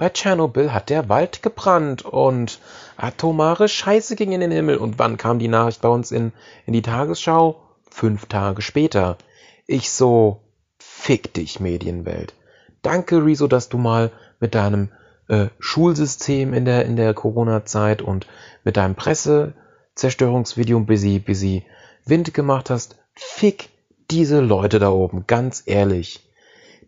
bei 0.01 0.09
Tschernobyl 0.09 0.72
hat 0.72 0.88
der 0.88 1.11
Wald 1.11 1.42
gebrannt 1.42 2.07
und 2.07 2.59
atomare 2.96 3.68
Scheiße 3.68 4.16
ging 4.16 4.32
in 4.32 4.40
den 4.40 4.51
Himmel. 4.51 4.78
Und 4.78 4.98
wann 4.98 5.18
kam 5.18 5.38
die 5.38 5.46
Nachricht 5.46 5.82
bei 5.82 5.90
uns 5.90 6.11
in, 6.11 6.32
in 6.64 6.72
die 6.72 6.80
Tagesschau? 6.80 7.61
Fünf 7.90 8.24
Tage 8.24 8.62
später. 8.62 9.18
Ich 9.66 9.90
so, 9.90 10.40
Fick 10.78 11.34
dich, 11.34 11.61
Medienwelt. 11.61 12.32
Danke, 12.80 13.22
Rezo, 13.22 13.46
dass 13.46 13.68
du 13.68 13.76
mal 13.76 14.11
mit 14.38 14.55
deinem 14.55 14.88
äh, 15.28 15.48
Schulsystem 15.59 16.55
in 16.55 16.64
der, 16.64 16.86
in 16.86 16.96
der 16.96 17.12
Corona-Zeit 17.12 18.01
und 18.01 18.26
mit 18.64 18.78
deinem 18.78 18.94
Pressezerstörungsvideo 18.94 20.80
bisschen, 20.80 21.22
bisschen 21.22 21.62
Wind 22.07 22.32
gemacht 22.32 22.70
hast. 22.70 22.96
Fick 23.12 23.68
diese 24.11 24.40
Leute 24.40 24.78
da 24.78 24.88
oben, 24.88 25.26
ganz 25.26 25.62
ehrlich. 25.66 26.26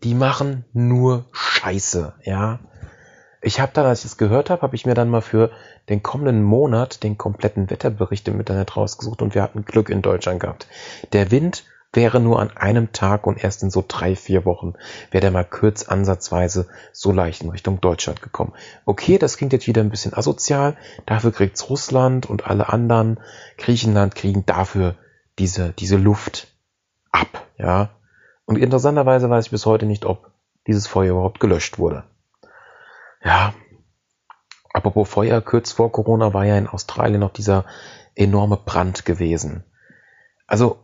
Die 0.03 0.15
machen 0.15 0.65
nur 0.73 1.27
Scheiße, 1.33 2.15
ja. 2.25 2.59
Ich 3.45 3.59
habe 3.59 3.73
dann, 3.75 3.87
als 3.87 4.01
ich 4.01 4.13
es 4.13 4.17
gehört 4.17 4.51
habe, 4.51 4.63
habe 4.63 4.77
ich 4.77 4.87
mir 4.87 4.95
dann 4.95 5.11
mal 5.11 5.21
für 5.21 5.51
den 5.89 6.03
kommenden 6.03 6.45
Monat 6.45 7.03
den 7.03 7.19
kompletten 7.19 7.71
Wetterbericht 7.71 8.29
im 8.29 8.39
Internet 8.39 8.77
rausgesucht 8.77 9.21
und 9.21 9.35
wir 9.35 9.43
hatten 9.43 9.65
Glück 9.65 9.91
in 9.91 10.01
Deutschland 10.01 10.39
gehabt. 10.39 10.69
Der 11.13 11.33
Wind 11.33 11.65
wäre 11.93 12.21
nur 12.21 12.41
an 12.41 12.57
einem 12.57 12.93
Tag 12.93 13.27
und 13.27 13.43
erst 13.43 13.65
in 13.65 13.71
so 13.71 13.85
drei, 13.87 14.15
vier 14.15 14.45
Wochen 14.45 14.75
wäre 15.11 15.23
der 15.23 15.33
mal 15.33 15.45
kurz 15.45 15.83
ansatzweise 15.89 16.69
so 16.93 17.11
leicht 17.11 17.43
in 17.43 17.51
Richtung 17.51 17.81
Deutschland 17.81 18.23
gekommen. 18.23 18.53
Okay, 18.87 19.19
das 19.19 19.37
klingt 19.37 19.53
jetzt 19.53 19.67
wieder 19.67 19.83
ein 19.83 19.91
bisschen 19.91 20.15
asozial. 20.15 20.77
Dafür 21.05 21.33
kriegt's 21.33 21.69
Russland 21.69 22.27
und 22.27 22.47
alle 22.47 22.69
anderen 22.69 23.19
Griechenland 23.59 24.15
kriegen 24.15 24.47
dafür 24.47 24.95
diese, 25.41 25.73
diese 25.73 25.97
Luft 25.97 26.47
ab, 27.11 27.47
ja. 27.59 27.91
Und 28.45 28.57
interessanterweise 28.57 29.29
weiß 29.29 29.47
ich 29.47 29.51
bis 29.51 29.67
heute 29.67 29.87
nicht, 29.87 30.05
ob 30.05 30.31
dieses 30.67 30.87
Feuer 30.87 31.13
überhaupt 31.13 31.41
gelöscht 31.41 31.79
wurde. 31.79 32.05
Ja. 33.25 33.55
Apropos 34.73 35.09
Feuer, 35.09 35.41
kurz 35.41 35.73
vor 35.73 35.93
Corona 35.93 36.33
war 36.33 36.45
ja 36.45 36.57
in 36.57 36.67
Australien 36.67 37.21
noch 37.21 37.33
dieser 37.33 37.67
enorme 38.15 38.57
Brand 38.57 39.05
gewesen. 39.05 39.65
Also 40.47 40.79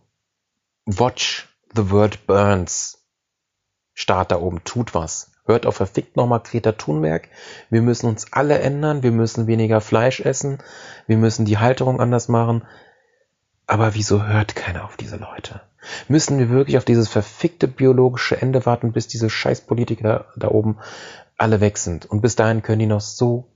Watch 0.87 1.49
the 1.75 1.91
World 1.91 2.27
Burns. 2.27 3.05
Start 3.95 4.31
da 4.31 4.41
oben, 4.41 4.63
tut 4.65 4.95
was. 4.95 5.33
Hört 5.45 5.67
auf 5.67 5.77
verfickt 5.77 6.17
nochmal 6.17 6.41
Greta 6.41 6.73
Thunberg. 6.73 7.29
Wir 7.71 7.83
müssen 7.83 8.07
uns 8.07 8.33
alle 8.33 8.59
ändern. 8.59 9.03
Wir 9.03 9.13
müssen 9.13 9.47
weniger 9.47 9.81
Fleisch 9.81 10.21
essen. 10.21 10.59
Wir 11.07 11.17
müssen 11.17 11.47
die 11.47 11.59
Halterung 11.59 12.01
anders 12.01 12.29
machen. 12.29 12.67
Aber 13.67 13.95
wieso 13.95 14.27
hört 14.27 14.55
keiner 14.55 14.85
auf 14.85 14.97
diese 14.97 15.17
Leute? 15.17 15.63
Müssen 16.07 16.39
wir 16.39 16.51
wirklich 16.51 16.77
auf 16.77 16.85
dieses 16.85 17.09
verfickte 17.09 17.69
biologische 17.69 18.41
Ende 18.41 18.67
warten, 18.67 18.93
bis 18.93 19.09
diese 19.09 19.31
Scheißpolitiker 19.31 20.27
da 20.37 20.49
oben 20.49 20.79
alle 21.39 21.61
weg 21.61 21.79
sind? 21.79 22.07
Und 22.07 22.21
bis 22.21 22.37
dahin 22.37 22.63
können 22.63 22.81
die 22.81 22.87
noch 22.87 23.01
so 23.01 23.51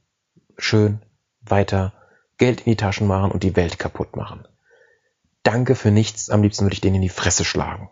schön 0.57 1.03
weiter 1.43 1.93
Geld 2.39 2.61
in 2.61 2.73
die 2.73 2.77
Taschen 2.77 3.07
machen 3.07 3.31
und 3.31 3.43
die 3.43 3.57
Welt 3.57 3.79
kaputt 3.79 4.17
machen. 4.17 4.47
Danke 5.43 5.75
für 5.75 5.91
nichts. 5.91 6.31
Am 6.31 6.43
liebsten 6.43 6.65
würde 6.65 6.75
ich 6.75 6.81
den 6.81 6.95
in 6.95 7.03
die 7.03 7.09
Fresse 7.09 7.45
schlagen. 7.45 7.91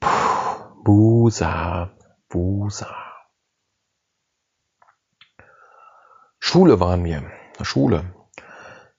Puh, 0.00 0.30
Busa, 0.84 1.90
Busa. 2.28 2.96
Schule 6.38 6.80
waren 6.80 7.04
wir. 7.04 7.30
Schule. 7.60 8.14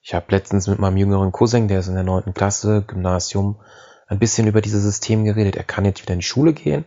Ich 0.00 0.14
habe 0.14 0.26
letztens 0.30 0.68
mit 0.68 0.78
meinem 0.78 0.96
jüngeren 0.96 1.32
Cousin, 1.32 1.68
der 1.68 1.80
ist 1.80 1.88
in 1.88 1.94
der 1.94 2.04
neunten 2.04 2.34
Klasse, 2.34 2.82
Gymnasium, 2.86 3.60
ein 4.06 4.18
bisschen 4.18 4.46
über 4.46 4.60
dieses 4.60 4.82
System 4.82 5.24
geredet. 5.24 5.56
Er 5.56 5.64
kann 5.64 5.84
jetzt 5.84 6.02
wieder 6.02 6.14
in 6.14 6.20
die 6.20 6.24
Schule 6.24 6.52
gehen. 6.52 6.84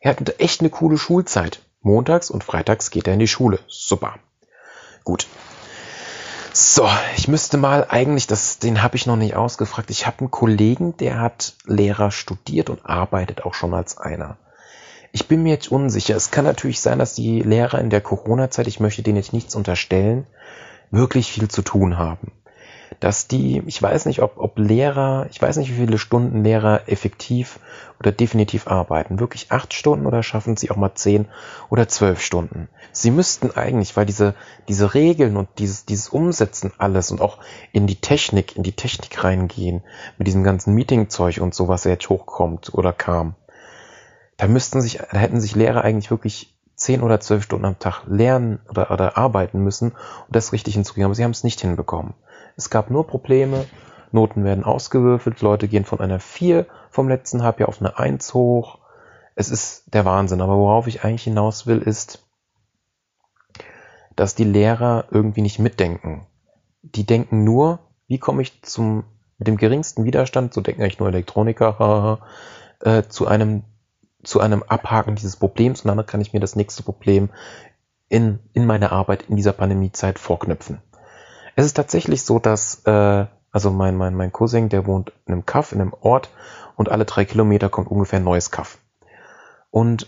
Er 0.00 0.12
hat 0.12 0.40
echt 0.40 0.60
eine 0.60 0.70
coole 0.70 0.98
Schulzeit. 0.98 1.60
Montags 1.80 2.30
und 2.30 2.44
freitags 2.44 2.90
geht 2.90 3.06
er 3.06 3.14
in 3.14 3.20
die 3.20 3.28
Schule. 3.28 3.58
Super. 3.66 4.16
Gut. 5.04 5.26
So, 6.52 6.88
ich 7.16 7.28
müsste 7.28 7.56
mal 7.56 7.86
eigentlich, 7.88 8.26
das, 8.26 8.58
den 8.58 8.82
habe 8.82 8.96
ich 8.96 9.06
noch 9.06 9.16
nicht 9.16 9.36
ausgefragt. 9.36 9.90
Ich 9.90 10.06
habe 10.06 10.20
einen 10.20 10.30
Kollegen, 10.30 10.96
der 10.96 11.20
hat 11.20 11.54
Lehrer 11.66 12.10
studiert 12.10 12.70
und 12.70 12.84
arbeitet 12.84 13.44
auch 13.44 13.54
schon 13.54 13.74
als 13.74 13.98
einer. 13.98 14.38
Ich 15.12 15.28
bin 15.28 15.42
mir 15.42 15.50
jetzt 15.50 15.70
unsicher. 15.70 16.16
Es 16.16 16.30
kann 16.30 16.44
natürlich 16.44 16.80
sein, 16.80 16.98
dass 16.98 17.14
die 17.14 17.40
Lehrer 17.40 17.78
in 17.78 17.90
der 17.90 18.00
Corona-Zeit, 18.00 18.66
ich 18.66 18.80
möchte 18.80 19.02
denen 19.02 19.16
jetzt 19.16 19.32
nichts 19.32 19.54
unterstellen, 19.54 20.26
wirklich 20.90 21.32
viel 21.32 21.48
zu 21.48 21.62
tun 21.62 21.98
haben 21.98 22.32
dass 23.00 23.28
die, 23.28 23.62
ich 23.66 23.80
weiß 23.80 24.06
nicht, 24.06 24.22
ob, 24.22 24.38
ob 24.38 24.58
Lehrer, 24.58 25.26
ich 25.30 25.40
weiß 25.40 25.56
nicht, 25.56 25.70
wie 25.70 25.76
viele 25.76 25.98
Stunden 25.98 26.42
Lehrer 26.42 26.88
effektiv 26.88 27.60
oder 28.00 28.12
definitiv 28.12 28.66
arbeiten. 28.66 29.20
Wirklich 29.20 29.52
acht 29.52 29.72
Stunden 29.72 30.06
oder 30.06 30.22
schaffen 30.22 30.56
sie 30.56 30.70
auch 30.70 30.76
mal 30.76 30.94
zehn 30.94 31.26
oder 31.70 31.88
zwölf 31.88 32.20
Stunden? 32.20 32.68
Sie 32.92 33.10
müssten 33.10 33.52
eigentlich, 33.52 33.96
weil 33.96 34.06
diese, 34.06 34.34
diese 34.66 34.94
Regeln 34.94 35.36
und 35.36 35.48
dieses, 35.58 35.84
dieses 35.84 36.08
Umsetzen 36.08 36.72
alles 36.78 37.10
und 37.10 37.20
auch 37.20 37.38
in 37.72 37.86
die 37.86 38.00
Technik, 38.00 38.56
in 38.56 38.62
die 38.62 38.72
Technik 38.72 39.22
reingehen, 39.22 39.82
mit 40.16 40.26
diesem 40.26 40.42
ganzen 40.42 40.74
Meetingzeug 40.74 41.38
und 41.40 41.54
so, 41.54 41.68
was 41.68 41.84
jetzt 41.84 42.08
hochkommt 42.08 42.74
oder 42.74 42.92
kam, 42.92 43.34
da 44.38 44.46
müssten 44.46 44.80
sich, 44.80 44.98
da 44.98 45.18
hätten 45.18 45.40
sich 45.40 45.54
Lehrer 45.54 45.82
eigentlich 45.82 46.10
wirklich 46.10 46.54
zehn 46.74 47.02
oder 47.02 47.20
zwölf 47.20 47.42
Stunden 47.42 47.64
am 47.64 47.78
Tag 47.78 48.02
lernen 48.06 48.60
oder, 48.68 48.90
oder 48.90 49.18
arbeiten 49.18 49.62
müssen, 49.62 49.92
um 49.92 50.30
das 50.30 50.52
richtig 50.52 50.74
hinzukriegen, 50.74 51.06
aber 51.06 51.14
sie 51.14 51.24
haben 51.24 51.32
es 51.32 51.44
nicht 51.44 51.60
hinbekommen. 51.60 52.14
Es 52.58 52.70
gab 52.70 52.90
nur 52.90 53.06
Probleme. 53.06 53.66
Noten 54.10 54.44
werden 54.44 54.64
ausgewürfelt. 54.64 55.40
Leute 55.42 55.68
gehen 55.68 55.84
von 55.84 56.00
einer 56.00 56.18
4 56.18 56.66
vom 56.90 57.08
letzten 57.08 57.44
Halbjahr 57.44 57.68
auf 57.68 57.80
eine 57.80 57.98
1 57.98 58.34
hoch. 58.34 58.80
Es 59.36 59.48
ist 59.48 59.94
der 59.94 60.04
Wahnsinn. 60.04 60.40
Aber 60.40 60.58
worauf 60.58 60.88
ich 60.88 61.04
eigentlich 61.04 61.22
hinaus 61.22 61.68
will, 61.68 61.78
ist, 61.78 62.26
dass 64.16 64.34
die 64.34 64.44
Lehrer 64.44 65.04
irgendwie 65.12 65.42
nicht 65.42 65.60
mitdenken. 65.60 66.26
Die 66.82 67.06
denken 67.06 67.44
nur, 67.44 67.78
wie 68.08 68.18
komme 68.18 68.42
ich 68.42 68.60
zum, 68.62 69.04
mit 69.38 69.46
dem 69.46 69.56
geringsten 69.56 70.04
Widerstand, 70.04 70.52
so 70.52 70.60
denken 70.60 70.82
eigentlich 70.82 70.98
nur 70.98 71.08
Elektroniker, 71.08 72.18
äh, 72.80 73.04
zu 73.04 73.28
einem, 73.28 73.62
zu 74.24 74.40
einem 74.40 74.64
Abhaken 74.64 75.14
dieses 75.14 75.36
Problems 75.36 75.82
und 75.82 75.96
dann 75.96 76.06
kann 76.06 76.20
ich 76.20 76.32
mir 76.32 76.40
das 76.40 76.56
nächste 76.56 76.82
Problem 76.82 77.30
in, 78.08 78.40
in 78.52 78.66
meine 78.66 78.90
Arbeit 78.90 79.26
in 79.28 79.36
dieser 79.36 79.52
Pandemiezeit 79.52 80.18
vorknüpfen. 80.18 80.82
Es 81.58 81.66
ist 81.66 81.74
tatsächlich 81.74 82.22
so, 82.22 82.38
dass, 82.38 82.84
äh, 82.84 83.26
also 83.50 83.72
mein, 83.72 83.96
mein, 83.96 84.14
mein 84.14 84.30
Cousin, 84.30 84.68
der 84.68 84.86
wohnt 84.86 85.12
in 85.26 85.32
einem 85.32 85.44
Kaff, 85.44 85.72
in 85.72 85.80
einem 85.80 85.92
Ort 85.92 86.30
und 86.76 86.88
alle 86.88 87.04
drei 87.04 87.24
Kilometer 87.24 87.68
kommt 87.68 87.90
ungefähr 87.90 88.20
ein 88.20 88.24
neues 88.24 88.52
Kaff. 88.52 88.78
Und 89.72 90.06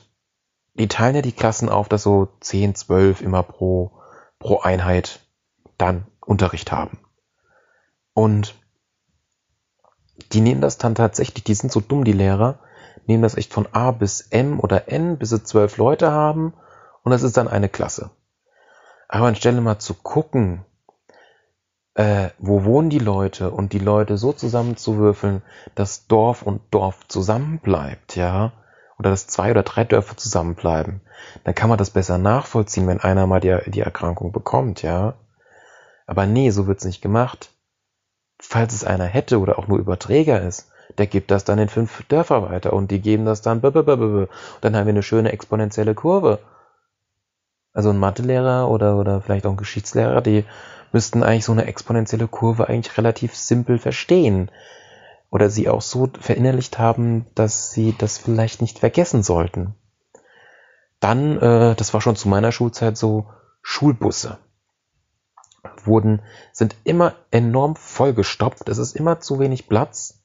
die 0.75 0.87
teilen 0.87 1.17
ja 1.17 1.23
die 1.23 1.33
Klassen 1.33 1.69
auf, 1.69 1.89
dass 1.89 2.05
so 2.05 2.29
10, 2.39 2.77
12 2.77 3.21
immer 3.21 3.43
pro, 3.43 3.91
pro 4.39 4.61
Einheit 4.61 5.27
dann 5.77 6.07
Unterricht 6.25 6.71
haben. 6.71 7.01
Und 8.15 8.55
die 10.31 10.43
nehmen 10.43 10.61
das 10.61 10.79
dann 10.79 10.95
tatsächlich, 10.95 11.43
die 11.43 11.55
sind 11.55 11.73
so 11.73 11.81
dumm, 11.81 12.05
die 12.05 12.13
Lehrer, 12.13 12.61
nehmen 13.07 13.25
das 13.25 13.37
echt 13.37 13.53
von 13.53 13.67
A 13.73 13.91
bis 13.91 14.21
M 14.21 14.61
oder 14.61 14.87
N, 14.87 15.19
bis 15.19 15.31
sie 15.31 15.43
zwölf 15.43 15.79
Leute 15.79 16.13
haben 16.13 16.55
und 17.03 17.11
das 17.11 17.25
ist 17.25 17.37
dann 17.37 17.49
eine 17.49 17.69
Klasse. 17.69 18.11
Aber 19.09 19.27
anstelle 19.27 19.61
mal 19.61 19.81
zu 19.81 19.95
gucken, 19.95 20.65
äh, 22.01 22.31
wo 22.39 22.65
wohnen 22.65 22.89
die 22.89 22.99
Leute 22.99 23.51
und 23.51 23.75
die 23.75 23.79
Leute 23.79 24.17
so 24.17 24.33
zusammenzuwürfeln, 24.33 25.43
dass 25.75 26.07
Dorf 26.07 26.41
und 26.41 26.63
Dorf 26.71 27.07
zusammenbleibt, 27.09 28.17
ja, 28.17 28.53
oder 28.99 29.11
dass 29.11 29.27
zwei 29.27 29.51
oder 29.51 29.65
drei 29.65 29.85
Dörfer 29.85 30.17
zusammenbleiben, 30.17 31.03
dann 31.45 31.55
kann 31.55 31.69
man 31.69 31.77
das 31.77 31.91
besser 31.91 32.17
nachvollziehen, 32.17 32.87
wenn 32.87 33.01
einer 33.01 33.27
mal 33.27 33.41
die, 33.41 33.55
die 33.67 33.83
Erkrankung 33.83 34.33
bekommt, 34.33 34.81
ja. 34.81 35.13
Aber 36.07 36.25
nee, 36.25 36.49
so 36.49 36.67
wird's 36.67 36.87
nicht 36.87 37.03
gemacht. 37.03 37.51
Falls 38.41 38.73
es 38.73 38.83
einer 38.83 39.05
hätte 39.05 39.39
oder 39.39 39.59
auch 39.59 39.69
nur 39.69 39.79
Überträger 39.79 40.41
ist, 40.41 40.71
der 40.97 41.07
gibt 41.07 41.31
das 41.31 41.45
dann 41.45 41.59
in 41.59 41.69
fünf 41.69 42.03
Dörfer 42.05 42.49
weiter 42.49 42.73
und 42.73 42.91
die 42.91 43.03
geben 43.03 43.27
das 43.27 43.43
dann, 43.43 43.61
und 43.61 44.29
dann 44.63 44.75
haben 44.75 44.87
wir 44.87 44.95
eine 44.95 45.03
schöne 45.03 45.33
exponentielle 45.33 45.95
Kurve. 45.95 46.39
Also 47.75 47.91
ein 47.91 47.99
Mathelehrer 47.99 48.71
oder, 48.71 48.97
oder 48.97 49.21
vielleicht 49.21 49.45
auch 49.45 49.51
ein 49.51 49.59
Geschichtslehrer, 49.59 50.23
die 50.23 50.47
müssten 50.93 51.23
eigentlich 51.23 51.45
so 51.45 51.53
eine 51.53 51.67
exponentielle 51.67 52.29
Kurve 52.29 52.69
eigentlich 52.69 52.97
relativ 52.97 53.35
simpel 53.35 53.79
verstehen. 53.79 54.51
Oder 55.31 55.49
sie 55.49 55.69
auch 55.69 55.83
so 55.83 56.09
verinnerlicht 56.21 56.79
haben, 56.79 57.27
dass 57.35 57.71
sie 57.71 57.95
das 57.97 58.19
vielleicht 58.19 58.61
nicht 58.61 58.81
vergessen 58.81 59.23
sollten. 59.23 59.75
Dann, 60.99 61.39
äh, 61.39 61.75
das 61.77 61.95
war 61.95 62.01
schon 62.01 62.17
zu 62.17 62.29
meiner 62.29 62.53
Schulzeit 62.53 62.97
so, 62.97 63.27
Schulbusse 63.63 64.39
wurden, 65.85 66.23
sind 66.53 66.77
immer 66.85 67.15
enorm 67.31 67.77
vollgestopft. 67.77 68.69
Es 68.69 68.79
ist 68.79 68.97
immer 68.97 69.21
zu 69.21 69.39
wenig 69.39 69.69
Platz. 69.69 70.23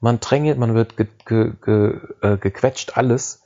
Man 0.00 0.20
drängelt, 0.20 0.58
man 0.58 0.74
wird 0.74 0.96
ge, 0.96 1.06
ge, 1.24 1.52
ge, 1.62 2.00
äh, 2.20 2.36
gequetscht, 2.36 2.96
alles. 2.96 3.42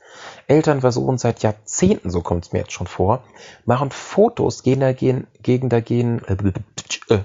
Eltern 0.47 0.81
versuchen 0.81 1.17
seit 1.17 1.43
Jahrzehnten, 1.43 2.09
so 2.09 2.21
kommt 2.21 2.45
es 2.45 2.51
mir 2.51 2.59
jetzt 2.59 2.73
schon 2.73 2.87
vor, 2.87 3.23
machen 3.65 3.91
Fotos, 3.91 4.63
gehen 4.63 4.79
dagegen, 4.79 5.27
gegen 5.41 5.69
dagegen, 5.69 6.19
äh, 6.25 7.13
äh, 7.13 7.19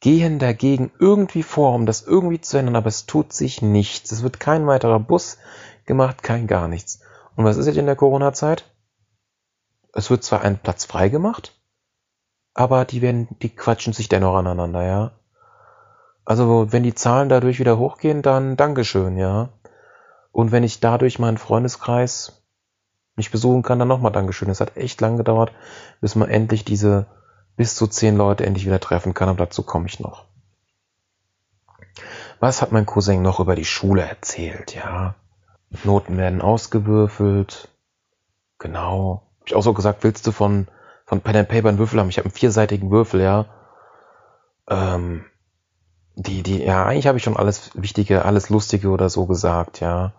gehen 0.00 0.38
dagegen 0.38 0.92
irgendwie 0.98 1.42
vor, 1.42 1.74
um 1.74 1.86
das 1.86 2.02
irgendwie 2.02 2.40
zu 2.40 2.58
ändern, 2.58 2.76
aber 2.76 2.88
es 2.88 3.06
tut 3.06 3.32
sich 3.32 3.62
nichts. 3.62 4.12
Es 4.12 4.22
wird 4.22 4.40
kein 4.40 4.66
weiterer 4.66 5.00
Bus 5.00 5.38
gemacht, 5.86 6.22
kein 6.22 6.46
gar 6.46 6.68
nichts. 6.68 7.00
Und 7.36 7.44
was 7.44 7.56
ist 7.56 7.66
jetzt 7.66 7.76
in 7.76 7.86
der 7.86 7.96
Corona-Zeit? 7.96 8.64
Es 9.92 10.10
wird 10.10 10.24
zwar 10.24 10.42
ein 10.42 10.58
Platz 10.58 10.84
frei 10.84 11.08
gemacht, 11.08 11.58
aber 12.52 12.84
die 12.84 13.00
werden, 13.00 13.28
die 13.42 13.54
quatschen 13.54 13.92
sich 13.92 14.08
dennoch 14.08 14.34
aneinander, 14.34 14.82
ja. 14.82 15.12
Also 16.24 16.72
wenn 16.72 16.82
die 16.82 16.94
Zahlen 16.94 17.28
dadurch 17.28 17.58
wieder 17.58 17.78
hochgehen, 17.78 18.22
dann 18.22 18.56
Dankeschön, 18.56 19.16
ja. 19.16 19.50
Und 20.34 20.50
wenn 20.50 20.64
ich 20.64 20.80
dadurch 20.80 21.20
meinen 21.20 21.38
Freundeskreis 21.38 22.42
nicht 23.14 23.30
besuchen 23.30 23.62
kann, 23.62 23.78
dann 23.78 23.86
nochmal 23.86 24.10
Dankeschön. 24.10 24.50
Es 24.50 24.60
hat 24.60 24.76
echt 24.76 25.00
lang 25.00 25.16
gedauert, 25.16 25.52
bis 26.00 26.16
man 26.16 26.28
endlich 26.28 26.64
diese 26.64 27.06
bis 27.54 27.76
zu 27.76 27.86
zehn 27.86 28.16
Leute 28.16 28.44
endlich 28.44 28.66
wieder 28.66 28.80
treffen 28.80 29.14
kann, 29.14 29.28
aber 29.28 29.46
dazu 29.46 29.62
komme 29.62 29.86
ich 29.86 30.00
noch. 30.00 30.24
Was 32.40 32.62
hat 32.62 32.72
mein 32.72 32.84
Cousin 32.84 33.22
noch 33.22 33.38
über 33.38 33.54
die 33.54 33.64
Schule 33.64 34.02
erzählt, 34.02 34.74
ja? 34.74 35.14
Noten 35.84 36.16
werden 36.16 36.42
ausgewürfelt. 36.42 37.68
Genau. 38.58 39.22
Hab 39.38 39.46
ich 39.46 39.54
auch 39.54 39.62
so 39.62 39.72
gesagt, 39.72 40.02
willst 40.02 40.26
du 40.26 40.32
von, 40.32 40.66
von 41.06 41.20
Pen 41.20 41.36
and 41.36 41.48
Paper 41.48 41.68
einen 41.68 41.78
Würfel 41.78 42.00
haben? 42.00 42.08
Ich 42.08 42.18
habe 42.18 42.26
einen 42.26 42.34
vierseitigen 42.34 42.90
Würfel, 42.90 43.20
ja. 43.20 43.46
Ähm, 44.68 45.26
die, 46.16 46.42
die, 46.42 46.64
ja, 46.64 46.84
eigentlich 46.84 47.06
habe 47.06 47.18
ich 47.18 47.24
schon 47.24 47.36
alles 47.36 47.70
Wichtige, 47.74 48.24
alles 48.24 48.50
Lustige 48.50 48.88
oder 48.88 49.08
so 49.08 49.26
gesagt, 49.26 49.78
ja. 49.78 50.12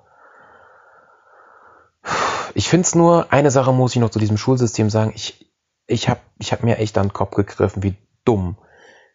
Ich 2.56 2.70
finde 2.70 2.86
es 2.86 2.96
nur, 2.96 3.34
eine 3.34 3.52
Sache 3.52 3.74
muss 3.74 3.94
ich 3.96 4.02
noch 4.02 4.10
zu 4.10 4.18
diesem 4.18 4.38
Schulsystem 4.38 4.90
sagen. 4.90 5.12
Ich, 5.14 5.52
ich 5.88 6.08
habe 6.08 6.22
ich 6.40 6.54
hab 6.54 6.64
mir 6.64 6.78
echt 6.78 6.98
an 6.98 7.08
den 7.08 7.14
Kopf 7.14 7.36
gegriffen, 7.36 7.84
wie 7.84 7.96
dumm, 8.24 8.56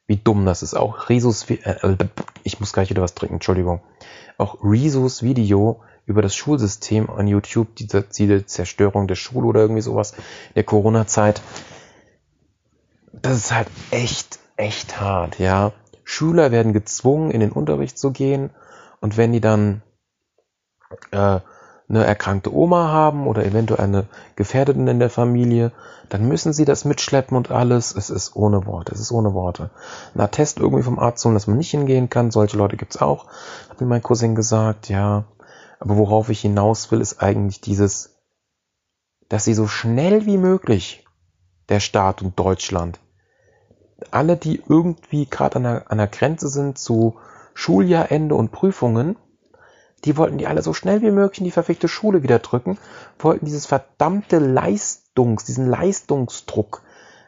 wie 0.06 0.18
dumm 0.18 0.44
das 0.44 0.62
ist. 0.62 0.74
Auch 0.74 1.08
Resus, 1.08 1.48
äh, 1.48 1.54
äh, 1.54 1.96
ich 2.44 2.60
muss 2.60 2.74
gleich 2.74 2.90
wieder 2.90 3.00
was 3.00 3.14
trinken, 3.14 3.36
Entschuldigung. 3.36 3.80
Auch 4.36 4.58
Resus 4.62 5.22
Video 5.22 5.80
über 6.04 6.20
das 6.20 6.36
Schulsystem 6.36 7.08
an 7.08 7.28
YouTube, 7.28 7.74
diese, 7.76 8.02
diese 8.02 8.44
Zerstörung 8.44 9.08
der 9.08 9.14
Schule 9.14 9.46
oder 9.46 9.62
irgendwie 9.62 9.80
sowas 9.80 10.12
der 10.54 10.64
Corona-Zeit. 10.64 11.40
Das 13.12 13.38
ist 13.38 13.54
halt 13.54 13.68
echt, 13.90 14.38
echt 14.56 15.00
hart, 15.00 15.38
ja. 15.38 15.72
Schüler 16.04 16.50
werden 16.50 16.74
gezwungen, 16.74 17.30
in 17.30 17.40
den 17.40 17.52
Unterricht 17.52 17.98
zu 17.98 18.10
gehen 18.10 18.50
und 19.00 19.16
wenn 19.16 19.32
die 19.32 19.40
dann 19.40 19.80
äh, 21.10 21.40
eine 21.90 22.04
erkrankte 22.04 22.54
Oma 22.54 22.88
haben 22.88 23.26
oder 23.26 23.44
eventuell 23.44 23.80
eine 23.80 24.06
Gefährdeten 24.36 24.86
in 24.86 25.00
der 25.00 25.10
Familie, 25.10 25.72
dann 26.08 26.26
müssen 26.26 26.52
sie 26.52 26.64
das 26.64 26.84
mitschleppen 26.84 27.36
und 27.36 27.50
alles. 27.50 27.94
Es 27.94 28.10
ist 28.10 28.36
ohne 28.36 28.64
Worte. 28.64 28.94
Es 28.94 29.00
ist 29.00 29.12
ohne 29.12 29.34
Worte. 29.34 29.70
Ein 30.14 30.20
Attest 30.20 30.58
irgendwie 30.58 30.84
vom 30.84 30.98
Arzt 30.98 31.24
holen, 31.24 31.34
dass 31.34 31.48
man 31.48 31.58
nicht 31.58 31.70
hingehen 31.70 32.08
kann. 32.08 32.30
Solche 32.30 32.56
Leute 32.56 32.76
gibt's 32.76 33.00
auch. 33.00 33.26
Hat 33.68 33.80
mir 33.80 33.86
mein 33.88 34.02
Cousin 34.02 34.34
gesagt, 34.34 34.88
ja. 34.88 35.24
Aber 35.80 35.96
worauf 35.96 36.28
ich 36.28 36.40
hinaus 36.40 36.90
will, 36.90 37.00
ist 37.00 37.22
eigentlich 37.22 37.60
dieses, 37.60 38.20
dass 39.28 39.44
sie 39.44 39.54
so 39.54 39.66
schnell 39.66 40.26
wie 40.26 40.38
möglich, 40.38 41.04
der 41.68 41.80
Staat 41.80 42.22
und 42.22 42.38
Deutschland, 42.38 43.00
alle, 44.10 44.36
die 44.36 44.62
irgendwie 44.68 45.26
gerade 45.26 45.56
an 45.56 45.66
an 45.66 45.98
der 45.98 46.06
Grenze 46.08 46.48
sind 46.48 46.78
zu 46.78 47.16
Schuljahrende 47.54 48.34
und 48.34 48.50
Prüfungen, 48.52 49.16
die 50.04 50.16
wollten 50.16 50.38
die 50.38 50.46
alle 50.46 50.62
so 50.62 50.72
schnell 50.72 51.02
wie 51.02 51.10
möglich 51.10 51.40
in 51.40 51.44
die 51.44 51.50
verfickte 51.50 51.88
Schule 51.88 52.22
wieder 52.22 52.38
drücken, 52.38 52.78
wollten 53.18 53.44
dieses 53.44 53.66
verdammte 53.66 54.38
Leistungs, 54.38 55.44
diesen 55.44 55.66
Leistungsdruck, 55.66 56.82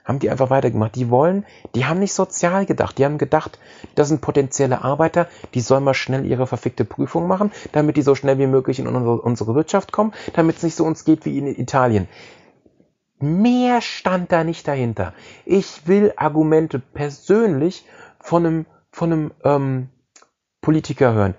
haben 0.05 0.18
die 0.18 0.31
einfach 0.31 0.51
weitergemacht. 0.51 0.97
Die 0.97 1.11
wollen, 1.11 1.45
die 1.75 1.85
haben 1.85 2.01
nicht 2.01 2.12
sozial 2.12 2.66
gedacht. 2.66 2.99
Die 2.99 3.05
haben 3.05 3.18
gedacht, 3.18 3.59
das 3.95 4.09
sind 4.09 4.20
potenzielle 4.20 4.83
Arbeiter, 4.83 5.29
die 5.55 5.61
sollen 5.61 5.85
mal 5.85 5.95
schnell 5.95 6.27
ihre 6.27 6.47
verfickte 6.47 6.85
Prüfung 6.85 7.29
machen, 7.29 7.53
damit 7.73 7.97
die 7.97 8.03
so 8.03 8.14
schnell 8.14 8.39
wie 8.39 8.47
möglich 8.47 8.79
in 8.79 8.89
unsere, 8.89 9.55
Wirtschaft 9.55 9.93
kommen, 9.93 10.12
damit 10.33 10.57
es 10.57 10.62
nicht 10.62 10.75
so 10.75 10.85
uns 10.85 11.05
geht 11.05 11.25
wie 11.25 11.39
in 11.39 11.47
Italien. 11.47 12.09
Mehr 13.18 13.81
stand 13.81 14.33
da 14.33 14.43
nicht 14.43 14.66
dahinter. 14.66 15.12
Ich 15.45 15.87
will 15.87 16.12
Argumente 16.16 16.81
persönlich 16.81 17.85
von 18.18 18.47
einem, 18.47 18.66
von 18.91 19.12
einem 19.12 19.31
ähm, 19.45 19.89
Politiker 20.61 21.12
hören 21.12 21.35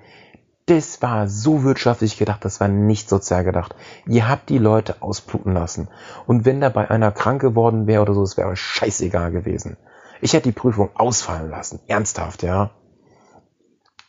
das 0.65 1.01
war 1.01 1.27
so 1.27 1.63
wirtschaftlich 1.63 2.17
gedacht, 2.17 2.45
das 2.45 2.59
war 2.59 2.67
nicht 2.67 3.09
sozial 3.09 3.43
gedacht. 3.43 3.75
Ihr 4.07 4.29
habt 4.29 4.49
die 4.49 4.57
Leute 4.57 5.01
ausbluten 5.01 5.53
lassen. 5.53 5.89
Und 6.25 6.45
wenn 6.45 6.61
dabei 6.61 6.89
einer 6.89 7.11
krank 7.11 7.41
geworden 7.41 7.85
wäre 7.85 8.01
oder 8.01 8.13
so, 8.13 8.23
es 8.23 8.37
wäre 8.37 8.49
euch 8.49 8.61
scheißegal 8.61 9.31
gewesen. 9.31 9.77
Ich 10.21 10.33
hätte 10.33 10.49
die 10.49 10.53
Prüfung 10.53 10.89
ausfallen 10.95 11.49
lassen. 11.49 11.81
Ernsthaft, 11.87 12.43
ja. 12.43 12.71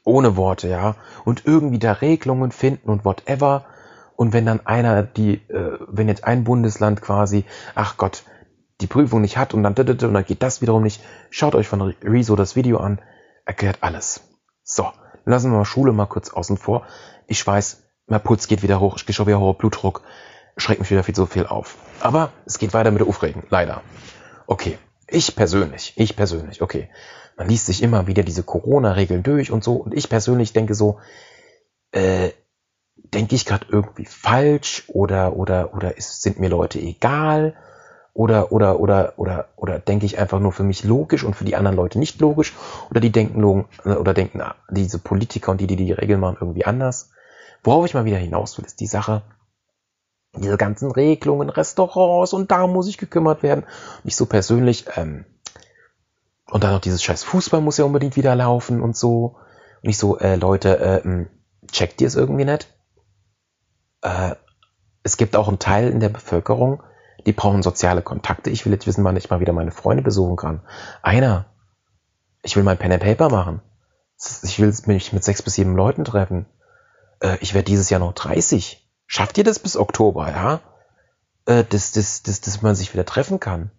Ohne 0.04 0.36
Worte, 0.36 0.68
ja. 0.68 0.94
Und 1.24 1.44
irgendwie 1.44 1.80
da 1.80 1.92
Regelungen 1.92 2.52
finden 2.52 2.88
und 2.88 3.04
whatever. 3.04 3.64
Und 4.14 4.32
wenn 4.32 4.46
dann 4.46 4.64
einer 4.64 5.02
die, 5.02 5.34
äh, 5.48 5.78
wenn 5.88 6.06
jetzt 6.06 6.24
ein 6.24 6.44
Bundesland 6.44 7.02
quasi, 7.02 7.44
ach 7.74 7.96
Gott, 7.96 8.22
die 8.80 8.86
Prüfung 8.86 9.22
nicht 9.22 9.38
hat 9.38 9.54
und 9.54 9.64
dann, 9.64 9.74
und 9.74 10.02
dann 10.02 10.24
geht 10.24 10.42
das 10.42 10.60
wiederum 10.60 10.84
nicht, 10.84 11.02
schaut 11.30 11.54
euch 11.56 11.66
von 11.66 11.80
Rezo 12.02 12.36
das 12.36 12.54
Video 12.54 12.78
an, 12.78 13.00
erklärt 13.44 13.78
alles. 13.80 14.20
So. 14.62 14.92
Lassen 15.24 15.50
wir 15.50 15.58
mal 15.58 15.64
Schule 15.64 15.92
mal 15.92 16.06
kurz 16.06 16.30
außen 16.30 16.56
vor. 16.56 16.86
Ich 17.26 17.46
weiß, 17.46 17.82
mein 18.06 18.22
Puls 18.22 18.48
geht 18.48 18.62
wieder 18.62 18.80
hoch, 18.80 18.96
ich 18.96 19.06
gehe 19.06 19.14
schon 19.14 19.26
wieder 19.26 19.40
hoch, 19.40 19.54
Blutdruck, 19.56 20.02
schreckt 20.56 20.80
mich 20.80 20.90
wieder 20.90 21.02
viel 21.02 21.14
zu 21.14 21.26
viel 21.26 21.46
auf. 21.46 21.76
Aber 22.00 22.32
es 22.44 22.58
geht 22.58 22.74
weiter 22.74 22.90
mit 22.90 23.00
der 23.00 23.08
Aufregen, 23.08 23.44
leider. 23.48 23.82
Okay, 24.46 24.78
ich 25.08 25.34
persönlich, 25.36 25.94
ich 25.96 26.16
persönlich, 26.16 26.62
okay. 26.62 26.90
Man 27.36 27.48
liest 27.48 27.66
sich 27.66 27.82
immer 27.82 28.06
wieder 28.06 28.22
diese 28.22 28.44
Corona-Regeln 28.44 29.22
durch 29.22 29.50
und 29.50 29.64
so. 29.64 29.74
Und 29.74 29.94
ich 29.94 30.08
persönlich 30.08 30.52
denke 30.52 30.74
so, 30.74 31.00
äh, 31.90 32.30
denke 32.96 33.34
ich 33.34 33.44
gerade 33.44 33.66
irgendwie 33.68 34.04
falsch 34.04 34.84
oder 34.88 35.36
oder 35.36 35.74
oder 35.74 35.96
ist, 35.96 36.22
sind 36.22 36.38
mir 36.38 36.48
Leute 36.48 36.78
egal? 36.78 37.56
Oder, 38.14 38.52
oder, 38.52 38.78
oder, 38.78 39.14
oder, 39.16 39.48
oder 39.56 39.80
denke 39.80 40.06
ich 40.06 40.18
einfach 40.18 40.38
nur 40.38 40.52
für 40.52 40.62
mich 40.62 40.84
logisch 40.84 41.24
und 41.24 41.34
für 41.34 41.44
die 41.44 41.56
anderen 41.56 41.76
Leute 41.76 41.98
nicht 41.98 42.20
logisch? 42.20 42.54
Oder 42.90 43.00
die 43.00 43.10
denken, 43.10 43.64
oder 43.84 44.14
denken 44.14 44.40
ah, 44.40 44.54
diese 44.70 45.00
Politiker 45.00 45.50
und 45.50 45.60
die, 45.60 45.66
die 45.66 45.76
die 45.76 45.92
Regeln 45.92 46.20
machen, 46.20 46.38
irgendwie 46.40 46.64
anders? 46.64 47.10
Worauf 47.64 47.84
ich 47.84 47.94
mal 47.94 48.04
wieder 48.04 48.18
hinaus 48.18 48.56
will, 48.56 48.64
ist 48.64 48.78
die 48.80 48.86
Sache, 48.86 49.22
diese 50.36 50.56
ganzen 50.56 50.92
Regelungen, 50.92 51.50
Restaurants 51.50 52.32
und 52.32 52.52
da 52.52 52.68
muss 52.68 52.88
ich 52.88 52.98
gekümmert 52.98 53.42
werden. 53.42 53.64
Nicht 54.04 54.16
so 54.16 54.26
persönlich, 54.26 54.86
ähm, 54.96 55.24
und 56.50 56.62
dann 56.62 56.72
noch 56.72 56.80
dieses 56.80 57.02
scheiß 57.02 57.24
Fußball 57.24 57.60
muss 57.60 57.78
ja 57.78 57.84
unbedingt 57.84 58.16
wieder 58.16 58.36
laufen 58.36 58.80
und 58.80 58.96
so. 58.96 59.36
Und 59.82 59.88
nicht 59.88 59.98
so, 59.98 60.18
äh, 60.18 60.36
Leute, 60.36 60.78
äh, 60.78 61.02
hm, 61.02 61.28
checkt 61.72 62.00
ihr 62.00 62.06
es 62.06 62.14
irgendwie 62.14 62.44
nicht? 62.44 62.72
Äh, 64.02 64.36
es 65.02 65.16
gibt 65.16 65.36
auch 65.36 65.48
einen 65.48 65.58
Teil 65.58 65.88
in 65.88 66.00
der 66.00 66.10
Bevölkerung, 66.10 66.82
die 67.26 67.32
brauchen 67.32 67.62
soziale 67.62 68.02
Kontakte. 68.02 68.50
Ich 68.50 68.64
will 68.64 68.72
jetzt 68.72 68.86
wissen, 68.86 69.04
wann 69.04 69.16
ich 69.16 69.30
mal 69.30 69.40
wieder 69.40 69.52
meine 69.52 69.70
Freunde 69.70 70.02
besuchen 70.02 70.36
kann. 70.36 70.60
Einer. 71.02 71.46
Ich 72.42 72.56
will 72.56 72.62
mein 72.62 72.78
Pen 72.78 72.92
and 72.92 73.02
Paper 73.02 73.30
machen. 73.30 73.62
Ich 74.42 74.60
will 74.60 74.72
mich 74.86 75.12
mit 75.12 75.24
sechs 75.24 75.42
bis 75.42 75.54
sieben 75.54 75.74
Leuten 75.74 76.04
treffen. 76.04 76.46
Äh, 77.20 77.38
ich 77.40 77.54
werde 77.54 77.66
dieses 77.66 77.90
Jahr 77.90 78.00
noch 78.00 78.12
30. 78.12 78.86
Schafft 79.06 79.38
ihr 79.38 79.44
das 79.44 79.58
bis 79.58 79.76
Oktober, 79.76 80.28
ja? 80.28 80.60
Äh, 81.46 81.64
dass, 81.64 81.92
dass, 81.92 82.22
dass, 82.22 82.40
dass 82.40 82.62
man 82.62 82.74
sich 82.74 82.92
wieder 82.92 83.04
treffen 83.04 83.40
kann. 83.40 83.70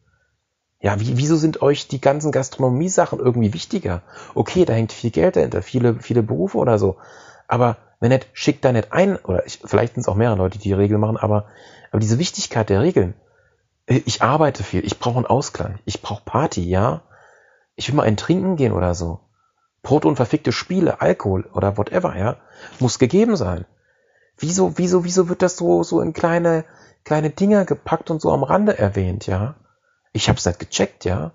Ja, 0.82 1.00
wie, 1.00 1.18
wieso 1.18 1.36
sind 1.36 1.62
euch 1.62 1.88
die 1.88 2.02
ganzen 2.02 2.32
Gastronomie-Sachen 2.32 3.20
irgendwie 3.20 3.54
wichtiger? 3.54 4.02
Okay, 4.34 4.66
da 4.66 4.74
hängt 4.74 4.92
viel 4.92 5.12
Geld 5.12 5.36
dahinter, 5.36 5.62
viele, 5.62 6.00
viele 6.00 6.22
Berufe 6.22 6.58
oder 6.58 6.78
so. 6.78 6.98
Aber 7.48 7.78
wenn 8.00 8.10
nicht, 8.10 8.28
schickt 8.34 8.66
da 8.66 8.72
nicht 8.72 8.92
ein, 8.92 9.18
oder 9.18 9.46
ich, 9.46 9.62
vielleicht 9.64 9.96
sind 9.96 10.02
es 10.02 10.08
auch 10.08 10.16
mehrere 10.16 10.38
Leute, 10.38 10.60
die 10.60 10.70
die 10.70 10.74
Regeln 10.74 11.00
machen, 11.00 11.18
aber, 11.18 11.46
aber 11.92 12.00
diese 12.00 12.20
Wichtigkeit 12.20 12.70
der 12.70 12.82
Regeln, 12.82 13.16
ich 13.88 14.22
arbeite 14.22 14.64
viel, 14.64 14.86
ich 14.86 15.00
brauche 15.00 15.18
einen 15.18 15.26
Ausgleich, 15.26 15.78
ich 15.86 16.02
brauche 16.02 16.24
Party, 16.26 16.68
ja. 16.68 17.02
Ich 17.76 17.88
will 17.88 17.96
mal 17.96 18.04
ein 18.04 18.18
Trinken 18.18 18.56
gehen 18.56 18.72
oder 18.74 18.96
so. 18.96 19.20
Brot 19.84 20.06
und 20.06 20.16
verfickte 20.16 20.52
Spiele, 20.52 21.02
Alkohol 21.02 21.46
oder 21.54 21.78
whatever, 21.78 22.18
ja, 22.18 22.38
muss 22.80 22.98
gegeben 22.98 23.36
sein. 23.36 23.66
Wieso, 24.38 24.78
wieso, 24.78 25.04
wieso 25.04 25.30
wird 25.30 25.42
das 25.42 25.58
so, 25.58 25.84
so 25.84 26.02
in 26.02 26.14
kleine, 26.14 26.66
kleine 27.04 27.30
Dinger 27.30 27.66
gepackt 27.66 28.10
und 28.10 28.22
so 28.22 28.32
am 28.32 28.44
Rande 28.44 28.78
erwähnt, 28.78 29.28
ja? 29.28 29.56
Ich 30.14 30.30
hab's 30.30 30.46
nicht 30.46 30.60
gecheckt, 30.60 31.06
ja? 31.06 31.32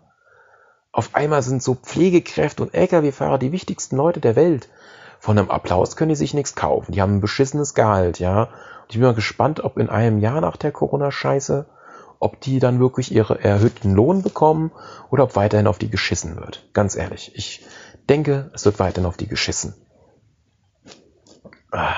Auf 0.93 1.15
einmal 1.15 1.43
sind 1.43 1.63
so 1.63 1.77
Pflegekräfte 1.77 2.65
und 2.65 2.75
Lkw-Fahrer 2.75 3.39
die 3.39 3.53
wichtigsten 3.53 3.97
Leute 3.97 4.21
der 4.21 4.35
Welt. 4.35 4.69
Von 5.21 5.39
einem 5.39 5.51
Applaus 5.51 5.97
können 5.97 6.09
die 6.09 6.17
sich 6.17 6.35
nichts 6.35 6.57
kaufen. 6.57 6.93
Die 6.93 7.01
haben 7.01 7.17
ein 7.17 7.21
beschissenes 7.21 7.75
Gehalt, 7.75 8.19
ja? 8.19 8.45
Und 8.45 8.91
ich 8.91 8.97
bin 8.97 9.03
mal 9.03 9.15
gespannt, 9.15 9.63
ob 9.63 9.79
in 9.79 9.89
einem 9.89 10.19
Jahr 10.19 10.41
nach 10.41 10.57
der 10.57 10.73
Corona-Scheiße 10.73 11.67
ob 12.21 12.41
die 12.41 12.61
dann 12.61 12.79
wirklich 12.79 13.12
ihre 13.12 13.43
erhöhten 13.43 13.95
Lohn 13.95 14.23
bekommen 14.23 14.71
oder 15.11 15.25
ob 15.25 15.35
weiterhin 15.35 15.66
auf 15.66 15.79
die 15.79 15.91
geschissen 15.91 16.37
wird. 16.37 16.68
Ganz 16.75 16.95
ehrlich, 16.95 17.33
ich 17.35 17.66
denke, 18.09 18.51
es 18.55 18.64
wird 18.64 18.79
weiterhin 18.79 19.09
auf 19.09 19.16
die 19.16 19.27
geschissen. 19.27 19.75
Ah. 21.73 21.97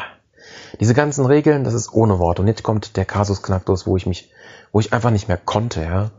Diese 0.80 0.94
ganzen 0.94 1.26
Regeln, 1.26 1.64
das 1.64 1.74
ist 1.74 1.92
ohne 1.92 2.18
Wort. 2.18 2.40
Und 2.40 2.46
jetzt 2.46 2.62
kommt 2.62 2.96
der 2.96 3.04
Kasus 3.04 3.42
Knacktus, 3.42 3.86
wo 3.86 3.96
ich 3.96 4.06
mich, 4.06 4.30
wo 4.70 4.80
ich 4.80 4.92
einfach 4.92 5.10
nicht 5.10 5.28
mehr 5.28 5.36
konnte, 5.36 5.82
ja. 5.82 6.10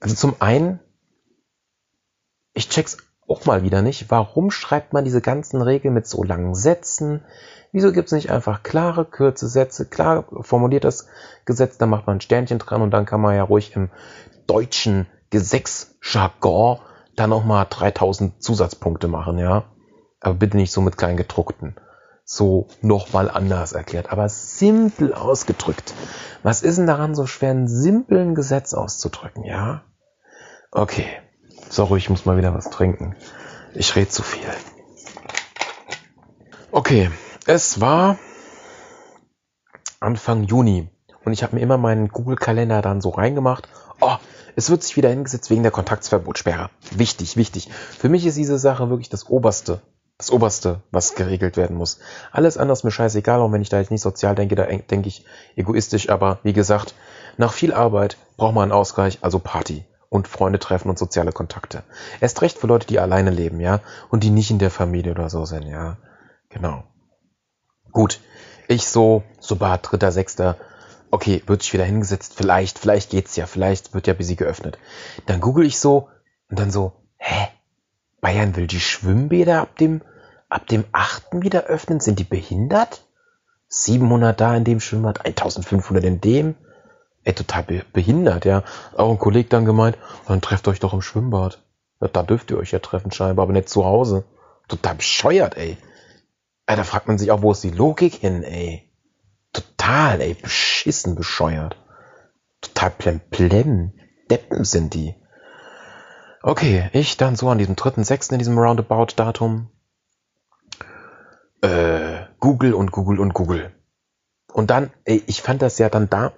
Also 0.00 0.16
zum 0.16 0.36
einen, 0.40 0.80
ich 2.54 2.68
check's 2.68 2.98
auch 3.28 3.46
mal 3.46 3.62
wieder 3.62 3.82
nicht, 3.82 4.10
warum 4.10 4.50
schreibt 4.50 4.92
man 4.92 5.04
diese 5.04 5.20
ganzen 5.20 5.62
Regeln 5.62 5.94
mit 5.94 6.06
so 6.06 6.22
langen 6.22 6.54
Sätzen? 6.54 7.22
Wieso 7.70 7.92
gibt 7.92 8.06
es 8.06 8.12
nicht 8.12 8.30
einfach 8.30 8.62
klare, 8.62 9.04
kurze 9.04 9.48
Sätze, 9.48 9.86
klar 9.86 10.26
formuliert 10.40 10.84
das 10.84 11.08
Gesetz, 11.46 11.78
dann 11.78 11.88
macht 11.88 12.06
man 12.06 12.18
ein 12.18 12.20
Sternchen 12.20 12.58
dran 12.58 12.82
und 12.82 12.90
dann 12.90 13.06
kann 13.06 13.20
man 13.20 13.34
ja 13.34 13.42
ruhig 13.44 13.74
im 13.74 13.90
deutschen 14.46 15.06
Gesetzjargon 15.30 16.78
dann 17.16 17.30
nochmal 17.30 17.66
3000 17.68 18.42
Zusatzpunkte 18.42 19.08
machen, 19.08 19.38
ja. 19.38 19.64
Aber 20.20 20.34
bitte 20.34 20.56
nicht 20.56 20.72
so 20.72 20.80
mit 20.80 20.98
kleinen 20.98 21.16
gedruckten. 21.16 21.76
so 22.24 22.68
nochmal 22.80 23.30
anders 23.30 23.72
erklärt, 23.72 24.10
aber 24.12 24.28
simpel 24.28 25.12
ausgedrückt. 25.12 25.94
Was 26.42 26.62
ist 26.62 26.78
denn 26.78 26.86
daran 26.86 27.14
so 27.14 27.26
schwer, 27.26 27.50
einen 27.50 27.68
simplen 27.68 28.34
Gesetz 28.34 28.74
auszudrücken, 28.74 29.44
ja? 29.44 29.82
Okay. 30.70 31.06
Sorry, 31.72 31.96
ich 31.96 32.10
muss 32.10 32.26
mal 32.26 32.36
wieder 32.36 32.52
was 32.52 32.68
trinken. 32.68 33.16
Ich 33.72 33.96
rede 33.96 34.10
zu 34.10 34.22
viel. 34.22 34.46
Okay, 36.70 37.10
es 37.46 37.80
war 37.80 38.18
Anfang 39.98 40.42
Juni 40.42 40.90
und 41.24 41.32
ich 41.32 41.42
habe 41.42 41.56
mir 41.56 41.62
immer 41.62 41.78
meinen 41.78 42.08
Google-Kalender 42.08 42.82
dann 42.82 43.00
so 43.00 43.08
reingemacht. 43.08 43.70
Oh, 44.02 44.16
es 44.54 44.68
wird 44.68 44.82
sich 44.82 44.98
wieder 44.98 45.08
hingesetzt 45.08 45.48
wegen 45.48 45.62
der 45.62 45.72
Kontaktverbotssperre. 45.72 46.68
Wichtig, 46.90 47.38
wichtig. 47.38 47.70
Für 47.70 48.10
mich 48.10 48.26
ist 48.26 48.36
diese 48.36 48.58
Sache 48.58 48.90
wirklich 48.90 49.08
das 49.08 49.30
Oberste. 49.30 49.80
Das 50.18 50.30
Oberste, 50.30 50.82
was 50.90 51.14
geregelt 51.14 51.56
werden 51.56 51.78
muss. 51.78 52.00
Alles 52.32 52.58
andere 52.58 52.74
ist 52.74 52.84
mir 52.84 52.90
scheißegal, 52.90 53.40
und 53.40 53.50
wenn 53.50 53.62
ich 53.62 53.70
da 53.70 53.78
jetzt 53.78 53.90
nicht 53.90 54.02
sozial 54.02 54.34
denke, 54.34 54.56
da 54.56 54.66
denke 54.66 55.08
ich 55.08 55.24
egoistisch, 55.56 56.10
aber 56.10 56.38
wie 56.42 56.52
gesagt, 56.52 56.94
nach 57.38 57.54
viel 57.54 57.72
Arbeit 57.72 58.18
braucht 58.36 58.54
man 58.54 58.64
einen 58.64 58.72
Ausgleich, 58.72 59.20
also 59.22 59.38
Party 59.38 59.86
und 60.12 60.28
Freunde 60.28 60.58
treffen 60.58 60.90
und 60.90 60.98
soziale 60.98 61.32
Kontakte. 61.32 61.84
Erst 62.20 62.42
recht 62.42 62.58
für 62.58 62.66
Leute, 62.66 62.86
die 62.86 62.98
alleine 62.98 63.30
leben, 63.30 63.60
ja, 63.60 63.80
und 64.10 64.22
die 64.22 64.28
nicht 64.28 64.50
in 64.50 64.58
der 64.58 64.70
Familie 64.70 65.12
oder 65.12 65.30
so 65.30 65.46
sind, 65.46 65.62
ja. 65.62 65.96
Genau. 66.50 66.84
Gut. 67.92 68.20
Ich 68.68 68.86
so, 68.86 69.22
so 69.40 69.58
war 69.58 69.78
dritter, 69.78 70.12
sechster, 70.12 70.58
okay, 71.10 71.42
wird 71.46 71.62
sich 71.62 71.72
wieder 71.72 71.86
hingesetzt, 71.86 72.34
vielleicht, 72.36 72.78
vielleicht 72.78 73.08
geht's 73.08 73.36
ja, 73.36 73.46
vielleicht 73.46 73.94
wird 73.94 74.06
ja 74.06 74.12
busy 74.12 74.36
geöffnet. 74.36 74.78
Dann 75.24 75.40
google 75.40 75.64
ich 75.64 75.78
so 75.78 76.10
und 76.50 76.58
dann 76.58 76.70
so, 76.70 76.92
hä? 77.16 77.48
Bayern 78.20 78.54
will 78.54 78.66
die 78.66 78.80
Schwimmbäder 78.80 79.62
ab 79.62 79.78
dem, 79.78 80.02
ab 80.50 80.66
dem 80.66 80.84
achten 80.92 81.42
wieder 81.42 81.64
öffnen? 81.64 82.00
Sind 82.00 82.18
die 82.18 82.24
behindert? 82.24 83.06
700 83.68 84.38
da 84.38 84.54
in 84.54 84.64
dem 84.64 84.80
Schwimmbad, 84.80 85.24
1500 85.24 86.04
in 86.04 86.20
dem? 86.20 86.54
Ey, 87.24 87.34
total 87.34 87.62
behindert, 87.92 88.44
ja. 88.44 88.64
Auch 88.96 89.10
ein 89.10 89.18
Kollege 89.18 89.48
dann 89.48 89.64
gemeint, 89.64 89.96
dann 90.26 90.40
trefft 90.40 90.66
euch 90.66 90.80
doch 90.80 90.92
im 90.92 91.02
Schwimmbad. 91.02 91.62
Ja, 92.00 92.08
da 92.08 92.22
dürft 92.22 92.50
ihr 92.50 92.58
euch 92.58 92.72
ja 92.72 92.80
treffen 92.80 93.12
scheinbar, 93.12 93.44
aber 93.44 93.52
nicht 93.52 93.68
zu 93.68 93.84
Hause. 93.84 94.24
Total 94.68 94.96
bescheuert, 94.96 95.56
ey. 95.56 95.76
ey. 96.66 96.76
Da 96.76 96.82
fragt 96.84 97.06
man 97.06 97.18
sich 97.18 97.30
auch, 97.30 97.42
wo 97.42 97.52
ist 97.52 97.62
die 97.62 97.70
Logik 97.70 98.14
hin, 98.14 98.42
ey. 98.42 98.90
Total, 99.52 100.20
ey, 100.20 100.34
beschissen 100.34 101.14
bescheuert. 101.14 101.76
Total 102.60 102.90
plemplem. 102.90 103.92
Deppen 104.30 104.64
sind 104.64 104.94
die. 104.94 105.14
Okay, 106.42 106.90
ich 106.92 107.16
dann 107.16 107.36
so 107.36 107.48
an 107.50 107.58
diesem 107.58 107.76
dritten, 107.76 108.02
sechsten 108.02 108.34
in 108.34 108.38
diesem 108.38 108.58
Roundabout-Datum. 108.58 109.68
Äh, 111.60 112.22
Google 112.40 112.74
und 112.74 112.90
Google 112.90 113.20
und 113.20 113.32
Google. 113.32 113.72
Und 114.52 114.70
dann, 114.70 114.90
ey, 115.04 115.22
ich 115.26 115.42
fand 115.42 115.62
das 115.62 115.78
ja 115.78 115.88
dann 115.88 116.10
da, 116.10 116.32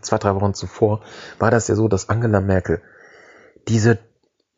zwei, 0.00 0.18
drei 0.18 0.34
Wochen 0.34 0.54
zuvor, 0.54 1.02
war 1.38 1.50
das 1.50 1.68
ja 1.68 1.74
so, 1.74 1.88
dass 1.88 2.08
Angela 2.08 2.40
Merkel, 2.40 2.80
diese 3.68 3.98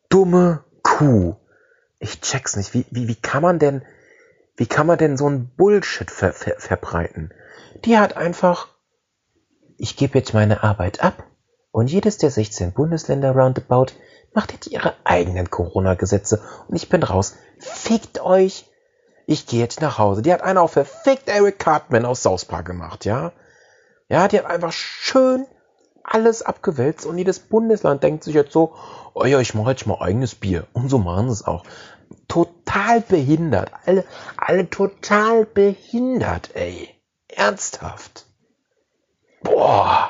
dumme 0.09 0.63
Kuh, 0.83 1.35
ich 1.99 2.21
check's 2.21 2.55
nicht, 2.55 2.73
wie, 2.73 2.85
wie, 2.91 3.07
wie 3.07 3.15
kann 3.15 3.41
man 3.41 3.59
denn, 3.59 3.83
wie 4.55 4.67
kann 4.67 4.87
man 4.87 4.97
denn 4.97 5.17
so 5.17 5.27
ein 5.29 5.49
Bullshit 5.55 6.11
ver, 6.11 6.33
ver, 6.33 6.55
verbreiten? 6.57 7.33
Die 7.85 7.97
hat 7.97 8.15
einfach, 8.15 8.67
ich 9.77 9.95
gebe 9.95 10.17
jetzt 10.17 10.33
meine 10.33 10.63
Arbeit 10.63 11.03
ab 11.03 11.23
und 11.71 11.89
jedes 11.89 12.17
der 12.17 12.29
16 12.29 12.73
Bundesländer 12.73 13.31
roundabout 13.31 13.93
macht 14.33 14.53
jetzt 14.53 14.67
ihre 14.67 14.93
eigenen 15.03 15.49
Corona-Gesetze 15.49 16.41
und 16.67 16.75
ich 16.75 16.89
bin 16.89 17.03
raus. 17.03 17.35
Fickt 17.57 18.21
euch! 18.21 18.68
Ich 19.29 19.45
gehe 19.45 19.59
jetzt 19.59 19.79
nach 19.79 19.99
Hause. 19.99 20.23
Die 20.23 20.33
hat 20.33 20.41
einer 20.41 20.63
auch 20.63 20.71
verfickt 20.71 21.29
Eric 21.29 21.59
Cartman 21.59 22.03
aus 22.03 22.23
South 22.23 22.45
Park 22.45 22.65
gemacht, 22.65 23.05
ja? 23.05 23.31
Ja, 24.07 24.27
die 24.27 24.39
hat 24.39 24.47
einfach 24.47 24.71
schön 24.71 25.45
alles 26.03 26.41
abgewälzt 26.41 27.05
und 27.05 27.19
jedes 27.19 27.37
Bundesland 27.39 28.01
denkt 28.01 28.23
sich 28.23 28.33
jetzt 28.33 28.51
so, 28.51 28.73
oh 29.13 29.25
ja, 29.25 29.39
ich 29.39 29.53
mache 29.53 29.69
jetzt 29.69 29.85
mal 29.85 30.01
eigenes 30.01 30.33
Bier. 30.33 30.65
Und 30.73 30.89
so 30.89 30.97
machen 30.97 31.27
sie 31.27 31.33
es 31.33 31.45
auch. 31.45 31.63
Total 32.27 33.01
behindert. 33.01 33.71
Alle, 33.85 34.03
alle 34.35 34.67
total 34.67 35.45
behindert, 35.45 36.55
ey. 36.55 36.89
Ernsthaft. 37.27 38.25
Boah. 39.43 40.09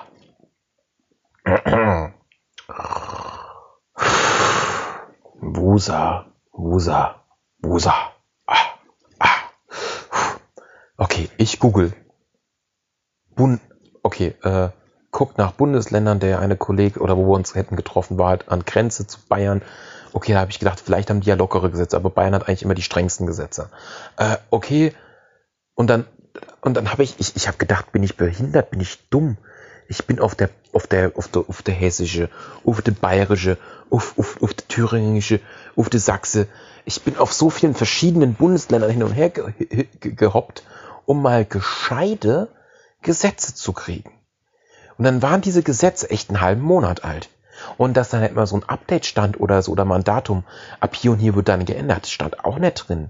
Wusa, 5.41 6.32
Wusa, 6.53 7.15
Wusa. 7.61 8.09
Okay, 11.00 11.30
ich 11.38 11.60
google. 11.60 11.93
Bund 13.34 13.62
okay, 14.04 14.36
äh, 14.43 14.68
guckt 15.12 15.38
nach 15.38 15.54
Bundesländern, 15.54 16.20
der 16.20 16.39
eine 16.39 16.58
Kollege 16.58 17.00
oder 17.00 17.16
wo 17.16 17.26
wir 17.26 17.36
uns 17.36 17.56
hätten 17.56 17.78
getroffen, 17.78 18.18
war 18.18 18.28
halt 18.28 18.50
an 18.50 18.66
Grenze 18.66 19.08
zu 19.08 19.18
Bayern. 19.30 19.62
Okay, 20.12 20.34
da 20.34 20.41
habe 20.41 20.52
ich 20.52 20.60
gedacht, 20.60 20.82
vielleicht 20.84 21.10
haben 21.10 21.22
die 21.22 21.30
ja 21.30 21.36
lockere 21.36 21.72
Gesetze, 21.72 21.95
aber 21.95 22.10
Bayern 22.10 22.36
hat 22.36 22.50
eigentlich 22.50 22.64
immer 22.64 22.74
die 22.74 22.82
strengsten 22.82 23.28
Gesetze. 23.28 23.70
Äh, 24.18 24.36
okay, 24.50 24.93
und 25.74 25.89
dann 25.89 26.06
und 26.60 26.76
dann 26.76 26.91
habe 26.91 27.04
ich, 27.04 27.16
ich, 27.18 27.34
ich 27.38 27.47
habe 27.47 27.58
gedacht, 27.58 27.93
bin 27.93 28.04
ich 28.04 28.18
behindert, 28.18 28.70
bin 28.70 28.82
ich 28.82 29.10
dumm. 29.10 29.38
Ich 29.88 30.06
bin 30.06 30.20
auf 30.20 30.36
der, 30.36 30.50
auf 30.74 30.86
der, 30.86 31.14
auf 31.16 31.30
der, 31.30 31.45
auf 31.47 31.62
der 31.62 31.74
hessische, 31.74 32.30
auf 32.66 32.82
der 32.82 32.91
bayerische, 32.91 33.58
auf, 33.89 34.20
auf, 34.20 34.43
auf 34.43 34.54
der 34.54 34.68
thüringische, 34.68 35.39
auf 35.78 35.89
der 35.89 36.02
Sachse. 36.02 36.47
Ich 36.84 37.02
bin 37.02 37.18
auf 37.18 37.32
so 37.32 37.50
vielen 37.50 37.74
verschiedenen 37.74 38.34
Bundesländern 38.34 38.91
hin 38.91 39.04
und 39.04 39.14
her 39.14 39.30
ge 39.30 39.88
gehoppt 40.00 40.64
um 41.10 41.24
mal 41.24 41.43
gescheite 41.43 42.49
Gesetze 43.01 43.55
zu 43.55 43.74
kriegen. 43.74 44.12
Und 44.99 45.05
dann 45.05 45.24
waren 45.24 45.41
diese 45.41 45.64
Gesetze 45.64 46.07
echt 46.12 46.30
einen 46.30 46.39
halben 46.39 46.62
Monat 46.62 47.03
alt. 47.03 47.30
Und 47.78 47.97
dass 47.97 48.10
dann 48.10 48.22
halt 48.22 48.36
mal 48.36 48.45
so 48.45 48.57
ein 48.57 48.70
Update 48.70 49.07
stand 49.07 49.39
oder 49.39 49.64
so 49.64 49.72
oder 49.72 49.86
mal 49.86 49.95
ein 49.95 50.03
Datum, 50.03 50.43
ab 50.80 50.95
hier 50.95 51.12
und 51.12 51.18
hier 51.18 51.34
wird 51.34 51.49
dann 51.49 51.66
geändert, 51.66 52.05
stand 52.05 52.45
auch 52.45 52.60
nicht 52.60 52.88
drin 52.88 53.10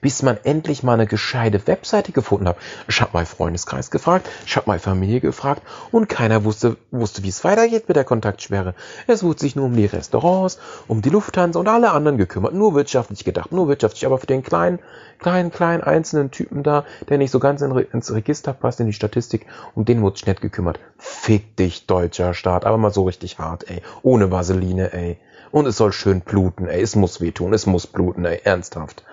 bis 0.00 0.22
man 0.22 0.38
endlich 0.44 0.82
mal 0.82 0.94
eine 0.94 1.06
gescheite 1.06 1.66
Webseite 1.66 2.12
gefunden 2.12 2.48
hat. 2.48 2.56
Ich 2.88 3.00
habe 3.00 3.10
meinen 3.14 3.26
Freundeskreis 3.26 3.90
gefragt, 3.90 4.28
ich 4.46 4.56
habe 4.56 4.68
meine 4.68 4.80
Familie 4.80 5.20
gefragt 5.20 5.62
und 5.90 6.08
keiner 6.08 6.44
wusste, 6.44 6.76
wusste, 6.90 7.22
wie 7.22 7.28
es 7.28 7.44
weitergeht 7.44 7.88
mit 7.88 7.96
der 7.96 8.04
Kontaktsperre. 8.04 8.74
Es 9.06 9.22
wurde 9.22 9.40
sich 9.40 9.56
nur 9.56 9.66
um 9.66 9.76
die 9.76 9.86
Restaurants, 9.86 10.58
um 10.88 11.02
die 11.02 11.10
Lufthansa 11.10 11.58
und 11.58 11.68
alle 11.68 11.90
anderen 11.92 12.18
gekümmert. 12.18 12.54
Nur 12.54 12.74
wirtschaftlich 12.74 13.24
gedacht, 13.24 13.52
nur 13.52 13.68
wirtschaftlich, 13.68 14.06
aber 14.06 14.18
für 14.18 14.26
den 14.26 14.42
kleinen, 14.42 14.78
kleinen, 15.18 15.50
kleinen 15.50 15.82
einzelnen 15.82 16.30
Typen 16.30 16.62
da, 16.62 16.84
der 17.08 17.18
nicht 17.18 17.30
so 17.30 17.38
ganz 17.38 17.62
ins 17.62 18.12
Register 18.12 18.52
passt, 18.52 18.80
in 18.80 18.86
die 18.86 18.92
Statistik, 18.92 19.46
um 19.74 19.84
den 19.84 20.02
wurde 20.02 20.16
sich 20.16 20.26
nicht 20.26 20.40
gekümmert. 20.40 20.80
Fick 20.98 21.56
dich, 21.56 21.86
deutscher 21.86 22.34
Staat, 22.34 22.64
aber 22.64 22.78
mal 22.78 22.92
so 22.92 23.04
richtig 23.04 23.38
hart, 23.38 23.68
ey. 23.70 23.82
Ohne 24.02 24.30
Vaseline, 24.30 24.92
ey. 24.92 25.18
Und 25.50 25.66
es 25.66 25.76
soll 25.76 25.92
schön 25.92 26.20
bluten, 26.20 26.68
ey. 26.68 26.80
Es 26.80 26.96
muss 26.96 27.20
wehtun, 27.20 27.52
es 27.52 27.66
muss 27.66 27.86
bluten, 27.86 28.24
ey. 28.24 28.40
Ernsthaft. 28.44 29.04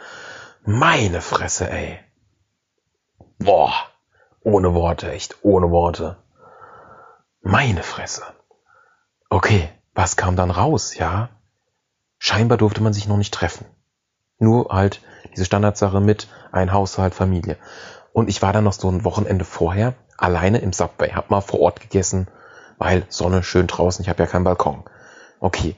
Meine 0.70 1.22
Fresse, 1.22 1.70
ey. 1.70 1.97
Boah. 3.39 3.72
Ohne 4.41 4.74
Worte, 4.74 5.09
echt, 5.09 5.38
ohne 5.41 5.72
Worte. 5.72 6.18
Meine 7.41 7.84
Fresse. 7.84 8.24
Okay, 9.30 9.70
was 9.93 10.18
kam 10.18 10.36
dann 10.36 10.51
raus, 10.51 10.97
ja? 10.97 11.30
Scheinbar 12.20 12.57
durfte 12.57 12.84
man 12.84 12.91
sich 12.91 13.07
noch 13.07 13.15
nicht 13.15 13.34
treffen. 13.34 13.65
Nur 14.39 14.68
halt 14.68 15.01
diese 15.32 15.45
Standardsache 15.45 16.01
mit 16.01 16.28
ein 16.51 16.74
Haushalt, 16.74 17.15
Familie. 17.15 17.55
Und 18.11 18.28
ich 18.28 18.41
war 18.41 18.51
dann 18.51 18.65
noch 18.65 18.74
so 18.74 18.89
ein 18.91 19.05
Wochenende 19.05 19.45
vorher 19.45 19.93
alleine 20.18 20.57
im 20.57 20.74
Subway, 20.74 21.11
hab 21.13 21.30
mal 21.30 21.39
vor 21.39 21.61
Ort 21.61 21.80
gegessen, 21.80 22.28
weil 22.78 23.05
Sonne 23.07 23.41
schön 23.41 23.68
draußen, 23.68 24.03
ich 24.03 24.09
habe 24.09 24.22
ja 24.22 24.28
keinen 24.28 24.43
Balkon. 24.43 24.84
Okay. 25.39 25.78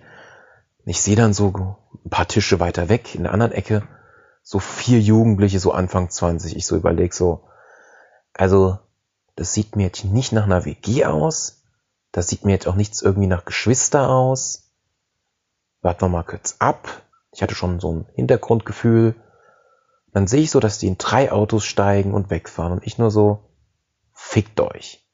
Ich 0.85 0.99
sehe 0.99 1.15
dann 1.15 1.33
so 1.33 1.77
ein 2.03 2.09
paar 2.09 2.27
Tische 2.27 2.59
weiter 2.59 2.89
weg 2.89 3.13
in 3.13 3.21
der 3.21 3.33
anderen 3.33 3.51
Ecke 3.51 3.87
so 4.49 4.57
vier 4.57 4.99
Jugendliche, 4.99 5.59
so 5.59 5.73
Anfang 5.73 6.09
20. 6.09 6.55
Ich 6.55 6.65
so 6.65 6.75
überlege 6.75 7.13
so, 7.13 7.43
also 8.33 8.79
das 9.35 9.53
sieht 9.53 9.75
mir 9.75 9.83
jetzt 9.83 10.05
nicht 10.05 10.31
nach 10.31 10.45
einer 10.45 10.65
WG 10.65 11.05
aus. 11.05 11.61
Das 12.11 12.29
sieht 12.29 12.45
mir 12.45 12.53
jetzt 12.53 12.67
auch 12.67 12.73
nichts 12.73 13.03
irgendwie 13.03 13.27
nach 13.27 13.45
Geschwister 13.45 14.09
aus. 14.09 14.71
Warten 15.81 16.01
wir 16.01 16.09
mal 16.09 16.23
kurz 16.23 16.55
ab. 16.57 17.03
Ich 17.31 17.43
hatte 17.43 17.53
schon 17.53 17.79
so 17.79 17.93
ein 17.93 18.07
Hintergrundgefühl. 18.15 19.13
Dann 20.13 20.25
sehe 20.25 20.41
ich 20.41 20.49
so, 20.49 20.59
dass 20.59 20.79
die 20.79 20.87
in 20.87 20.97
drei 20.97 21.31
Autos 21.31 21.63
steigen 21.63 22.15
und 22.15 22.31
wegfahren 22.31 22.73
und 22.73 22.87
ich 22.87 22.97
nur 22.97 23.11
so, 23.11 23.51
fickt 24.13 24.59
euch. 24.61 25.07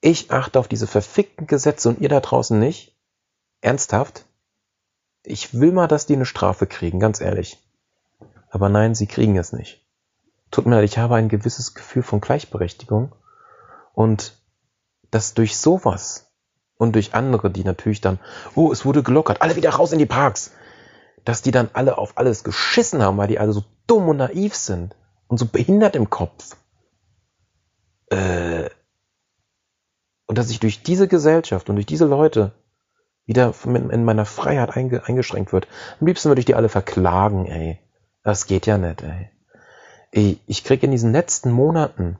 Ich 0.00 0.30
achte 0.30 0.60
auf 0.60 0.68
diese 0.68 0.86
verfickten 0.86 1.48
Gesetze 1.48 1.88
und 1.88 2.00
ihr 2.00 2.08
da 2.08 2.20
draußen 2.20 2.56
nicht. 2.56 2.96
Ernsthaft? 3.62 4.26
Ich 5.24 5.58
will 5.58 5.72
mal, 5.72 5.88
dass 5.88 6.06
die 6.06 6.14
eine 6.14 6.24
Strafe 6.24 6.68
kriegen, 6.68 7.00
ganz 7.00 7.20
ehrlich. 7.20 7.65
Aber 8.48 8.68
nein, 8.68 8.94
sie 8.94 9.06
kriegen 9.06 9.36
es 9.36 9.52
nicht. 9.52 9.84
Tut 10.50 10.66
mir 10.66 10.76
leid, 10.76 10.84
ich 10.84 10.98
habe 10.98 11.16
ein 11.16 11.28
gewisses 11.28 11.74
Gefühl 11.74 12.02
von 12.02 12.20
Gleichberechtigung 12.20 13.14
und 13.92 14.40
dass 15.10 15.34
durch 15.34 15.56
sowas 15.56 16.32
und 16.78 16.94
durch 16.94 17.14
andere, 17.14 17.50
die 17.50 17.64
natürlich 17.64 18.00
dann, 18.00 18.18
oh, 18.54 18.70
es 18.72 18.84
wurde 18.84 19.02
gelockert, 19.02 19.42
alle 19.42 19.56
wieder 19.56 19.70
raus 19.70 19.92
in 19.92 19.98
die 19.98 20.06
Parks, 20.06 20.52
dass 21.24 21.42
die 21.42 21.50
dann 21.50 21.70
alle 21.72 21.98
auf 21.98 22.18
alles 22.18 22.44
geschissen 22.44 23.02
haben, 23.02 23.16
weil 23.16 23.28
die 23.28 23.38
alle 23.38 23.52
so 23.52 23.64
dumm 23.86 24.08
und 24.08 24.18
naiv 24.18 24.54
sind. 24.54 24.94
und 25.28 25.38
so 25.38 25.46
behindert 25.46 25.96
im 25.96 26.08
Kopf. 26.08 26.56
Äh, 28.10 28.70
und 30.26 30.38
dass 30.38 30.50
ich 30.50 30.60
durch 30.60 30.82
diese 30.82 31.08
Gesellschaft 31.08 31.68
und 31.68 31.76
durch 31.76 31.86
diese 31.86 32.06
Leute 32.06 32.52
wieder 33.24 33.52
in 33.66 34.04
meiner 34.04 34.24
Freiheit 34.24 34.76
einge 34.76 35.04
eingeschränkt 35.04 35.52
wird. 35.52 35.66
Am 36.00 36.06
liebsten 36.06 36.28
würde 36.28 36.38
ich 36.38 36.44
die 36.44 36.54
alle 36.54 36.68
verklagen, 36.68 37.46
ey. 37.46 37.80
Das 38.26 38.46
geht 38.46 38.66
ja 38.66 38.76
nicht, 38.76 39.02
ey. 39.02 39.30
ey 40.10 40.40
ich 40.48 40.64
kriege 40.64 40.84
in 40.84 40.90
diesen 40.90 41.12
letzten 41.12 41.52
Monaten, 41.52 42.18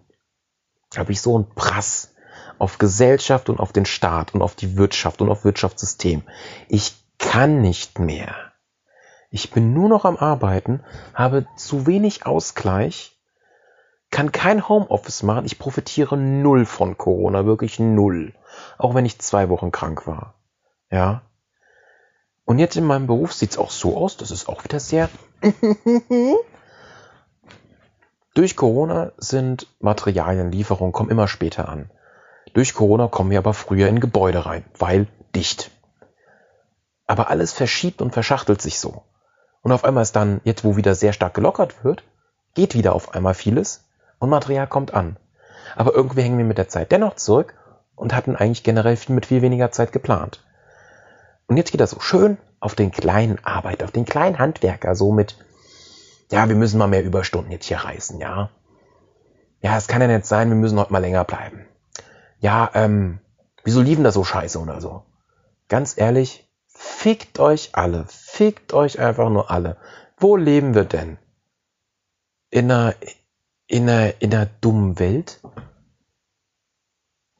habe 0.97 1.11
ich 1.11 1.21
so 1.21 1.35
einen 1.35 1.53
Prass 1.57 2.15
auf 2.59 2.79
Gesellschaft 2.79 3.49
und 3.49 3.59
auf 3.59 3.73
den 3.73 3.87
Staat 3.87 4.33
und 4.33 4.41
auf 4.41 4.55
die 4.55 4.77
Wirtschaft 4.77 5.21
und 5.21 5.29
auf 5.31 5.45
Wirtschaftssystem. 5.45 6.23
Ich 6.69 6.95
kann 7.19 7.61
nicht 7.61 7.99
mehr. 7.99 8.37
Ich 9.31 9.51
bin 9.51 9.75
nur 9.75 9.89
noch 9.89 10.05
am 10.05 10.17
Arbeiten, 10.17 10.85
habe 11.13 11.45
zu 11.57 11.89
wenig 11.89 12.25
Ausgleich, 12.25 13.19
kann 14.13 14.31
kein 14.31 14.69
Homeoffice 14.69 15.25
machen. 15.25 15.45
Ich 15.45 15.59
profitiere 15.59 16.17
null 16.17 16.67
von 16.67 16.97
Corona, 16.97 17.47
wirklich 17.47 17.81
null. 17.81 18.33
Auch 18.79 18.95
wenn 18.95 19.07
ich 19.07 19.19
zwei 19.19 19.49
Wochen 19.49 19.73
krank 19.73 20.07
war. 20.07 20.35
Ja. 20.89 21.23
Und 22.45 22.61
jetzt 22.61 22.77
in 22.77 22.85
meinem 22.85 23.09
Beruf 23.09 23.33
sieht 23.33 23.51
es 23.51 23.59
auch 23.59 23.73
so 23.73 23.97
aus, 23.97 24.17
das 24.17 24.31
ist 24.31 24.49
auch 24.49 24.63
wieder 24.63 24.79
sehr. 24.79 25.11
Durch 28.34 28.57
Corona 28.57 29.12
sind 29.16 29.66
Materialienlieferungen, 29.80 30.93
kommen 30.93 31.11
immer 31.11 31.28
später 31.28 31.68
an. 31.68 31.91
Durch 32.53 32.74
Corona 32.74 33.09
kommen 33.09 33.30
wir 33.30 33.39
aber 33.39 33.55
früher 33.55 33.89
in 33.89 34.01
Gebäude 34.01 34.45
rein, 34.47 34.64
weil 34.78 35.07
dicht. 35.34 35.70
Aber 37.07 37.30
alles 37.30 37.53
verschiebt 37.53 38.03
und 38.03 38.12
verschachtelt 38.12 38.61
sich 38.61 38.78
so. 38.78 39.05
Und 39.62 39.72
auf 39.72 39.84
einmal 39.84 40.03
ist 40.03 40.16
dann, 40.16 40.41
jetzt 40.45 40.64
wo 40.64 40.76
wieder 40.76 40.95
sehr 40.95 41.12
stark 41.12 41.34
gelockert 41.34 41.84
wird, 41.84 42.05
geht 42.55 42.74
wieder 42.74 42.95
auf 42.95 43.14
einmal 43.14 43.34
vieles 43.34 43.84
und 44.18 44.30
Material 44.30 44.66
kommt 44.66 44.95
an. 44.95 45.16
Aber 45.74 45.95
irgendwie 45.95 46.22
hängen 46.22 46.39
wir 46.39 46.45
mit 46.45 46.59
der 46.59 46.68
Zeit 46.68 46.93
dennoch 46.93 47.16
zurück 47.16 47.55
und 47.95 48.14
hatten 48.14 48.37
eigentlich 48.37 48.62
generell 48.62 48.97
viel 48.97 49.14
mit 49.14 49.26
viel 49.26 49.43
weniger 49.43 49.70
Zeit 49.72 49.93
geplant. 49.93 50.45
Und 51.47 51.57
jetzt 51.57 51.70
geht 51.70 51.80
das 51.80 51.91
so 51.91 52.01
schön 52.01 52.39
auf 52.61 52.75
den 52.75 52.91
kleinen 52.91 53.45
Arbeiter, 53.45 53.85
auf 53.85 53.93
den 53.93 54.05
kleinen 54.05 54.39
Handwerker, 54.39 54.95
so 54.95 55.13
mit, 55.13 55.37
ja, 56.31 56.49
wir 56.49 56.57
müssen 56.57 56.79
mal 56.79 56.87
mehr 56.87 57.05
Überstunden 57.05 57.53
jetzt 57.53 57.67
hier 57.67 57.79
reißen, 57.79 58.19
ja. 58.19 58.51
Ja, 59.61 59.77
es 59.77 59.89
kann 59.89 60.03
ja 60.03 60.09
nicht 60.09 60.27
sein, 60.27 60.49
wir 60.49 60.57
müssen 60.57 60.79
heute 60.79 60.93
mal 60.93 60.99
länger 60.99 61.25
bleiben. 61.25 61.67
Ja, 62.41 62.71
ähm, 62.75 63.21
wieso 63.65 63.81
liefen 63.81 64.05
das 64.05 64.15
so 64.15 64.25
scheiße 64.25 64.59
oder 64.59 64.81
so? 64.81 65.03
Ganz 65.69 65.97
ehrlich, 65.97 66.49
fickt 66.67 67.39
euch 67.39 67.71
alle, 67.73 68.05
fickt 68.09 68.73
euch 68.73 69.01
einfach 69.01 69.31
nur 69.31 69.51
alle. 69.51 69.77
Wo 70.19 70.37
leben 70.37 70.75
wir 70.75 70.85
denn? 70.85 71.19
In 72.51 72.71
einer, 72.71 72.95
in 73.67 73.89
einer, 73.89 74.21
in 74.21 74.35
einer 74.35 74.47
dummen 74.47 74.99
Welt? 74.99 75.41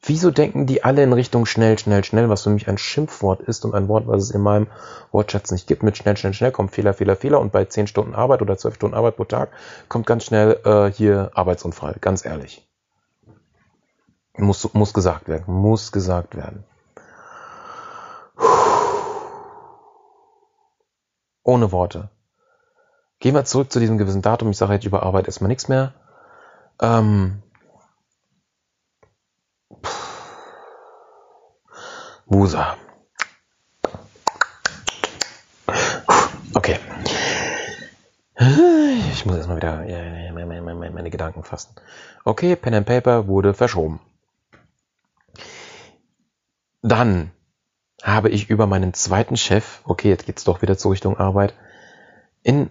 Wieso 0.07 0.31
denken 0.31 0.65
die 0.65 0.85
alle 0.85 1.03
in 1.03 1.11
Richtung 1.11 1.45
schnell, 1.45 1.77
schnell, 1.77 2.01
schnell, 2.01 2.29
was 2.29 2.43
für 2.43 2.49
mich 2.49 2.69
ein 2.69 2.77
Schimpfwort 2.77 3.41
ist 3.41 3.65
und 3.65 3.75
ein 3.75 3.89
Wort, 3.89 4.07
was 4.07 4.23
es 4.23 4.31
in 4.31 4.39
meinem 4.39 4.67
Wortschatz 5.11 5.51
nicht 5.51 5.67
gibt. 5.67 5.83
Mit 5.83 5.97
schnell, 5.97 6.15
schnell, 6.15 6.33
schnell 6.33 6.53
kommt 6.53 6.71
Fehler, 6.71 6.93
Fehler, 6.93 7.17
Fehler 7.17 7.41
und 7.41 7.51
bei 7.51 7.65
10 7.65 7.87
Stunden 7.87 8.15
Arbeit 8.15 8.41
oder 8.41 8.57
12 8.57 8.75
Stunden 8.75 8.95
Arbeit 8.95 9.17
pro 9.17 9.25
Tag 9.25 9.49
kommt 9.89 10.05
ganz 10.05 10.23
schnell 10.23 10.61
äh, 10.63 10.89
hier 10.93 11.31
Arbeitsunfall. 11.33 11.97
Ganz 11.99 12.23
ehrlich. 12.23 12.65
Muss, 14.37 14.73
muss 14.73 14.93
gesagt 14.93 15.27
werden. 15.27 15.53
Muss 15.53 15.91
gesagt 15.91 16.37
werden. 16.37 16.63
Ohne 21.43 21.73
Worte. 21.73 22.09
Gehen 23.19 23.35
wir 23.35 23.43
zurück 23.43 23.73
zu 23.73 23.81
diesem 23.81 23.97
gewissen 23.97 24.21
Datum. 24.21 24.51
Ich 24.51 24.57
sage 24.57 24.73
jetzt 24.73 24.85
über 24.85 25.03
Arbeit 25.03 25.27
erstmal 25.27 25.49
nichts 25.49 25.67
mehr. 25.67 25.93
Ähm, 26.81 27.43
Wusa. 32.29 32.75
Okay. 36.53 36.77
Ich 39.13 39.25
muss 39.25 39.37
erstmal 39.37 39.57
wieder 39.57 39.77
meine, 40.33 40.61
meine, 40.61 40.91
meine 40.91 41.09
Gedanken 41.09 41.43
fassen. 41.43 41.75
Okay, 42.25 42.55
Pen 42.55 42.73
and 42.73 42.85
Paper 42.85 43.27
wurde 43.27 43.53
verschoben. 43.53 43.99
Dann 46.81 47.31
habe 48.03 48.29
ich 48.29 48.49
über 48.49 48.67
meinen 48.67 48.93
zweiten 48.93 49.37
Chef, 49.37 49.81
okay, 49.85 50.09
jetzt 50.09 50.25
geht's 50.25 50.43
doch 50.43 50.61
wieder 50.61 50.77
zur 50.77 50.91
Richtung 50.91 51.17
Arbeit, 51.17 51.53
in 52.43 52.69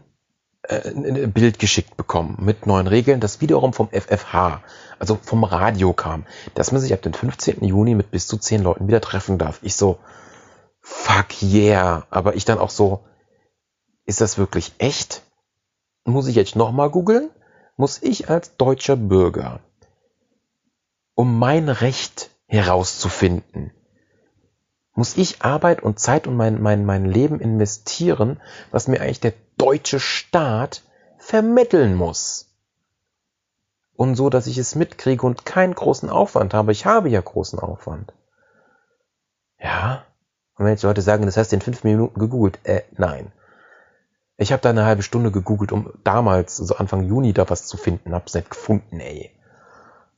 äh, 0.69 0.91
ein 0.91 1.33
Bild 1.33 1.59
geschickt 1.59 1.97
bekommen 1.97 2.39
mit 2.41 2.67
neuen 2.67 2.87
Regeln, 2.87 3.21
das 3.21 3.41
wiederum 3.41 3.73
vom 3.73 3.89
FFH, 3.91 4.63
also 4.99 5.19
vom 5.23 5.45
Radio 5.45 5.93
kam, 5.93 6.27
dass 6.55 6.73
man 6.73 6.81
sich 6.81 6.93
ab 6.93 7.03
dem 7.03 7.13
15. 7.13 7.65
Juni 7.65 7.95
mit 7.95 8.11
bis 8.11 8.27
zu 8.27 8.37
10 8.37 8.63
Leuten 8.63 8.89
wieder 8.89 9.01
treffen 9.01 9.39
darf. 9.39 9.59
Ich 9.63 9.77
so, 9.77 9.99
fuck 10.81 11.43
yeah. 11.43 12.07
Aber 12.11 12.35
ich 12.35 12.45
dann 12.45 12.59
auch 12.59 12.71
so, 12.71 13.05
ist 14.05 14.21
das 14.21 14.39
wirklich 14.39 14.73
echt? 14.79 15.23
Muss 16.05 16.29
ich 16.29 16.37
jetzt 16.37 16.57
nochmal 16.57 16.91
googeln? 16.91 17.31
Muss 17.77 18.03
ich 18.03 18.31
als 18.31 18.57
deutscher 18.57 18.97
Bürger, 18.97 19.61
um 21.15 21.39
mein 21.39 21.69
Recht 21.69 22.31
herauszufinden, 22.47 23.73
muss 24.95 25.17
ich 25.17 25.43
Arbeit 25.43 25.83
und 25.83 26.01
Zeit 26.01 26.27
und 26.27 26.37
mein, 26.37 26.63
mein, 26.63 26.87
mein 26.87 27.05
Leben 27.05 27.39
investieren, 27.39 28.41
was 28.71 28.89
mir 28.89 29.01
eigentlich 29.03 29.21
der 29.21 29.35
deutsche 29.57 30.01
Staat 30.01 30.83
vermitteln 31.19 31.95
muss. 31.95 32.47
Und 33.95 34.15
so, 34.15 34.29
dass 34.29 34.47
ich 34.47 34.59
es 34.59 34.75
mitkriege 34.75 35.25
und 35.25 35.47
keinen 35.47 35.75
großen 35.75 36.11
Aufwand 36.11 36.53
habe. 36.53 36.73
Ich 36.73 36.85
habe 36.85 37.09
ja 37.09 37.21
großen 37.21 37.59
Aufwand. 37.59 38.13
Ja. 39.59 40.05
Und 40.57 40.65
wenn 40.65 40.73
jetzt 40.73 40.83
Leute 40.83 41.03
sagen, 41.03 41.25
das 41.25 41.49
du 41.49 41.57
in 41.57 41.63
fünf 41.63 41.83
Minuten 41.85 42.19
gegoogelt, 42.21 42.59
äh, 42.65 42.83
nein. 42.93 43.33
Ich 44.37 44.53
habe 44.53 44.61
da 44.61 44.69
eine 44.71 44.85
halbe 44.85 45.03
Stunde 45.03 45.31
gegoogelt, 45.31 45.73
um 45.73 45.93
damals, 46.05 46.57
so 46.57 46.65
also 46.65 46.77
Anfang 46.77 47.05
Juni, 47.05 47.33
da 47.33 47.49
was 47.49 47.67
zu 47.67 47.79
finden. 47.79 48.15
Hab's 48.15 48.35
nicht 48.35 48.51
gefunden, 48.51 49.01
ey. 49.01 49.31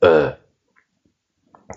Äh. 0.01 0.31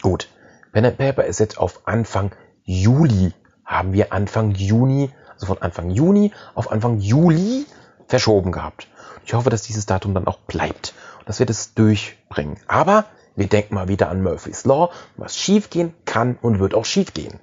Gut. 0.00 0.28
Pen 0.72 0.86
and 0.86 0.98
Paper 0.98 1.24
ist 1.24 1.38
jetzt 1.38 1.58
auf 1.58 1.86
Anfang 1.86 2.32
Juli 2.64 3.32
haben 3.64 3.92
wir 3.92 4.12
Anfang 4.12 4.52
Juni, 4.52 5.10
also 5.42 5.54
von 5.54 5.62
Anfang 5.62 5.90
Juni 5.90 6.30
auf 6.54 6.70
Anfang 6.70 7.00
Juli 7.00 7.66
verschoben 8.06 8.52
gehabt. 8.52 8.86
Ich 9.24 9.34
hoffe, 9.34 9.50
dass 9.50 9.62
dieses 9.62 9.86
Datum 9.86 10.14
dann 10.14 10.26
auch 10.26 10.38
bleibt 10.38 10.94
und 11.18 11.28
dass 11.28 11.40
wir 11.40 11.46
das 11.46 11.74
durchbringen. 11.74 12.58
Aber 12.68 13.06
wir 13.34 13.48
denken 13.48 13.74
mal 13.74 13.88
wieder 13.88 14.08
an 14.08 14.22
Murphy's 14.22 14.64
Law. 14.64 14.90
Was 15.16 15.36
schiefgehen 15.36 15.94
kann 16.04 16.38
und 16.40 16.60
wird 16.60 16.74
auch 16.74 16.84
schiefgehen. 16.84 17.40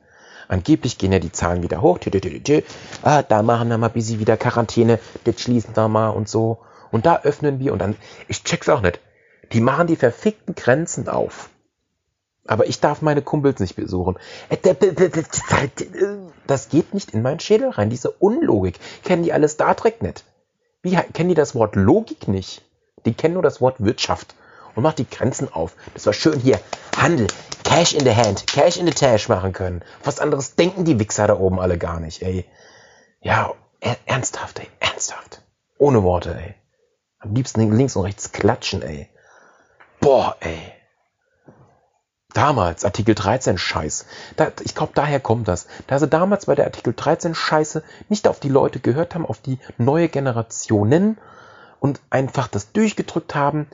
Angeblich 0.48 0.98
gehen 0.98 1.12
ja 1.12 1.20
die 1.20 1.32
Zahlen 1.32 1.62
wieder 1.62 1.82
hoch. 1.82 2.00
Ah, 3.04 3.22
da 3.22 3.44
machen 3.44 3.70
wir 3.70 3.78
mal 3.78 3.92
sie 3.96 4.20
wieder 4.20 4.38
Quarantäne. 4.38 5.00
Das 5.26 5.42
schließen 5.42 5.76
wir 5.76 5.88
mal 5.90 6.10
und 6.10 6.30
so. 6.30 6.60
Und 6.92 7.06
da 7.06 7.22
öffnen 7.22 7.60
wir 7.60 7.74
und 7.74 7.80
dann, 7.80 7.96
ich 8.28 8.44
check's 8.44 8.70
auch 8.70 8.82
nicht. 8.82 9.00
Die 9.52 9.62
machen 9.62 9.88
die 9.88 9.96
verfickten 9.96 10.56
Grenzen 10.56 11.08
auf. 11.08 11.50
Aber 12.50 12.66
ich 12.66 12.80
darf 12.80 13.04
meine 13.04 13.22
Kumpels 13.22 13.60
nicht 13.60 13.76
besuchen. 13.76 14.18
Das 16.48 16.70
geht 16.70 16.96
nicht 16.96 17.12
in 17.12 17.22
meinen 17.22 17.40
Schädel 17.40 17.70
rein. 17.70 17.92
Diese 17.92 18.10
Unlogik. 18.10 18.80
Kennen 19.04 19.22
die 19.22 19.32
alle 19.32 19.48
Star 19.48 19.78
Trek 19.78 20.02
nicht? 20.02 20.24
Wie 20.82 20.96
kennen 20.96 21.30
die 21.30 21.36
das 21.36 21.54
Wort 21.54 21.76
Logik 21.76 22.28
nicht? 22.28 22.64
Die 23.06 23.14
kennen 23.14 23.36
nur 23.36 23.44
das 23.44 23.62
Wort 23.62 23.76
Wirtschaft. 23.84 24.34
Und 24.74 24.82
macht 24.82 24.98
die 24.98 25.08
Grenzen 25.08 25.54
auf. 25.54 25.76
Das 25.94 26.08
war 26.08 26.14
schön 26.14 26.40
hier. 26.40 26.60
Handel. 26.98 27.28
Cash 27.64 27.94
in 27.94 28.04
the 28.04 28.16
hand. 28.16 28.48
Cash 28.48 28.78
in 28.78 28.88
the 28.88 28.94
tash 28.94 29.30
machen 29.30 29.54
können. 29.54 29.84
Was 30.04 30.20
anderes 30.20 30.56
denken 30.56 30.86
die 30.86 31.00
Wichser 31.00 31.28
da 31.28 31.38
oben 31.38 31.60
alle 31.60 31.78
gar 31.78 32.00
nicht, 32.00 32.24
ey. 32.24 32.46
Ja, 33.22 33.54
ernsthaft, 34.08 34.58
ey. 34.58 34.68
Ernsthaft. 34.80 35.44
Ohne 35.78 36.02
Worte, 36.02 36.34
ey. 36.34 36.56
Am 37.20 37.36
liebsten 37.36 37.72
links 37.72 37.96
und 37.96 38.06
rechts 38.06 38.32
klatschen, 38.32 38.82
ey. 38.82 39.08
Boah, 40.00 40.36
ey. 40.40 40.74
Damals, 42.34 42.86
Artikel 42.86 43.16
13 43.16 43.58
Scheiß. 43.58 44.06
Da, 44.36 44.52
ich 44.64 44.76
glaube, 44.76 44.92
daher 44.94 45.20
kommt 45.20 45.48
das. 45.48 45.66
Da 45.88 45.98
sie 45.98 46.08
damals 46.08 46.46
bei 46.46 46.54
der 46.54 46.66
Artikel 46.66 46.94
13 46.96 47.34
Scheiße 47.34 47.84
nicht 48.08 48.28
auf 48.28 48.40
die 48.40 48.50
Leute 48.50 48.80
gehört 48.80 49.16
haben, 49.16 49.26
auf 49.26 49.40
die 49.40 49.58
neue 49.80 50.10
Generationen 50.10 51.18
und 51.80 52.02
einfach 52.12 52.48
das 52.48 52.72
durchgedrückt 52.72 53.34
haben, 53.34 53.68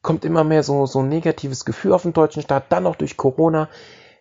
kommt 0.00 0.24
immer 0.24 0.44
mehr 0.44 0.62
so, 0.62 0.86
so 0.86 1.00
ein 1.00 1.08
negatives 1.08 1.64
Gefühl 1.64 1.92
auf 1.92 2.02
den 2.02 2.12
deutschen 2.12 2.42
Staat, 2.42 2.66
dann 2.70 2.86
auch 2.86 2.94
durch 2.94 3.16
Corona. 3.16 3.68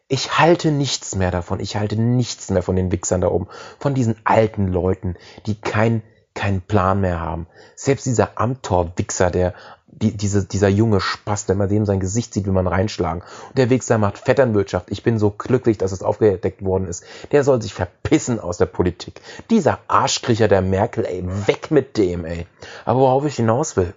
Ich 0.08 0.40
halte 0.40 0.72
nichts 0.72 1.16
mehr 1.16 1.30
davon. 1.30 1.60
Ich 1.60 1.76
halte 1.76 2.02
nichts 2.02 2.50
mehr 2.50 2.64
von 2.64 2.76
den 2.76 2.92
Wichsern 2.92 3.22
da 3.22 3.28
oben. 3.28 3.48
Von 3.80 3.94
diesen 3.94 4.16
alten 4.24 4.68
Leuten, 4.68 5.18
die 5.46 5.60
kein, 5.60 6.02
keinen 6.34 6.62
Plan 6.62 7.02
mehr 7.02 7.20
haben. 7.20 7.46
Selbst 7.76 8.08
dieser 8.08 8.40
Amtor-Wichser, 8.40 9.30
der 9.30 9.54
die, 9.88 10.16
diese, 10.16 10.46
dieser 10.46 10.68
junge 10.68 11.00
Spaß, 11.00 11.46
der 11.46 11.56
man 11.56 11.70
dem 11.70 11.86
sein 11.86 12.00
Gesicht 12.00 12.34
sieht, 12.34 12.46
wie 12.46 12.52
man 12.52 12.68
reinschlagen. 12.68 13.24
Und 13.50 13.58
der 13.58 13.70
Wichser 13.70 13.98
macht 13.98 14.18
Vetternwirtschaft. 14.18 14.92
Ich 14.92 15.02
bin 15.02 15.18
so 15.18 15.32
glücklich, 15.32 15.78
dass 15.78 15.92
es 15.92 16.04
aufgedeckt 16.04 16.64
worden 16.64 16.88
ist. 16.88 17.04
Der 17.32 17.44
soll 17.44 17.62
sich 17.62 17.74
verpissen 17.74 18.40
aus 18.40 18.58
der 18.58 18.66
Politik. 18.68 19.22
Dieser 19.50 19.80
Arschkriecher 19.88 20.48
der 20.48 20.62
Merkel, 20.62 21.06
ey, 21.06 21.24
weg 21.48 21.72
mit 21.72 21.98
dem, 21.98 22.26
ey. 22.26 22.46
Aber 22.86 23.00
worauf 23.00 23.26
ich 23.26 23.38
hinaus 23.38 23.76
will. 23.78 23.94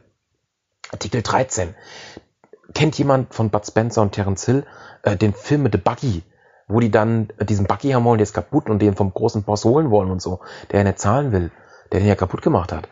Artikel 0.92 1.22
13. 1.22 1.74
Kennt 2.72 2.96
jemand 2.98 3.34
von 3.34 3.50
Bud 3.50 3.66
Spencer 3.66 4.02
und 4.02 4.12
Terence 4.12 4.44
Hill 4.44 4.64
äh, 5.02 5.16
den 5.16 5.34
Film 5.34 5.64
mit 5.64 5.72
The 5.72 5.78
Buggy, 5.78 6.22
wo 6.68 6.80
die 6.80 6.90
dann 6.90 7.28
äh, 7.38 7.44
diesen 7.44 7.66
Buggy 7.66 7.90
haben 7.90 8.04
wollen, 8.04 8.18
der 8.18 8.24
ist 8.24 8.34
kaputt 8.34 8.70
und 8.70 8.80
den 8.80 8.94
vom 8.94 9.12
großen 9.12 9.42
Boss 9.42 9.64
holen 9.64 9.90
wollen 9.90 10.10
und 10.10 10.22
so, 10.22 10.40
der 10.70 10.84
nicht 10.84 10.98
zahlen 10.98 11.32
will, 11.32 11.50
der 11.92 12.00
den 12.00 12.08
ja 12.08 12.14
kaputt 12.14 12.42
gemacht 12.42 12.72
hat, 12.72 12.88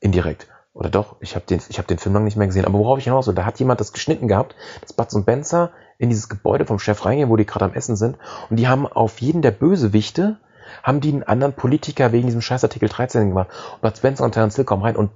indirekt. 0.00 0.48
Oder 0.72 0.88
doch, 0.88 1.16
ich 1.20 1.34
habe 1.34 1.44
den, 1.46 1.60
ich 1.68 1.78
hab 1.78 1.88
den 1.88 1.98
Film 1.98 2.14
lange 2.14 2.26
nicht 2.26 2.36
mehr 2.36 2.46
gesehen. 2.46 2.64
Aber 2.64 2.78
worauf 2.78 2.98
ich 2.98 3.04
hinaus 3.04 3.26
will, 3.26 3.34
da 3.34 3.44
hat 3.44 3.58
jemand 3.58 3.80
das 3.80 3.92
geschnitten 3.92 4.28
gehabt, 4.28 4.54
dass 4.80 4.92
Bud 4.92 5.12
und 5.14 5.22
Spencer 5.22 5.72
in 5.98 6.10
dieses 6.10 6.28
Gebäude 6.28 6.64
vom 6.64 6.78
Chef 6.78 7.04
reingehen, 7.04 7.28
wo 7.28 7.36
die 7.36 7.46
gerade 7.46 7.64
am 7.64 7.74
Essen 7.74 7.96
sind. 7.96 8.18
Und 8.48 8.56
die 8.56 8.68
haben 8.68 8.86
auf 8.86 9.20
jeden 9.20 9.42
der 9.42 9.50
Bösewichte, 9.50 10.38
haben 10.82 11.00
die 11.00 11.12
einen 11.12 11.24
anderen 11.24 11.54
Politiker 11.54 12.12
wegen 12.12 12.26
diesem 12.26 12.40
scheiß 12.40 12.62
Artikel 12.62 12.88
13 12.88 13.30
gemacht. 13.30 13.48
Und 13.74 13.82
Bud 13.82 13.96
Spencer 13.96 14.24
und 14.24 14.32
Terence 14.32 14.56
Hill 14.56 14.64
kommen 14.64 14.82
rein 14.82 14.96
und 14.96 15.10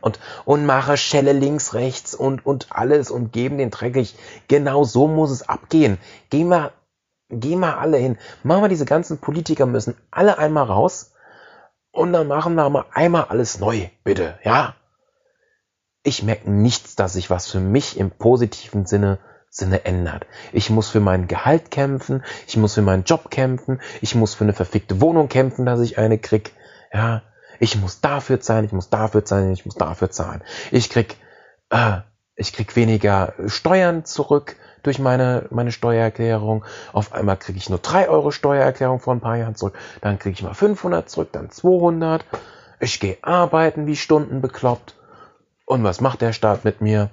und, 0.00 0.18
und 0.46 0.64
mache 0.64 0.96
Schelle 0.96 1.34
links, 1.34 1.74
rechts 1.74 2.14
und, 2.14 2.46
und 2.46 2.68
alles 2.70 3.10
und 3.10 3.30
geben 3.30 3.58
den 3.58 3.70
dreckig. 3.70 4.16
Genau 4.48 4.84
so 4.84 5.06
muss 5.06 5.30
es 5.30 5.46
abgehen. 5.46 5.98
Gehen 6.30 6.48
wir, 6.48 6.72
gehen 7.28 7.60
wir 7.60 7.76
alle 7.78 7.98
hin. 7.98 8.16
Machen 8.42 8.62
wir 8.62 8.68
diese 8.70 8.86
ganzen 8.86 9.18
Politiker 9.18 9.66
müssen 9.66 9.94
alle 10.10 10.38
einmal 10.38 10.64
raus 10.64 11.12
und 11.90 12.14
dann 12.14 12.26
machen 12.26 12.54
wir 12.54 12.70
mal 12.70 12.86
einmal 12.92 13.24
alles 13.24 13.60
neu, 13.60 13.90
bitte, 14.02 14.38
ja? 14.44 14.74
Ich 16.06 16.22
merke 16.22 16.48
nichts, 16.48 16.94
dass 16.94 17.14
sich 17.14 17.30
was 17.30 17.50
für 17.50 17.58
mich 17.58 17.98
im 17.98 18.12
positiven 18.12 18.86
Sinne 18.86 19.18
Sinne 19.50 19.84
ändert. 19.86 20.24
Ich 20.52 20.70
muss 20.70 20.88
für 20.88 21.00
mein 21.00 21.26
Gehalt 21.26 21.72
kämpfen, 21.72 22.22
ich 22.46 22.56
muss 22.56 22.74
für 22.74 22.82
meinen 22.82 23.02
Job 23.02 23.28
kämpfen, 23.28 23.80
ich 24.00 24.14
muss 24.14 24.34
für 24.34 24.44
eine 24.44 24.52
verfickte 24.52 25.00
Wohnung 25.00 25.28
kämpfen, 25.28 25.66
dass 25.66 25.80
ich 25.80 25.98
eine 25.98 26.18
krieg. 26.18 26.52
Ja, 26.92 27.22
ich 27.58 27.76
muss 27.80 28.00
dafür 28.00 28.40
zahlen, 28.40 28.66
ich 28.66 28.72
muss 28.72 28.88
dafür 28.88 29.24
zahlen, 29.24 29.50
ich 29.50 29.66
muss 29.66 29.74
dafür 29.74 30.08
zahlen. 30.12 30.42
Ich 30.70 30.90
krieg, 30.90 31.16
äh, 31.70 31.98
ich 32.36 32.52
krieg 32.52 32.76
weniger 32.76 33.34
Steuern 33.48 34.04
zurück 34.04 34.54
durch 34.84 35.00
meine, 35.00 35.46
meine 35.50 35.72
Steuererklärung. 35.72 36.64
Auf 36.92 37.14
einmal 37.14 37.36
kriege 37.36 37.58
ich 37.58 37.68
nur 37.68 37.80
drei 37.80 38.08
Euro 38.08 38.30
Steuererklärung 38.30 39.00
vor 39.00 39.12
ein 39.12 39.20
paar 39.20 39.38
Jahren 39.38 39.56
zurück. 39.56 39.76
Dann 40.02 40.20
kriege 40.20 40.34
ich 40.34 40.42
mal 40.44 40.54
500 40.54 41.10
zurück, 41.10 41.30
dann 41.32 41.50
200. 41.50 42.24
Ich 42.78 43.00
gehe 43.00 43.18
arbeiten 43.22 43.88
wie 43.88 43.96
Stunden 43.96 44.40
bekloppt. 44.40 44.94
Und 45.66 45.84
was 45.84 46.00
macht 46.00 46.22
der 46.22 46.32
Staat 46.32 46.64
mit 46.64 46.80
mir? 46.80 47.10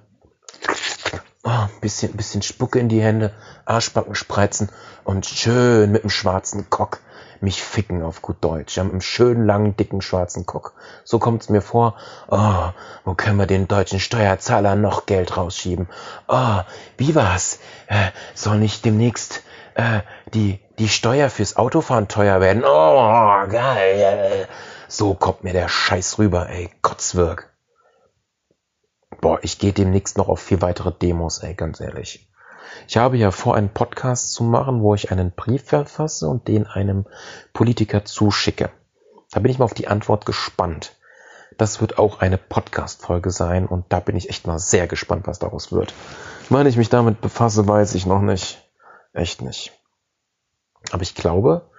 Oh, 1.43 1.67
bisschen, 1.81 2.13
bisschen 2.13 2.41
Spucke 2.41 2.79
in 2.79 2.87
die 2.87 3.01
Hände, 3.01 3.33
Arschbacken 3.65 4.15
spreizen 4.15 4.69
und 5.03 5.25
schön 5.25 5.91
mit 5.91 6.03
dem 6.03 6.09
schwarzen 6.09 6.69
Kock 6.69 6.99
mich 7.43 7.61
ficken 7.61 8.01
auf 8.01 8.21
gut 8.21 8.37
Deutsch. 8.41 8.77
Ja, 8.77 8.83
mit 8.83 8.93
einem 8.93 9.01
schönen, 9.01 9.45
langen, 9.45 9.75
dicken, 9.75 10.01
schwarzen 10.01 10.45
Kock. 10.45 10.73
So 11.03 11.19
kommt's 11.19 11.49
mir 11.49 11.61
vor. 11.61 11.95
Oh, 12.29 12.69
wo 13.03 13.13
können 13.13 13.37
wir 13.37 13.45
den 13.45 13.67
deutschen 13.67 13.99
Steuerzahler 13.99 14.75
noch 14.75 15.05
Geld 15.05 15.37
rausschieben? 15.37 15.89
Oh, 16.27 16.61
wie 16.97 17.13
war's? 17.15 17.59
Äh, 17.87 18.11
soll 18.33 18.59
nicht 18.59 18.85
demnächst 18.85 19.43
äh, 19.75 19.99
die, 20.33 20.59
die 20.79 20.89
Steuer 20.89 21.29
fürs 21.29 21.57
Autofahren 21.57 22.07
teuer 22.07 22.39
werden? 22.39 22.63
Oh, 22.65 23.47
geil. 23.49 24.47
So 24.87 25.13
kommt 25.13 25.43
mir 25.43 25.53
der 25.53 25.67
Scheiß 25.67 26.17
rüber, 26.19 26.49
ey. 26.49 26.69
Kotzwirk. 26.81 27.52
Boah, 29.23 29.39
ich 29.41 29.57
gehe 29.57 29.71
demnächst 29.71 30.17
noch 30.17 30.27
auf 30.27 30.41
vier 30.41 30.61
weitere 30.61 30.91
Demos, 30.91 31.39
ey, 31.39 31.53
ganz 31.53 31.79
ehrlich. 31.79 32.27
Ich 32.89 32.97
habe 32.97 33.15
ja 33.15 33.31
vor, 33.31 33.55
einen 33.55 33.69
Podcast 33.69 34.33
zu 34.33 34.43
machen, 34.43 34.81
wo 34.81 34.95
ich 34.95 35.13
einen 35.13 35.31
Brief 35.31 35.63
verfasse 35.63 36.27
und 36.27 36.49
den 36.49 36.67
einem 36.67 37.05
Politiker 37.53 38.03
zuschicke. 38.03 38.69
Da 39.31 39.39
bin 39.39 39.49
ich 39.49 39.59
mal 39.59 39.63
auf 39.63 39.73
die 39.73 39.87
Antwort 39.87 40.25
gespannt. 40.25 40.97
Das 41.57 41.79
wird 41.79 41.97
auch 41.99 42.19
eine 42.19 42.37
Podcast-Folge 42.37 43.31
sein 43.31 43.65
und 43.65 43.85
da 43.93 44.01
bin 44.01 44.17
ich 44.17 44.29
echt 44.29 44.45
mal 44.45 44.59
sehr 44.59 44.87
gespannt, 44.87 45.25
was 45.25 45.39
daraus 45.39 45.71
wird. 45.71 45.93
Wann 46.49 46.67
ich 46.67 46.75
mich 46.75 46.89
damit 46.89 47.21
befasse, 47.21 47.65
weiß 47.65 47.95
ich 47.95 48.05
noch 48.05 48.21
nicht. 48.21 48.61
Echt 49.13 49.41
nicht. 49.41 49.71
Aber 50.91 51.03
ich 51.03 51.15
glaube, 51.15 51.69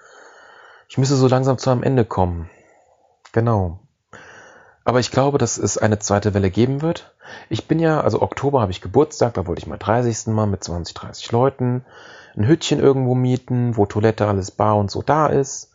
ich 0.88 0.96
müsste 0.96 1.16
so 1.16 1.28
langsam 1.28 1.58
zu 1.58 1.68
einem 1.68 1.82
Ende 1.82 2.06
kommen. 2.06 2.48
Genau. 3.32 3.80
Aber 4.84 5.00
ich 5.00 5.10
glaube, 5.10 5.36
dass 5.36 5.58
es 5.58 5.76
eine 5.76 5.98
zweite 5.98 6.32
Welle 6.32 6.50
geben 6.50 6.80
wird. 6.80 7.13
Ich 7.48 7.66
bin 7.66 7.78
ja, 7.78 8.00
also 8.00 8.22
Oktober 8.22 8.60
habe 8.60 8.72
ich 8.72 8.80
Geburtstag, 8.80 9.34
da 9.34 9.46
wollte 9.46 9.60
ich 9.60 9.66
mal 9.66 9.78
30. 9.78 10.28
Mal 10.28 10.46
mit 10.46 10.62
20, 10.64 10.94
30 10.94 11.32
Leuten 11.32 11.84
ein 12.36 12.46
Hütchen 12.46 12.80
irgendwo 12.80 13.14
mieten, 13.14 13.76
wo 13.76 13.86
Toilette, 13.86 14.26
alles 14.26 14.50
bar 14.50 14.76
und 14.76 14.90
so 14.90 15.02
da 15.02 15.26
ist, 15.26 15.72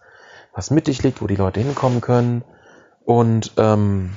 was 0.53 0.71
mittig 0.71 1.03
liegt, 1.03 1.21
wo 1.21 1.27
die 1.27 1.35
Leute 1.35 1.59
hinkommen 1.59 2.01
können. 2.01 2.43
Und 3.05 3.53
ähm, 3.57 4.15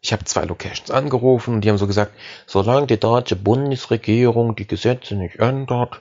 ich 0.00 0.12
habe 0.12 0.24
zwei 0.24 0.44
Locations 0.44 0.90
angerufen 0.90 1.54
und 1.54 1.60
die 1.60 1.68
haben 1.68 1.78
so 1.78 1.86
gesagt, 1.86 2.12
solange 2.46 2.86
die 2.86 2.98
deutsche 2.98 3.36
Bundesregierung 3.36 4.56
die 4.56 4.66
Gesetze 4.66 5.14
nicht 5.14 5.36
ändert, 5.36 6.00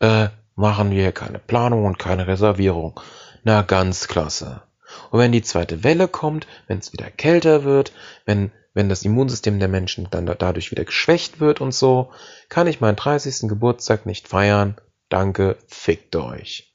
äh, 0.00 0.28
machen 0.56 0.90
wir 0.90 1.12
keine 1.12 1.38
Planung 1.38 1.84
und 1.84 1.98
keine 1.98 2.26
Reservierung. 2.26 2.98
Na 3.42 3.62
ganz 3.62 4.08
klasse. 4.08 4.62
Und 5.10 5.18
wenn 5.18 5.32
die 5.32 5.42
zweite 5.42 5.84
Welle 5.84 6.08
kommt, 6.08 6.46
wenn 6.66 6.78
es 6.78 6.92
wieder 6.92 7.10
kälter 7.10 7.64
wird, 7.64 7.92
wenn, 8.24 8.50
wenn 8.74 8.88
das 8.88 9.04
Immunsystem 9.04 9.60
der 9.60 9.68
Menschen 9.68 10.08
dann 10.10 10.26
dadurch 10.26 10.72
wieder 10.72 10.84
geschwächt 10.84 11.40
wird 11.40 11.60
und 11.60 11.72
so, 11.72 12.10
kann 12.48 12.66
ich 12.66 12.80
meinen 12.80 12.96
30. 12.96 13.48
Geburtstag 13.48 14.04
nicht 14.04 14.28
feiern. 14.28 14.76
Danke, 15.08 15.56
fickt 15.68 16.16
euch. 16.16 16.74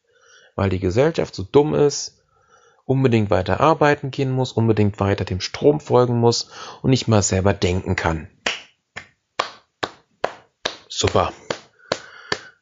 Weil 0.55 0.69
die 0.69 0.79
Gesellschaft 0.79 1.35
so 1.35 1.43
dumm 1.43 1.75
ist, 1.75 2.23
unbedingt 2.85 3.29
weiter 3.29 3.59
arbeiten 3.59 4.11
gehen 4.11 4.31
muss, 4.31 4.53
unbedingt 4.53 4.99
weiter 4.99 5.25
dem 5.25 5.41
Strom 5.41 5.81
folgen 5.81 6.17
muss 6.17 6.49
und 6.81 6.89
nicht 6.89 7.07
mal 7.07 7.21
selber 7.21 7.53
denken 7.53 7.97
kann. 7.97 8.29
Super. 10.87 11.33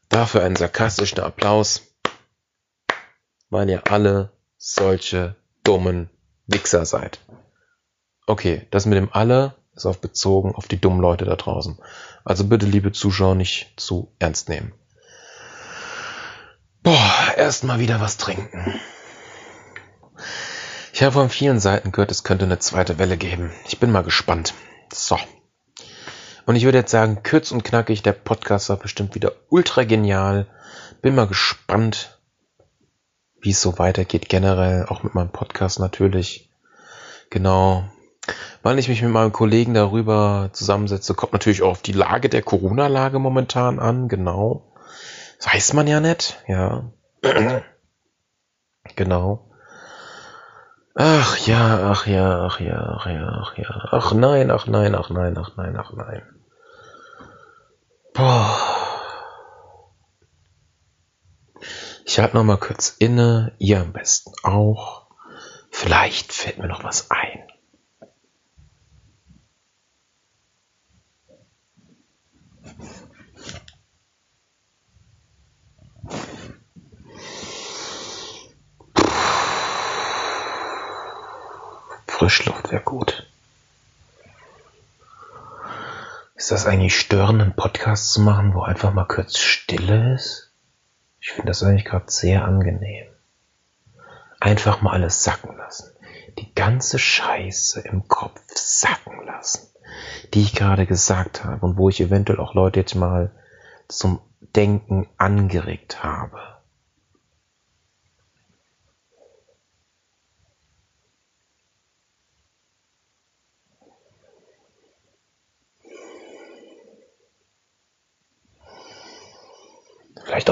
Dafür 0.10 0.44
einen 0.44 0.56
sarkastischen 0.56 1.20
Applaus, 1.20 1.84
weil 3.50 3.70
ihr 3.70 3.84
alle 3.92 4.32
solche 4.58 5.36
dummen 5.64 6.10
Wichser 6.48 6.86
seid. 6.86 7.20
Okay, 8.28 8.68
das 8.72 8.86
mit 8.86 8.98
dem 8.98 9.10
alle 9.12 9.56
ist 9.74 9.86
auf 9.86 10.02
bezogen 10.02 10.54
auf 10.54 10.68
die 10.68 10.80
dummen 10.80 11.00
Leute 11.00 11.24
da 11.26 11.36
draußen. 11.36 11.80
Also 12.26 12.46
bitte, 12.46 12.66
liebe 12.66 12.92
Zuschauer, 12.92 13.36
nicht 13.36 13.74
zu 13.78 14.14
ernst 14.20 14.50
nehmen. 14.50 14.74
Boah, 16.84 17.34
erstmal 17.38 17.80
wieder 17.80 18.02
was 18.02 18.18
trinken. 18.18 18.80
Ich 20.92 21.04
habe 21.04 21.14
von 21.14 21.30
vielen 21.30 21.60
Seiten 21.60 21.92
gehört, 21.92 22.12
es 22.12 22.24
könnte 22.24 22.46
eine 22.46 22.60
zweite 22.60 23.00
Welle 23.00 23.18
geben. 23.18 23.52
Ich 23.68 23.80
bin 23.80 23.92
mal 23.92 24.04
gespannt. 24.04 24.54
So. 24.92 25.18
Und 26.46 26.56
ich 26.56 26.66
würde 26.66 26.80
jetzt 26.80 26.92
sagen, 26.92 27.22
kurz 27.24 27.52
und 27.52 27.64
knackig, 27.64 28.04
der 28.04 28.14
Podcast 28.14 28.70
war 28.70 28.78
bestimmt 28.78 29.16
wieder 29.16 29.34
ultra 29.50 29.84
genial. 29.84 30.48
Bin 31.02 31.16
mal 31.16 31.28
gespannt, 31.28 32.20
wie 33.40 33.52
es 33.52 33.62
so 33.62 33.78
weitergeht, 33.78 34.28
generell, 34.28 34.86
auch 34.88 35.04
mit 35.04 35.14
meinem 35.14 35.32
Podcast 35.32 35.80
natürlich. 35.80 36.52
Genau. 37.30 37.88
Wann 38.68 38.78
ich 38.78 38.90
mich 38.90 39.02
mit 39.02 39.14
meinem 39.14 39.32
Kollegen 39.32 39.74
darüber 39.74 40.50
zusammensetze, 40.52 41.14
kommt 41.14 41.32
natürlich 41.32 41.62
auch 41.62 41.70
auf 41.70 41.82
die 41.82 41.94
Lage 41.94 42.28
der 42.28 42.42
Corona-Lage 42.42 43.18
momentan 43.18 43.80
an, 43.80 44.10
genau. 44.10 44.74
Das 45.38 45.54
weiß 45.54 45.72
man 45.72 45.88
ja 45.88 46.02
nicht, 46.02 46.44
ja. 46.50 46.92
genau. 48.98 49.50
Ach 50.96 51.38
ja, 51.48 51.92
ach 51.92 52.08
ja, 52.08 52.42
ach 52.46 52.60
ja, 52.60 52.98
ach 52.98 53.06
ja, 53.06 53.40
ach 53.42 53.58
ja. 53.58 53.88
Ach 53.92 54.12
nein, 54.12 54.52
ach 54.52 54.68
nein, 54.68 54.96
ach 54.96 55.12
nein, 55.12 55.38
ach 55.38 55.56
nein, 55.56 55.78
ach 55.78 55.94
nein. 55.94 56.24
Boah. 58.14 58.54
Ich 62.04 62.20
halte 62.20 62.36
noch 62.36 62.44
mal 62.44 62.58
kurz 62.58 62.98
inne, 63.00 63.54
ihr 63.60 63.80
am 63.80 63.94
besten 63.94 64.34
auch. 64.44 65.08
Vielleicht 65.72 66.34
fällt 66.34 66.58
mir 66.58 66.68
noch 66.68 66.84
was 66.84 67.10
ein. 67.12 67.48
Frischluft 82.18 82.72
wäre 82.72 82.82
gut. 82.82 83.28
Ist 86.34 86.50
das 86.50 86.66
eigentlich 86.66 87.00
störend, 87.00 87.44
einen 87.44 87.56
Podcast 87.56 88.12
zu 88.12 88.22
machen, 88.22 88.56
wo 88.56 88.64
einfach 88.64 88.92
mal 88.92 89.06
kurz 89.06 89.38
Stille 89.38 90.16
ist? 90.16 90.52
Ich 91.20 91.30
finde 91.30 91.50
das 91.50 91.62
eigentlich 91.62 91.86
gerade 91.86 92.10
sehr 92.10 92.44
angenehm. 92.44 93.06
Einfach 94.40 94.82
mal 94.82 94.94
alles 94.94 95.24
sacken 95.24 95.56
lassen. 95.58 95.92
Die 96.40 96.56
ganze 96.56 96.98
Scheiße 96.98 97.82
im 97.82 98.08
Kopf 98.08 98.42
sacken 98.56 99.24
lassen, 99.28 99.68
die 100.34 100.42
ich 100.42 100.56
gerade 100.56 100.88
gesagt 100.88 101.46
habe 101.46 101.64
und 101.64 101.78
wo 101.78 101.90
ich 101.90 102.02
eventuell 102.02 102.40
auch 102.40 102.56
Leute 102.56 102.80
jetzt 102.80 102.96
mal 102.96 103.30
zum 103.88 104.22
Denken 104.56 105.08
angeregt 105.18 106.04
habe. 106.04 106.57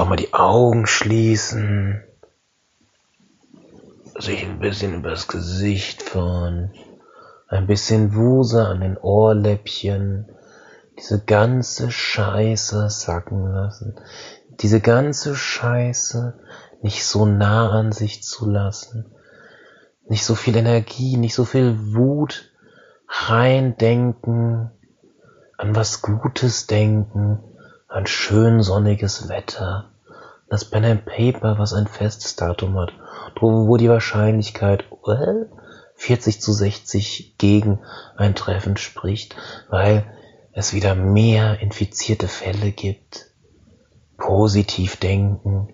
Mal 0.08 0.14
die 0.14 0.34
Augen 0.34 0.86
schließen. 0.86 2.00
Sich 4.16 4.44
ein 4.44 4.60
bisschen 4.60 4.94
übers 4.94 5.26
Gesicht 5.26 6.00
fahren. 6.00 6.72
Ein 7.48 7.66
bisschen 7.66 8.14
Wuse 8.14 8.64
an 8.64 8.82
den 8.82 8.96
Ohrläppchen. 8.98 10.28
Diese 10.96 11.24
ganze 11.24 11.90
Scheiße 11.90 12.88
sacken 12.88 13.52
lassen. 13.52 13.96
Diese 14.60 14.80
ganze 14.80 15.34
Scheiße 15.34 16.38
nicht 16.82 17.04
so 17.04 17.26
nah 17.26 17.70
an 17.70 17.90
sich 17.90 18.22
zu 18.22 18.48
lassen. 18.48 19.06
Nicht 20.08 20.24
so 20.24 20.36
viel 20.36 20.56
Energie, 20.56 21.16
nicht 21.16 21.34
so 21.34 21.44
viel 21.44 21.94
Wut 21.96 22.52
reindenken, 23.08 24.70
an 25.58 25.74
was 25.74 26.00
Gutes 26.00 26.68
denken, 26.68 27.40
an 27.88 28.06
schön 28.06 28.62
sonniges 28.62 29.28
Wetter. 29.28 29.90
Das 30.48 30.64
Pen 30.64 30.84
and 30.84 31.04
Paper, 31.04 31.58
was 31.58 31.72
ein 31.72 31.88
festes 31.88 32.36
Datum 32.36 32.78
hat, 32.78 32.92
wo 33.40 33.76
die 33.76 33.88
Wahrscheinlichkeit 33.88 34.84
well, 35.04 35.50
40 35.96 36.40
zu 36.40 36.52
60 36.52 37.36
gegen 37.38 37.80
ein 38.16 38.34
Treffen 38.34 38.76
spricht, 38.76 39.34
weil 39.68 40.04
es 40.52 40.72
wieder 40.72 40.94
mehr 40.94 41.60
infizierte 41.60 42.28
Fälle 42.28 42.70
gibt. 42.70 43.30
Positiv 44.16 44.96
denken, 44.96 45.68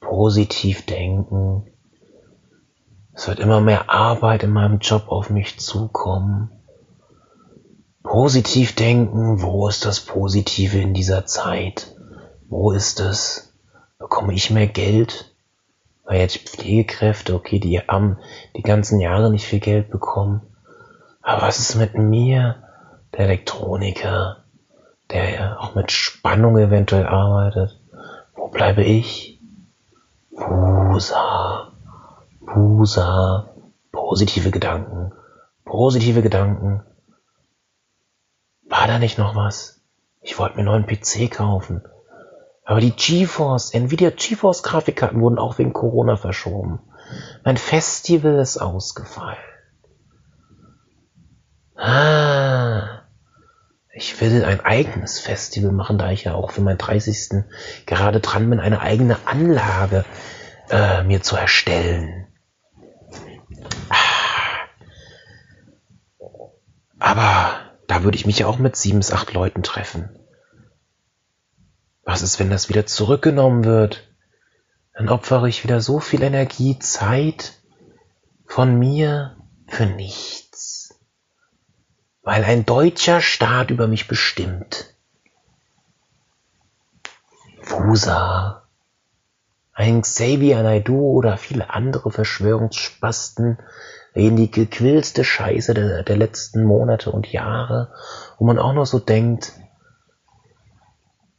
positiv 0.00 0.86
denken. 0.86 1.66
Es 3.12 3.28
wird 3.28 3.38
immer 3.38 3.60
mehr 3.60 3.90
Arbeit 3.90 4.42
in 4.42 4.50
meinem 4.50 4.78
Job 4.78 5.08
auf 5.08 5.30
mich 5.30 5.60
zukommen. 5.60 6.50
Positiv 8.02 8.74
denken, 8.74 9.42
wo 9.42 9.68
ist 9.68 9.84
das 9.84 10.00
Positive 10.00 10.78
in 10.78 10.94
dieser 10.94 11.26
Zeit? 11.26 11.94
Wo 12.48 12.72
ist 12.72 13.00
es? 13.00 13.53
Bekomme 13.98 14.34
ich 14.34 14.50
mehr 14.50 14.66
Geld? 14.66 15.34
Weil 16.04 16.20
jetzt 16.20 16.36
Pflegekräfte, 16.48 17.34
okay, 17.34 17.58
die 17.58 17.78
haben 17.80 18.18
die 18.56 18.62
ganzen 18.62 19.00
Jahre 19.00 19.30
nicht 19.30 19.46
viel 19.46 19.60
Geld 19.60 19.90
bekommen. 19.90 20.42
Aber 21.22 21.42
was 21.42 21.58
ist 21.58 21.76
mit 21.76 21.94
mir, 21.96 22.62
der 23.12 23.20
Elektroniker, 23.20 24.44
der 25.10 25.30
ja 25.30 25.58
auch 25.58 25.74
mit 25.74 25.90
Spannung 25.92 26.58
eventuell 26.58 27.06
arbeitet? 27.06 27.80
Wo 28.34 28.48
bleibe 28.48 28.82
ich? 28.82 29.40
Busa, 30.30 31.72
Busa, 32.40 33.48
positive 33.92 34.50
Gedanken, 34.50 35.12
positive 35.64 36.22
Gedanken, 36.22 36.82
war 38.68 38.86
da 38.86 38.98
nicht 38.98 39.18
noch 39.18 39.36
was? 39.36 39.80
Ich 40.20 40.38
wollte 40.38 40.56
mir 40.56 40.68
einen 40.68 40.84
neuen 40.84 40.86
PC 40.86 41.30
kaufen. 41.30 41.82
Aber 42.64 42.80
die 42.80 42.92
GeForce, 42.92 43.74
Nvidia 43.74 44.10
GeForce 44.10 44.62
Grafikkarten 44.62 45.20
wurden 45.20 45.38
auch 45.38 45.58
wegen 45.58 45.74
Corona 45.74 46.16
verschoben. 46.16 46.80
Mein 47.44 47.58
Festival 47.58 48.38
ist 48.38 48.56
ausgefallen. 48.56 49.36
Ah, 51.76 53.02
ich 53.92 54.18
will 54.20 54.44
ein 54.44 54.60
eigenes 54.60 55.20
Festival 55.20 55.72
machen, 55.72 55.98
da 55.98 56.10
ich 56.10 56.24
ja 56.24 56.34
auch 56.34 56.52
für 56.52 56.62
meinen 56.62 56.78
30. 56.78 57.44
gerade 57.84 58.20
dran 58.20 58.48
bin, 58.48 58.60
eine 58.60 58.80
eigene 58.80 59.18
Anlage 59.26 60.04
äh, 60.70 61.02
mir 61.02 61.20
zu 61.20 61.36
erstellen. 61.36 62.26
Ah. 63.90 63.96
Aber 66.98 67.60
da 67.88 68.02
würde 68.02 68.16
ich 68.16 68.24
mich 68.24 68.38
ja 68.38 68.46
auch 68.46 68.58
mit 68.58 68.76
sieben 68.76 69.00
bis 69.00 69.12
acht 69.12 69.34
Leuten 69.34 69.62
treffen. 69.62 70.23
Was 72.04 72.22
ist, 72.22 72.38
wenn 72.38 72.50
das 72.50 72.68
wieder 72.68 72.86
zurückgenommen 72.86 73.64
wird? 73.64 74.08
Dann 74.92 75.08
opfere 75.08 75.48
ich 75.48 75.64
wieder 75.64 75.80
so 75.80 76.00
viel 76.00 76.22
Energie, 76.22 76.78
Zeit 76.78 77.54
von 78.46 78.78
mir 78.78 79.36
für 79.66 79.86
nichts. 79.86 81.00
Weil 82.22 82.44
ein 82.44 82.64
deutscher 82.64 83.20
Staat 83.20 83.70
über 83.70 83.88
mich 83.88 84.06
bestimmt. 84.06 84.94
Wusa, 87.66 88.64
ein 89.72 90.02
Xavier 90.02 90.62
Naidoo 90.62 91.12
oder 91.14 91.36
viele 91.36 91.70
andere 91.70 92.10
Verschwörungsspasten 92.10 93.58
reden 94.14 94.36
die 94.36 94.50
gequillste 94.50 95.24
Scheiße 95.24 95.74
der, 95.74 96.02
der 96.04 96.16
letzten 96.16 96.62
Monate 96.62 97.10
und 97.10 97.32
Jahre, 97.32 97.92
wo 98.38 98.44
man 98.44 98.58
auch 98.58 98.72
nur 98.72 98.86
so 98.86 99.00
denkt, 99.00 99.52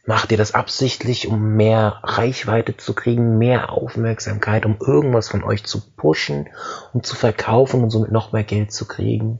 macht 0.05 0.31
ihr 0.31 0.37
das 0.37 0.53
absichtlich, 0.53 1.27
um 1.27 1.55
mehr 1.55 1.99
Reichweite 2.03 2.77
zu 2.77 2.93
kriegen, 2.93 3.37
mehr 3.37 3.71
Aufmerksamkeit, 3.71 4.65
um 4.65 4.77
irgendwas 4.79 5.29
von 5.29 5.43
euch 5.43 5.63
zu 5.63 5.81
pushen, 5.95 6.49
um 6.93 7.03
zu 7.03 7.15
verkaufen 7.15 7.83
und 7.83 7.89
somit 7.89 8.11
noch 8.11 8.31
mehr 8.31 8.43
Geld 8.43 8.71
zu 8.71 8.87
kriegen? 8.87 9.39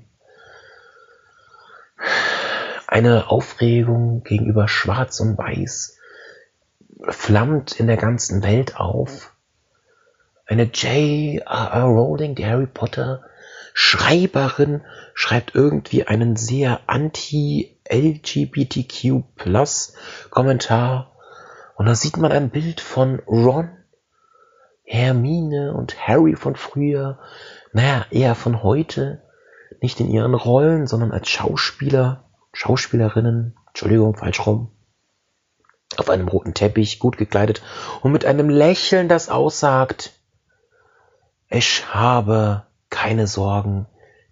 Eine 2.87 3.29
Aufregung 3.29 4.23
gegenüber 4.23 4.67
Schwarz 4.67 5.19
und 5.19 5.37
Weiß 5.37 5.97
flammt 7.09 7.79
in 7.79 7.87
der 7.87 7.97
ganzen 7.97 8.41
Welt 8.43 8.77
auf 8.77 9.33
eine 10.47 10.63
J.R.R. 10.63 11.83
Rowling, 11.83 12.35
die 12.35 12.45
Harry 12.45 12.67
Potter 12.67 13.23
Schreiberin, 13.73 14.81
schreibt 15.13 15.55
irgendwie 15.55 16.07
einen 16.07 16.35
sehr 16.35 16.79
anti-LGBTQ 16.87 17.74
plus 19.35 19.93
Kommentar. 20.29 21.11
Und 21.75 21.85
da 21.87 21.95
sieht 21.95 22.17
man 22.17 22.31
ein 22.31 22.49
Bild 22.49 22.81
von 22.81 23.19
Ron, 23.27 23.69
Hermine 24.83 25.73
und 25.73 26.07
Harry 26.07 26.35
von 26.35 26.55
früher. 26.55 27.19
Naja, 27.73 28.05
eher 28.11 28.35
von 28.35 28.63
heute. 28.63 29.21
Nicht 29.81 29.99
in 29.99 30.09
ihren 30.09 30.33
Rollen, 30.33 30.87
sondern 30.87 31.11
als 31.11 31.29
Schauspieler, 31.29 32.29
Schauspielerinnen. 32.53 33.57
Entschuldigung, 33.67 34.15
falsch 34.15 34.45
rum 34.45 34.71
auf 35.97 36.09
einem 36.09 36.27
roten 36.27 36.53
Teppich, 36.53 36.99
gut 36.99 37.17
gekleidet 37.17 37.61
und 38.01 38.11
mit 38.11 38.25
einem 38.25 38.49
Lächeln, 38.49 39.07
das 39.07 39.29
aussagt, 39.29 40.13
ich 41.49 41.93
habe 41.93 42.65
keine 42.89 43.27
Sorgen, 43.27 43.85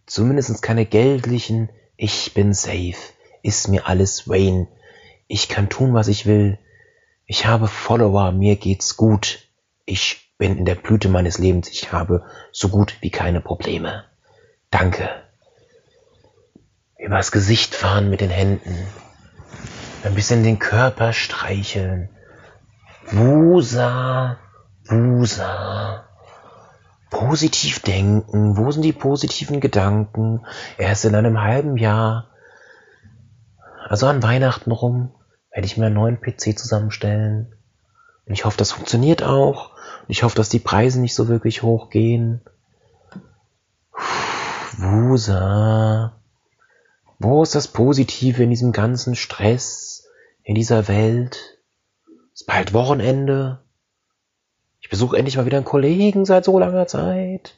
zumindest 0.06 0.62
keine 0.62 0.86
geldlichen. 0.86 1.70
Ich 1.96 2.34
bin 2.34 2.54
safe. 2.54 2.96
Ist 3.44 3.68
mir 3.68 3.86
alles 3.88 4.28
Wayne. 4.28 4.68
Ich 5.28 5.48
kann 5.50 5.70
tun, 5.70 5.94
was 5.94 6.08
ich 6.08 6.26
will. 6.26 6.58
Ich 7.28 7.46
habe 7.46 7.68
Follower, 7.68 8.32
mir 8.32 8.56
geht's 8.56 8.98
gut. 8.98 9.48
Ich 9.86 10.34
bin 10.40 10.58
in 10.58 10.66
der 10.66 10.74
Blüte 10.74 11.10
meines 11.10 11.38
Lebens. 11.38 11.70
Ich 11.70 11.92
habe 11.92 12.26
so 12.52 12.70
gut 12.70 12.98
wie 13.02 13.12
keine 13.12 13.42
Probleme. 13.42 14.06
Danke. 14.72 15.08
Übers 16.98 17.32
Gesicht 17.32 17.76
fahren 17.76 18.10
mit 18.10 18.22
den 18.22 18.32
Händen. 18.32 18.76
Ein 20.04 20.16
bisschen 20.16 20.44
den 20.44 20.58
Körper 20.58 21.14
streicheln. 21.14 22.10
Wusa, 23.12 24.38
Wusa 24.88 26.04
positiv 27.14 27.80
denken, 27.80 28.58
wo 28.58 28.72
sind 28.72 28.82
die 28.82 28.92
positiven 28.92 29.60
Gedanken? 29.60 30.46
Erst 30.78 31.06
in 31.06 31.16
einem 31.16 31.42
halben 31.42 31.78
Jahr, 31.78 32.28
also 33.88 34.08
an 34.08 34.24
Weihnachten 34.24 34.72
rum, 34.72 35.12
werde 35.52 35.66
ich 35.66 35.78
mir 35.78 35.88
einen 35.88 35.96
neuen 35.96 36.22
PC 36.22 36.58
zusammenstellen. 36.58 37.56
Und 38.26 38.34
ich 38.34 38.46
hoffe, 38.46 38.58
das 38.58 38.72
funktioniert 38.72 39.24
auch. 39.24 39.72
Und 40.02 40.10
ich 40.10 40.24
hoffe, 40.24 40.36
dass 40.36 40.50
die 40.50 40.60
Preise 40.60 41.00
nicht 41.00 41.16
so 41.16 41.28
wirklich 41.28 41.62
hochgehen. 41.64 42.42
Wusa. 44.78 46.14
Wo 47.20 47.44
ist 47.44 47.56
das 47.56 47.68
Positive 47.68 48.44
in 48.44 48.50
diesem 48.50 48.72
ganzen 48.72 49.16
Stress, 49.16 50.08
in 50.44 50.56
dieser 50.56 50.88
Welt? 50.88 51.60
Ist 52.34 52.48
bald 52.48 52.74
Wochenende. 52.74 53.60
Ich 54.82 54.90
besuche 54.90 55.16
endlich 55.18 55.38
mal 55.38 55.46
wieder 55.46 55.58
einen 55.58 55.66
Kollegen 55.66 56.26
seit 56.26 56.46
so 56.46 56.58
langer 56.60 56.88
Zeit. 56.88 57.58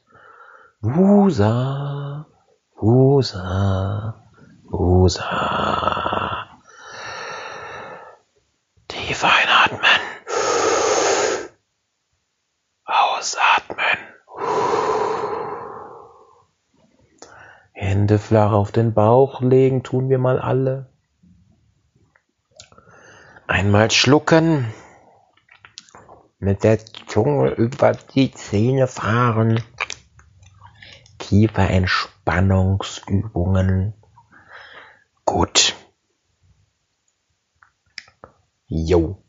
Wusa, 0.81 2.27
Wusa, 2.75 4.24
Wusa. 4.67 6.47
Tief 8.87 9.23
einatmen. 9.23 9.81
Ausatmen. 12.85 13.97
Hände 17.73 18.17
flach 18.19 18.51
auf 18.51 18.71
den 18.71 18.93
Bauch 18.93 19.41
legen, 19.41 19.81
tun 19.83 20.09
wir 20.09 20.19
mal 20.19 20.39
alle. 20.39 20.89
Einmal 23.47 23.91
schlucken 23.91 24.73
mit 26.39 26.63
der 26.63 26.79
Zunge 27.07 27.51
über 27.51 27.91
die 28.13 28.31
Zähne 28.31 28.87
fahren. 28.87 29.63
Tiefe 31.19 31.61
Entspannungsübungen. 31.61 33.93
Gut. 35.25 35.75
Jo. 38.67 39.21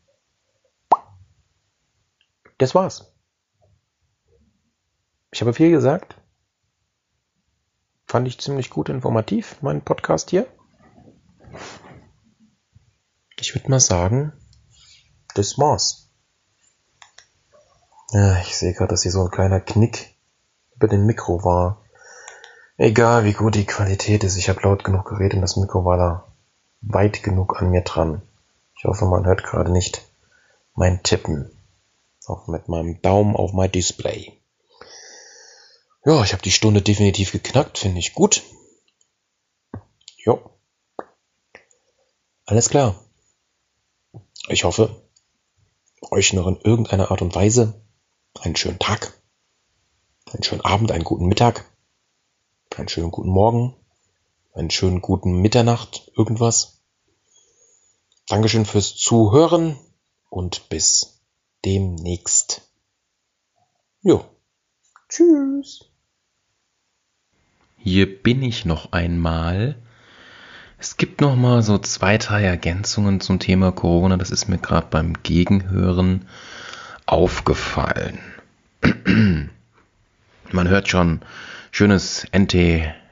das 2.57 2.73
war's. 2.73 3.13
Ich 5.31 5.41
habe 5.41 5.53
viel 5.53 5.69
gesagt. 5.69 6.15
Fand 8.07 8.27
ich 8.27 8.39
ziemlich 8.39 8.69
gut 8.69 8.89
informativ, 8.89 9.61
mein 9.61 9.83
Podcast 9.83 10.29
hier. 10.29 10.47
Ich 13.39 13.53
würde 13.53 13.69
mal 13.69 13.79
sagen, 13.79 14.33
das 15.35 15.57
war's. 15.57 16.09
Ich 18.41 18.57
sehe 18.57 18.73
gerade, 18.73 18.91
dass 18.91 19.03
hier 19.03 19.11
so 19.11 19.25
ein 19.25 19.31
kleiner 19.31 19.59
Knick 19.59 20.17
über 20.75 20.87
dem 20.87 21.05
Mikro 21.05 21.43
war. 21.43 21.83
Egal 22.79 23.25
wie 23.25 23.33
gut 23.33 23.55
die 23.55 23.65
Qualität 23.65 24.23
ist, 24.23 24.37
ich 24.37 24.49
habe 24.49 24.61
laut 24.61 24.83
genug 24.83 25.05
geredet 25.09 25.33
und 25.33 25.41
das 25.41 25.57
Mikro 25.57 25.83
war 25.83 25.97
da 25.97 26.27
weit 26.81 27.23
genug 27.23 27.59
an 27.59 27.71
mir 27.71 27.81
dran. 27.81 28.21
Ich 28.77 28.83
hoffe, 28.83 29.05
man 29.05 29.25
hört 29.25 29.43
gerade 29.43 29.71
nicht 29.71 30.05
mein 30.75 31.01
Tippen. 31.01 31.49
Auch 32.27 32.47
mit 32.47 32.67
meinem 32.67 33.01
Daumen 33.01 33.35
auf 33.35 33.51
mein 33.53 33.71
Display. 33.71 34.31
Ja, 36.05 36.23
ich 36.23 36.33
habe 36.33 36.43
die 36.43 36.51
Stunde 36.51 36.83
definitiv 36.83 37.31
geknackt, 37.31 37.79
finde 37.79 37.97
ich 37.97 38.13
gut. 38.13 38.43
Jo. 40.17 40.51
Alles 42.45 42.69
klar. 42.69 42.95
Ich 44.49 44.65
hoffe, 44.65 45.01
euch 46.11 46.31
noch 46.33 46.45
in 46.45 46.61
irgendeiner 46.61 47.09
Art 47.09 47.23
und 47.23 47.33
Weise 47.33 47.81
einen 48.39 48.55
schönen 48.55 48.77
Tag, 48.77 49.19
einen 50.31 50.43
schönen 50.43 50.61
Abend, 50.61 50.91
einen 50.91 51.03
guten 51.03 51.25
Mittag, 51.25 51.65
einen 52.77 52.89
schönen 52.89 53.11
guten 53.11 53.29
Morgen, 53.29 53.75
einen 54.53 54.69
schönen 54.69 55.01
guten 55.01 55.41
Mitternacht, 55.41 56.11
irgendwas. 56.15 56.81
Dankeschön 58.27 58.65
fürs 58.65 58.95
Zuhören 58.95 59.77
und 60.29 60.69
bis 60.69 61.21
demnächst. 61.65 62.61
Jo. 64.01 64.25
Tschüss. 65.09 65.85
Hier 67.77 68.21
bin 68.21 68.43
ich 68.43 68.65
noch 68.65 68.91
einmal. 68.91 69.77
Es 70.77 70.97
gibt 70.97 71.21
noch 71.21 71.35
mal 71.35 71.63
so 71.63 71.77
zwei, 71.77 72.17
drei 72.17 72.43
Ergänzungen 72.43 73.21
zum 73.21 73.39
Thema 73.39 73.71
Corona. 73.71 74.17
Das 74.17 74.29
ist 74.29 74.47
mir 74.47 74.57
gerade 74.57 74.87
beim 74.89 75.13
Gegenhören 75.23 76.27
aufgefallen. 77.05 78.19
Man 80.51 80.67
hört 80.67 80.89
schon 80.89 81.21
schönes 81.77 82.25
NT, 82.35 82.55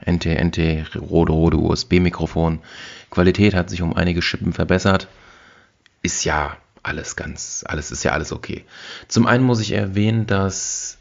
NT, 0.09 0.25
NT, 0.25 0.95
rode, 0.99 1.31
rode 1.31 1.57
USB-Mikrofon. 1.57 2.61
Qualität 3.11 3.53
hat 3.53 3.69
sich 3.69 3.83
um 3.83 3.95
einige 3.95 4.23
Schippen 4.23 4.53
verbessert. 4.53 5.07
Ist 6.01 6.25
ja 6.25 6.57
alles 6.81 7.15
ganz, 7.15 7.63
alles 7.67 7.91
ist 7.91 8.03
ja 8.03 8.13
alles 8.13 8.31
okay. 8.33 8.65
Zum 9.07 9.27
einen 9.27 9.43
muss 9.43 9.59
ich 9.59 9.73
erwähnen, 9.73 10.25
dass 10.25 10.97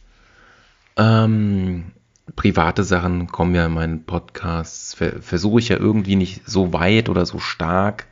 ähm, 0.99 1.93
private 2.37 2.85
Sachen 2.85 3.29
kommen 3.29 3.55
ja 3.55 3.65
in 3.65 3.73
meinen 3.73 4.05
Podcasts, 4.05 4.95
versuche 5.23 5.59
ich 5.59 5.71
ja 5.71 5.79
irgendwie 5.79 6.17
nicht 6.17 6.43
so 6.47 6.75
weit 6.75 7.09
oder 7.09 7.25
so 7.25 7.39
stark 7.39 8.05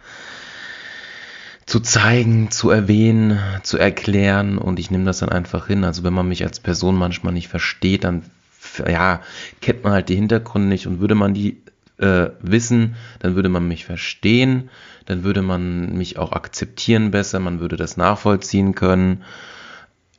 zu 1.67 1.81
zeigen, 1.81 2.51
zu 2.51 2.71
erwähnen, 2.71 3.39
zu 3.65 3.77
erklären 3.77 4.57
und 4.57 4.79
ich 4.79 4.91
nehme 4.91 5.05
das 5.05 5.19
dann 5.19 5.29
einfach 5.29 5.67
hin. 5.67 5.85
Also 5.85 6.05
wenn 6.05 6.15
man 6.15 6.27
mich 6.27 6.43
als 6.43 6.59
Person 6.59 6.97
manchmal 6.97 7.35
nicht 7.35 7.49
versteht, 7.49 8.05
dann 8.05 8.23
ja, 8.79 9.23
kennt 9.61 9.85
man 9.85 9.93
halt 9.93 10.09
die 10.09 10.15
Hintergründe 10.15 10.69
nicht 10.69 10.87
und 10.87 11.01
würde 11.01 11.15
man 11.15 11.35
die 11.35 11.63
äh, 11.99 12.31
wissen, 12.41 12.97
dann 13.21 13.35
würde 13.35 13.49
man 13.49 13.67
mich 13.67 13.85
verstehen, 13.85 14.71
dann 15.07 15.25
würde 15.25 15.43
man 15.43 15.97
mich 15.97 16.19
auch 16.19 16.33
akzeptieren 16.33 17.11
besser, 17.11 17.39
man 17.39 17.61
würde 17.61 17.77
das 17.77 17.97
nachvollziehen 17.97 18.75
können. 18.75 19.25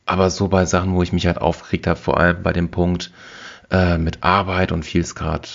Aber 0.06 0.30
so 0.30 0.48
bei 0.50 0.66
Sachen, 0.66 0.94
wo 0.94 1.04
ich 1.04 1.14
mich 1.14 1.28
halt 1.28 1.40
aufgeregt 1.40 1.88
habe, 1.88 2.00
vor 2.00 2.20
allem 2.20 2.44
bei 2.44 2.54
dem 2.54 2.70
Punkt 2.70 3.12
äh, 3.72 3.98
mit 3.98 4.24
Arbeit 4.24 4.72
und 4.72 4.84
vieles 4.84 5.16
gerade 5.16 5.48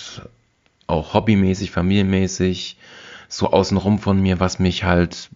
auch 0.87 1.15
hobbymäßig, 1.15 1.71
familienmäßig, 1.71 2.79
so 3.29 3.51
außenrum 3.51 3.99
von 3.99 4.21
mir, 4.21 4.41
was 4.41 4.59
mich 4.59 4.85
halt 4.85 5.29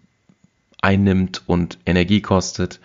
einnimmt 0.81 1.43
und 1.47 1.79
Energie 1.87 2.23
kostet. 2.23 2.81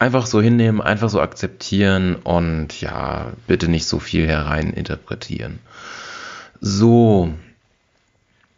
Einfach 0.00 0.26
so 0.26 0.40
hinnehmen, 0.40 0.80
einfach 0.80 1.10
so 1.10 1.20
akzeptieren 1.20 2.16
und 2.16 2.80
ja, 2.80 3.34
bitte 3.46 3.68
nicht 3.68 3.86
so 3.86 3.98
viel 4.00 4.26
herein 4.26 4.72
interpretieren. 4.72 5.60
So, 6.60 7.32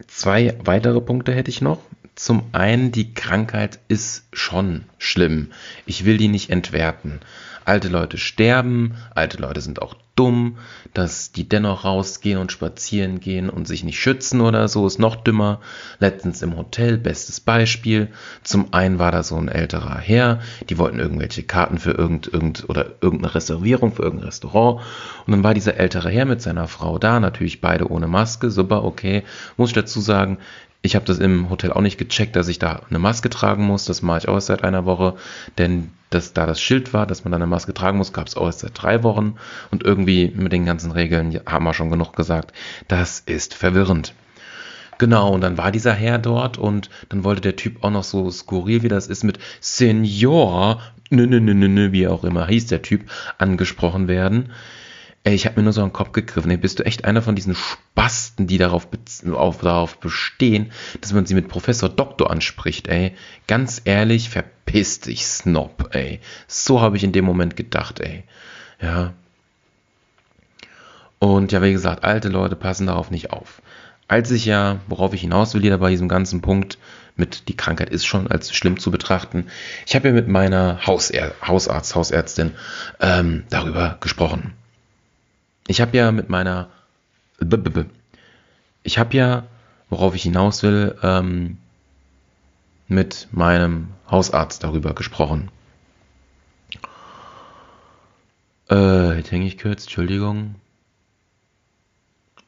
zwei 0.07 0.57
weitere 0.63 1.01
Punkte 1.01 1.33
hätte 1.33 1.51
ich 1.51 1.61
noch. 1.61 1.79
Zum 2.15 2.43
einen, 2.51 2.91
die 2.91 3.13
Krankheit 3.13 3.79
ist 3.87 4.25
schon 4.31 4.83
schlimm. 4.99 5.49
Ich 5.85 6.05
will 6.05 6.17
die 6.17 6.27
nicht 6.27 6.51
entwerten. 6.51 7.19
Alte 7.65 7.87
Leute 7.87 8.17
sterben, 8.17 8.95
alte 9.15 9.37
Leute 9.37 9.61
sind 9.61 9.81
auch 9.81 9.95
dumm, 10.15 10.57
dass 10.93 11.31
die 11.31 11.47
dennoch 11.47 11.85
rausgehen 11.85 12.37
und 12.37 12.51
spazieren 12.51 13.19
gehen 13.19 13.49
und 13.49 13.67
sich 13.67 13.83
nicht 13.83 13.99
schützen 13.99 14.41
oder 14.41 14.67
so, 14.67 14.85
ist 14.85 14.99
noch 14.99 15.15
dümmer. 15.15 15.59
Letztens 15.99 16.41
im 16.41 16.55
Hotel, 16.57 16.97
bestes 16.97 17.39
Beispiel. 17.39 18.09
Zum 18.43 18.73
einen 18.73 18.99
war 18.99 19.11
da 19.11 19.23
so 19.23 19.37
ein 19.37 19.47
älterer 19.47 19.97
Herr, 19.97 20.41
die 20.69 20.77
wollten 20.77 20.99
irgendwelche 20.99 21.43
Karten 21.43 21.79
für 21.79 21.91
irgend, 21.91 22.27
irgend 22.27 22.69
oder 22.69 22.91
irgendeine 23.01 23.33
Reservierung 23.33 23.93
für 23.93 24.03
irgendein 24.03 24.27
Restaurant. 24.27 24.81
Und 25.25 25.31
dann 25.31 25.43
war 25.43 25.53
dieser 25.53 25.77
ältere 25.77 26.11
Herr 26.11 26.25
mit 26.25 26.41
seiner 26.41 26.67
Frau 26.67 26.99
da, 26.99 27.19
natürlich 27.19 27.61
beide 27.61 27.89
ohne 27.89 28.07
Maske, 28.07 28.51
super, 28.51 28.83
okay. 28.83 29.23
Muss 29.57 29.69
ich 29.69 29.75
dazu 29.75 29.99
sagen, 29.99 30.37
ich 30.83 30.95
habe 30.95 31.05
das 31.05 31.17
im 31.17 31.49
Hotel 31.49 31.71
auch 31.71 31.81
nicht 31.81 31.97
gecheckt, 31.97 32.35
dass 32.35 32.49
ich 32.49 32.59
da 32.59 32.81
eine 32.89 32.99
Maske 32.99 33.29
tragen 33.29 33.63
muss. 33.63 33.85
Das 33.85 34.01
mache 34.01 34.19
ich 34.19 34.27
auch 34.27 34.39
seit 34.41 34.65
einer 34.65 34.85
Woche, 34.85 35.15
denn 35.57 35.91
dass 36.09 36.33
da 36.33 36.45
das 36.45 36.61
Schild 36.61 36.93
war, 36.93 37.07
dass 37.07 37.23
man 37.23 37.31
da 37.31 37.37
eine 37.37 37.47
Maske 37.47 37.73
tragen 37.73 37.97
muss, 37.97 38.13
gab 38.13 38.27
es 38.27 38.35
auch 38.35 38.51
seit 38.51 38.73
drei 38.75 39.01
Wochen. 39.01 39.37
Und 39.71 39.83
irgendwie 39.83 40.31
mit 40.35 40.51
den 40.51 40.65
ganzen 40.65 40.91
Regeln 40.91 41.39
haben 41.45 41.63
wir 41.63 41.73
schon 41.73 41.89
genug 41.89 42.15
gesagt. 42.15 42.51
Das 42.89 43.21
ist 43.21 43.53
verwirrend. 43.53 44.13
Genau, 44.99 45.33
und 45.33 45.41
dann 45.41 45.57
war 45.57 45.71
dieser 45.71 45.93
Herr 45.93 46.19
dort 46.19 46.57
und 46.57 46.89
dann 47.09 47.23
wollte 47.23 47.41
der 47.41 47.55
Typ 47.55 47.83
auch 47.83 47.89
noch 47.89 48.03
so 48.03 48.29
skurril, 48.29 48.83
wie 48.83 48.89
das 48.89 49.07
ist, 49.07 49.23
mit 49.23 49.39
Senior, 49.61 50.81
nö, 51.09 51.25
nö, 51.25 51.39
nö, 51.39 51.53
nö, 51.53 51.91
wie 51.93 52.07
auch 52.07 52.25
immer 52.25 52.45
hieß 52.45 52.67
der 52.67 52.81
Typ, 52.81 53.09
angesprochen 53.37 54.07
werden. 54.09 54.51
Ey, 55.25 55.35
ich 55.35 55.45
habe 55.45 55.57
mir 55.57 55.63
nur 55.63 55.71
so 55.71 55.81
einen 55.81 55.93
Kopf 55.93 56.11
gegriffen. 56.11 56.51
Ey, 56.51 56.57
bist 56.57 56.79
du 56.79 56.85
echt 56.85 57.05
einer 57.05 57.21
von 57.21 57.35
diesen 57.35 57.55
Spasten, 57.55 58.45
die 58.45 58.57
darauf, 58.57 58.87
auf, 59.31 59.61
darauf 59.61 59.97
bestehen, 59.99 60.71
dass 60.99 61.13
man 61.13 61.25
sie 61.25 61.33
mit 61.33 61.47
Professor 61.47 61.87
Doktor 61.87 62.29
anspricht, 62.29 62.89
ey? 62.89 63.13
Ganz 63.47 63.81
ehrlich, 63.85 64.29
verpiss 64.29 64.99
dich, 64.99 65.25
Snob, 65.25 65.89
ey. 65.95 66.19
So 66.47 66.81
habe 66.81 66.97
ich 66.97 67.05
in 67.05 67.13
dem 67.13 67.23
Moment 67.23 67.55
gedacht, 67.55 68.01
ey. 68.01 68.23
Ja. 68.81 69.13
Und 71.19 71.53
ja, 71.53 71.61
wie 71.61 71.71
gesagt, 71.71 72.03
alte 72.03 72.27
Leute 72.27 72.57
passen 72.57 72.87
darauf 72.87 73.09
nicht 73.09 73.31
auf. 73.31 73.61
Als 74.09 74.29
ich 74.29 74.43
ja, 74.43 74.81
worauf 74.87 75.13
ich 75.13 75.21
hinaus 75.21 75.53
will 75.53 75.61
hier 75.61 75.77
bei 75.77 75.89
diesem 75.89 76.09
ganzen 76.09 76.41
Punkt, 76.41 76.77
mit 77.15 77.47
die 77.47 77.55
Krankheit 77.55 77.89
ist 77.89 78.05
schon 78.05 78.27
als 78.27 78.53
schlimm 78.53 78.77
zu 78.77 78.91
betrachten. 78.91 79.47
Ich 79.85 79.95
habe 79.95 80.09
ja 80.09 80.13
mit 80.13 80.27
meiner 80.27 80.85
Hausärztin, 80.85 81.47
Hausarzt, 81.47 81.95
Hausärztin 81.95 82.51
ähm, 82.99 83.43
darüber 83.49 83.97
gesprochen. 84.01 84.53
Ich 85.67 85.81
habe 85.81 85.95
ja 85.95 86.11
mit 86.11 86.29
meiner, 86.29 86.69
ich 88.83 88.97
habe 88.97 89.15
ja, 89.15 89.43
worauf 89.89 90.15
ich 90.15 90.23
hinaus 90.23 90.63
will, 90.63 90.97
ähm, 91.01 91.57
mit 92.87 93.27
meinem 93.31 93.89
Hausarzt 94.09 94.63
darüber 94.63 94.93
gesprochen. 94.93 95.49
Äh, 98.69 99.17
jetzt 99.17 99.31
hänge 99.31 99.47
ich 99.47 99.57
kurz, 99.57 99.83
Entschuldigung. 99.83 100.55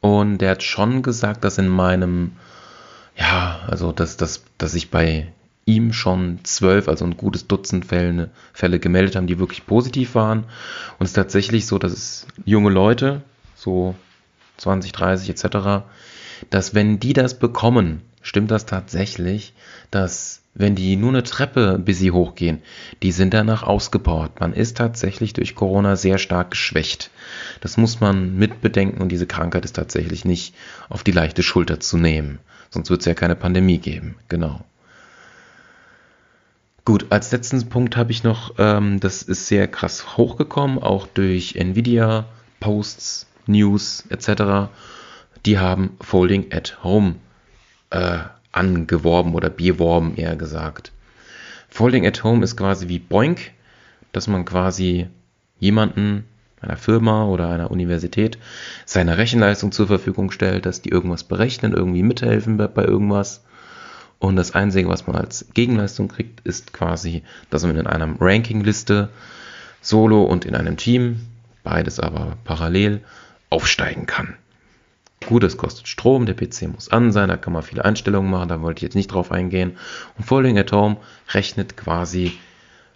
Und 0.01 0.37
der 0.37 0.51
hat 0.51 0.63
schon 0.63 1.01
gesagt, 1.01 1.43
dass 1.43 1.57
in 1.57 1.67
meinem, 1.67 2.33
ja, 3.17 3.61
also 3.67 3.91
dass, 3.91 4.17
dass, 4.17 4.43
dass 4.57 4.75
ich 4.75 4.91
bei 4.91 5.31
ihm 5.65 5.93
schon 5.93 6.39
zwölf, 6.43 6.87
also 6.87 7.05
ein 7.05 7.17
gutes 7.17 7.47
Dutzend 7.47 7.85
Fälle, 7.85 8.29
Fälle 8.53 8.79
gemeldet 8.79 9.15
haben, 9.15 9.27
die 9.27 9.39
wirklich 9.39 9.65
positiv 9.65 10.13
waren. 10.13 10.45
Und 10.99 11.05
es 11.05 11.09
ist 11.09 11.15
tatsächlich 11.15 11.65
so, 11.65 11.79
dass 11.79 11.91
es 11.91 12.27
junge 12.45 12.69
Leute, 12.69 13.23
so 13.55 13.95
20, 14.57 14.91
30 14.91 15.29
etc., 15.29 15.85
dass 16.49 16.75
wenn 16.75 16.99
die 16.99 17.13
das 17.13 17.39
bekommen, 17.39 18.01
stimmt 18.21 18.51
das 18.51 18.67
tatsächlich, 18.67 19.53
dass 19.89 20.41
wenn 20.53 20.75
die 20.75 20.95
nur 20.95 21.09
eine 21.09 21.23
Treppe 21.23 21.79
bis 21.79 21.97
sie 21.97 22.11
hochgehen, 22.11 22.61
die 23.01 23.11
sind 23.11 23.33
danach 23.33 23.63
ausgepowert. 23.63 24.39
Man 24.39 24.53
ist 24.53 24.77
tatsächlich 24.77 25.33
durch 25.33 25.55
Corona 25.55 25.95
sehr 25.95 26.17
stark 26.17 26.51
geschwächt. 26.51 27.09
Das 27.59 27.75
muss 27.75 27.99
man 27.99 28.35
mitbedenken 28.35 29.01
und 29.01 29.09
diese 29.09 29.27
Krankheit 29.27 29.65
ist 29.65 29.75
tatsächlich 29.75 30.25
nicht 30.25 30.53
auf 30.89 31.03
die 31.03 31.11
leichte 31.11 31.43
Schulter 31.43 31.79
zu 31.79 31.97
nehmen. 31.97 32.39
Sonst 32.69 32.89
wird 32.89 33.01
es 33.01 33.05
ja 33.05 33.15
keine 33.15 33.35
Pandemie 33.35 33.79
geben. 33.79 34.15
Genau. 34.29 34.63
Gut, 36.85 37.07
als 37.09 37.31
letzten 37.31 37.67
Punkt 37.67 37.97
habe 37.97 38.11
ich 38.11 38.23
noch, 38.23 38.53
ähm, 38.59 38.99
das 38.99 39.23
ist 39.23 39.47
sehr 39.47 39.67
krass 39.67 40.17
hochgekommen, 40.17 40.77
auch 40.77 41.07
durch 41.07 41.55
Nvidia, 41.55 42.25
Posts, 42.59 43.25
News 43.47 44.03
etc. 44.09 44.69
Die 45.47 45.57
haben 45.57 45.97
Folding 45.99 46.53
at 46.53 46.83
Home 46.83 47.15
äh, 47.89 48.19
angeworben 48.51 49.33
oder 49.33 49.49
beworben, 49.49 50.15
eher 50.15 50.35
gesagt. 50.35 50.91
Folding 51.69 52.05
at 52.05 52.23
Home 52.23 52.43
ist 52.43 52.55
quasi 52.55 52.87
wie 52.87 52.99
Boink. 52.99 53.51
dass 54.11 54.27
man 54.27 54.45
quasi 54.45 55.07
jemanden, 55.59 56.23
einer 56.61 56.77
Firma 56.77 57.25
oder 57.25 57.49
einer 57.49 57.69
Universität, 57.71 58.37
seine 58.85 59.17
Rechenleistung 59.17 59.71
zur 59.73 59.87
Verfügung 59.87 60.31
stellt, 60.31 60.65
dass 60.65 60.81
die 60.81 60.89
irgendwas 60.89 61.23
berechnen, 61.23 61.73
irgendwie 61.73 62.03
mithelfen 62.03 62.57
bei, 62.57 62.67
bei 62.67 62.85
irgendwas. 62.85 63.43
Und 64.19 64.35
das 64.35 64.55
Einzige, 64.55 64.89
was 64.89 65.07
man 65.07 65.15
als 65.15 65.47
Gegenleistung 65.53 66.07
kriegt, 66.07 66.39
ist 66.41 66.73
quasi, 66.73 67.23
dass 67.49 67.63
man 67.63 67.77
in 67.77 67.87
einer 67.87 68.15
Rankingliste 68.19 69.09
solo 69.81 70.23
und 70.23 70.45
in 70.45 70.55
einem 70.55 70.77
Team, 70.77 71.21
beides 71.63 71.99
aber 71.99 72.37
parallel, 72.43 73.01
aufsteigen 73.49 74.05
kann. 74.05 74.35
Gut, 75.25 75.43
es 75.43 75.57
kostet 75.57 75.87
Strom, 75.87 76.25
der 76.25 76.35
PC 76.35 76.63
muss 76.73 76.89
an 76.89 77.11
sein, 77.11 77.29
da 77.29 77.37
kann 77.37 77.53
man 77.53 77.63
viele 77.63 77.83
Einstellungen 77.83 78.29
machen, 78.29 78.49
da 78.49 78.61
wollte 78.61 78.79
ich 78.79 78.83
jetzt 78.83 78.95
nicht 78.95 79.11
drauf 79.11 79.31
eingehen. 79.31 79.77
Und 80.17 80.25
Folding 80.25 80.57
at 80.57 80.71
Home 80.71 80.97
rechnet 81.33 81.77
quasi, 81.77 82.33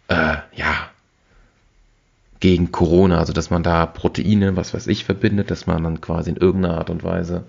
äh, 0.09 0.37
ja, 0.55 0.89
gegen 2.39 2.71
Corona, 2.71 3.17
also 3.17 3.33
dass 3.33 3.49
man 3.49 3.63
da 3.63 3.85
Proteine, 3.85 4.55
was 4.55 4.73
weiß 4.73 4.87
ich, 4.87 5.03
verbindet, 5.03 5.51
dass 5.51 5.67
man 5.67 5.83
dann 5.83 6.01
quasi 6.01 6.29
in 6.29 6.37
irgendeiner 6.37 6.77
Art 6.77 6.89
und 6.89 7.03
Weise 7.03 7.43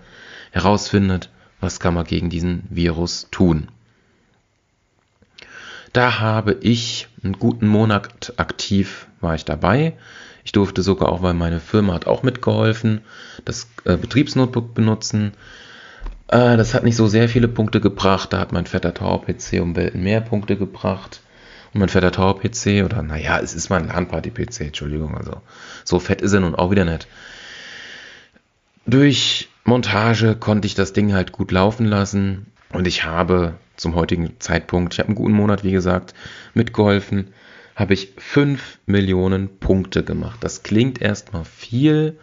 herausfindet, 0.51 1.31
was 1.61 1.81
kann 1.81 1.95
man 1.95 2.05
gegen 2.05 2.31
diesen 2.31 2.65
Virus 2.71 3.29
tun. 3.31 3.69
Da 5.93 6.21
habe 6.21 6.57
ich 6.61 7.09
einen 7.23 7.39
guten 7.39 7.67
Monat 7.67 8.35
aktiv, 8.37 9.09
war 9.21 9.35
ich 9.35 9.45
dabei. 9.45 9.95
Ich 10.45 10.53
durfte 10.53 10.83
sogar 10.83 11.11
auch, 11.11 11.23
weil 11.23 11.35
meine 11.35 11.61
Firma 11.61 11.95
hat 11.95 12.07
auch 12.07 12.23
mitgeholfen, 12.23 13.03
das 13.45 13.69
äh, 13.85 13.97
Betriebsnotebook 13.97 14.73
benutzen. 14.73 15.33
Äh, 16.29 16.57
das 16.57 16.75
hat 16.75 16.85
nicht 16.85 16.97
so 16.97 17.09
sehr 17.09 17.29
viele 17.29 17.49
Punkte 17.49 17.81
gebracht. 17.81 18.33
Da 18.33 18.39
hat 18.39 18.53
mein 18.53 18.67
fetter 18.67 18.95
Tower-PC 18.95 19.61
um 19.61 19.77
Welten 19.77 20.03
mehr 20.03 20.21
Punkte 20.21 20.57
gebracht. 20.57 21.21
Und 21.75 21.81
mein 21.81 21.89
fetter 21.89 22.13
Tower-PC, 22.13 22.85
oder 22.85 23.03
naja, 23.03 23.39
es 23.39 23.55
ist 23.55 23.69
mein 23.69 23.89
LAN-Party-PC, 23.89 24.61
Entschuldigung, 24.61 25.17
also 25.17 25.41
so 25.85 26.01
fett 26.01 26.21
ist 26.21 26.33
er 26.33 26.41
nun 26.41 26.55
auch 26.55 26.71
wieder 26.71 26.85
nicht. 26.85 27.07
Durch 28.87 29.50
Montage 29.65 30.37
konnte 30.37 30.67
ich 30.67 30.75
das 30.75 30.93
Ding 30.93 31.13
halt 31.13 31.33
gut 31.33 31.53
laufen 31.53 31.87
lassen 31.87 32.47
und 32.73 32.87
ich 32.87 33.05
habe 33.05 33.55
zum 33.77 33.95
heutigen 33.95 34.39
Zeitpunkt, 34.41 34.95
ich 34.95 34.99
habe 34.99 35.09
einen 35.09 35.17
guten 35.17 35.35
Monat, 35.35 35.65
wie 35.65 35.73
gesagt, 35.73 36.15
mitgeholfen 36.55 37.33
habe 37.81 37.95
ich 37.95 38.13
5 38.19 38.79
Millionen 38.85 39.59
Punkte 39.59 40.05
gemacht. 40.05 40.39
Das 40.43 40.63
klingt 40.63 41.01
erstmal 41.01 41.47
viel. 41.47 42.19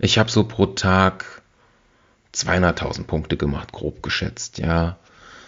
Ich 0.00 0.18
habe 0.18 0.28
so 0.28 0.42
pro 0.42 0.66
Tag 0.66 1.42
200.000 2.34 3.04
Punkte 3.04 3.36
gemacht, 3.36 3.70
grob 3.72 4.02
geschätzt, 4.02 4.58
ja. 4.58 4.98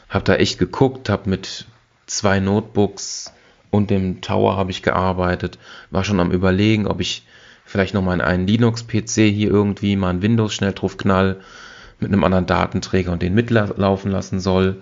Habe 0.09 0.25
da 0.25 0.37
echt 0.37 0.61
geguckt, 0.61 1.09
habe 1.09 1.29
mit 1.29 1.67
zwei 2.07 2.39
Notebooks 2.39 3.33
und 3.73 3.91
dem 3.91 4.21
Tower 4.21 4.57
habe 4.57 4.71
ich 4.71 4.83
gearbeitet, 4.83 5.59
war 5.91 6.05
schon 6.05 6.21
am 6.21 6.31
überlegen, 6.31 6.87
ob 6.87 7.01
ich 7.01 7.27
vielleicht 7.75 7.93
nochmal 7.93 8.15
in 8.15 8.21
einen 8.21 8.47
Linux-PC 8.47 9.15
hier 9.33 9.51
irgendwie 9.51 9.97
mal 9.97 10.11
ein 10.11 10.23
Windows 10.23 10.55
schnell 10.55 10.75
drauf 10.75 10.97
knall 10.97 11.41
mit 11.99 12.13
einem 12.13 12.23
anderen 12.23 12.47
Datenträger 12.47 13.11
und 13.11 13.21
den 13.21 13.35
mitlaufen 13.35 14.13
lassen 14.13 14.39
soll 14.39 14.81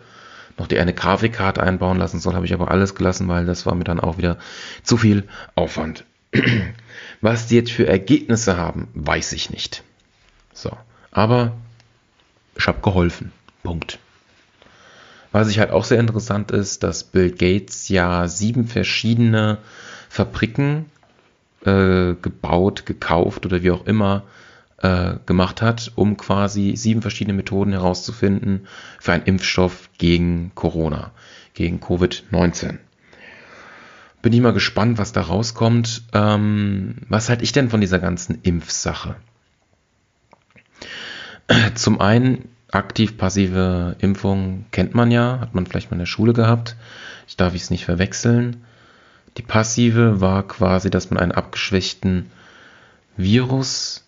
noch 0.59 0.67
die 0.67 0.79
eine 0.79 0.93
Grafikkarte 0.93 1.63
einbauen 1.63 1.97
lassen 1.97 2.21
soll, 2.21 2.35
habe 2.35 2.45
ich 2.45 2.53
aber 2.53 2.71
alles 2.71 2.95
gelassen, 2.95 3.29
weil 3.29 3.47
das 3.47 3.65
war 3.65 3.75
mir 3.75 3.85
dann 3.85 3.99
auch 3.99 4.19
wieder 4.19 4.37
zu 4.83 4.99
viel 4.99 5.27
Aufwand. 5.55 6.05
Was 7.23 7.47
die 7.47 7.55
jetzt 7.55 7.73
für 7.73 7.87
Ergebnisse 7.87 8.59
haben, 8.59 8.89
weiß 8.93 9.33
ich 9.33 9.49
nicht. 9.49 9.83
So, 10.53 10.71
aber 11.13 11.53
ich 12.57 12.67
habe 12.67 12.83
geholfen. 12.83 13.33
Punkt. 13.63 14.01
Was 15.31 15.49
ich 15.49 15.59
halt 15.59 15.71
auch 15.71 15.85
sehr 15.85 15.99
interessant 15.99 16.51
ist, 16.51 16.83
dass 16.83 17.05
Bill 17.05 17.31
Gates 17.31 17.89
ja 17.89 18.29
sieben 18.29 18.67
verschiedene 18.67 19.57
Fabriken 20.11 20.92
äh, 21.65 22.15
gebaut, 22.21 22.87
gekauft 22.87 23.47
oder 23.47 23.63
wie 23.63 23.71
auch 23.71 23.87
immer 23.87 24.25
äh, 24.79 25.15
gemacht 25.27 25.63
hat, 25.63 25.93
um 25.95 26.17
quasi 26.17 26.75
sieben 26.77 27.03
verschiedene 27.03 27.37
Methoden 27.37 27.73
herauszufinden 27.73 28.67
für 28.99 29.13
einen 29.13 29.25
Impfstoff 29.25 29.91
gegen 29.99 30.53
Corona, 30.55 31.13
gegen 31.55 31.81
Covid-19. 31.81 32.79
Bin 34.23 34.33
ich 34.33 34.41
mal 34.41 34.53
gespannt, 34.53 34.99
was 34.99 35.13
da 35.13 35.23
rauskommt. 35.23 36.05
Ähm, 36.13 36.97
was 37.09 37.29
halte 37.29 37.43
ich 37.43 37.53
denn 37.53 37.71
von 37.71 37.81
dieser 37.81 37.99
ganzen 37.99 38.39
Impfsache? 38.43 39.17
Zum 41.75 42.01
einen 42.01 42.49
aktiv-passive 42.71 43.97
Impfung 43.99 44.67
kennt 44.71 44.95
man 44.95 45.11
ja, 45.11 45.41
hat 45.41 45.55
man 45.55 45.67
vielleicht 45.67 45.91
mal 45.91 45.97
in 45.97 46.01
der 46.01 46.07
Schule 46.07 46.33
gehabt. 46.33 46.77
Ich 47.27 47.37
darf 47.37 47.55
es 47.55 47.71
nicht 47.71 47.85
verwechseln. 47.85 48.65
Die 49.37 49.43
passive 49.43 50.21
war 50.21 50.47
quasi, 50.47 50.91
dass 50.91 51.11
man 51.11 51.19
einen 51.19 51.33
abgeschwächten 51.33 52.31
Virus 53.17 54.03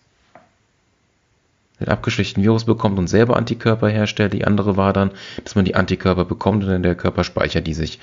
den 1.80 1.88
abgeschwächten 1.88 2.42
Virus 2.42 2.64
bekommt 2.64 2.98
und 2.98 3.08
selber 3.08 3.36
Antikörper 3.36 3.88
herstellt. 3.88 4.32
Die 4.32 4.44
andere 4.44 4.76
war 4.76 4.92
dann, 4.92 5.10
dass 5.42 5.54
man 5.54 5.64
die 5.64 5.74
Antikörper 5.74 6.24
bekommt 6.24 6.62
und 6.62 6.70
dann 6.70 6.82
der 6.82 6.94
Körper 6.94 7.24
speichert 7.24 7.66
die 7.66 7.74
sich. 7.74 7.98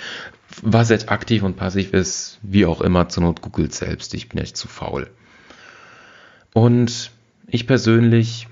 Was 0.61 0.89
jetzt 0.89 1.09
aktiv 1.09 1.43
und 1.43 1.55
passiv 1.55 1.93
ist, 1.93 2.39
wie 2.41 2.65
auch 2.65 2.81
immer, 2.81 3.07
zur 3.07 3.23
Not 3.23 3.41
googelt 3.41 3.73
selbst. 3.73 4.13
Ich 4.13 4.27
bin 4.29 4.39
echt 4.39 4.57
zu 4.57 4.67
faul. 4.67 5.09
Und 6.53 7.11
ich 7.47 7.65
persönlich 7.65 8.47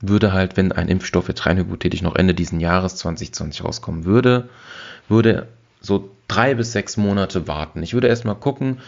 würde 0.00 0.34
halt, 0.34 0.58
wenn 0.58 0.72
ein 0.72 0.88
Impfstoff 0.88 1.28
jetzt 1.28 1.46
rein 1.46 1.56
hypothetisch 1.56 2.02
noch 2.02 2.16
Ende 2.16 2.34
diesen 2.34 2.60
Jahres 2.60 2.96
2020 2.96 3.64
rauskommen 3.64 4.04
würde, 4.04 4.50
würde 5.08 5.48
so 5.80 6.10
drei 6.28 6.54
bis 6.54 6.72
sechs 6.72 6.96
Monate 6.96 7.46
warten. 7.46 7.82
Ich 7.82 7.94
würde 7.94 8.08
erstmal 8.08 8.34
gucken, 8.34 8.78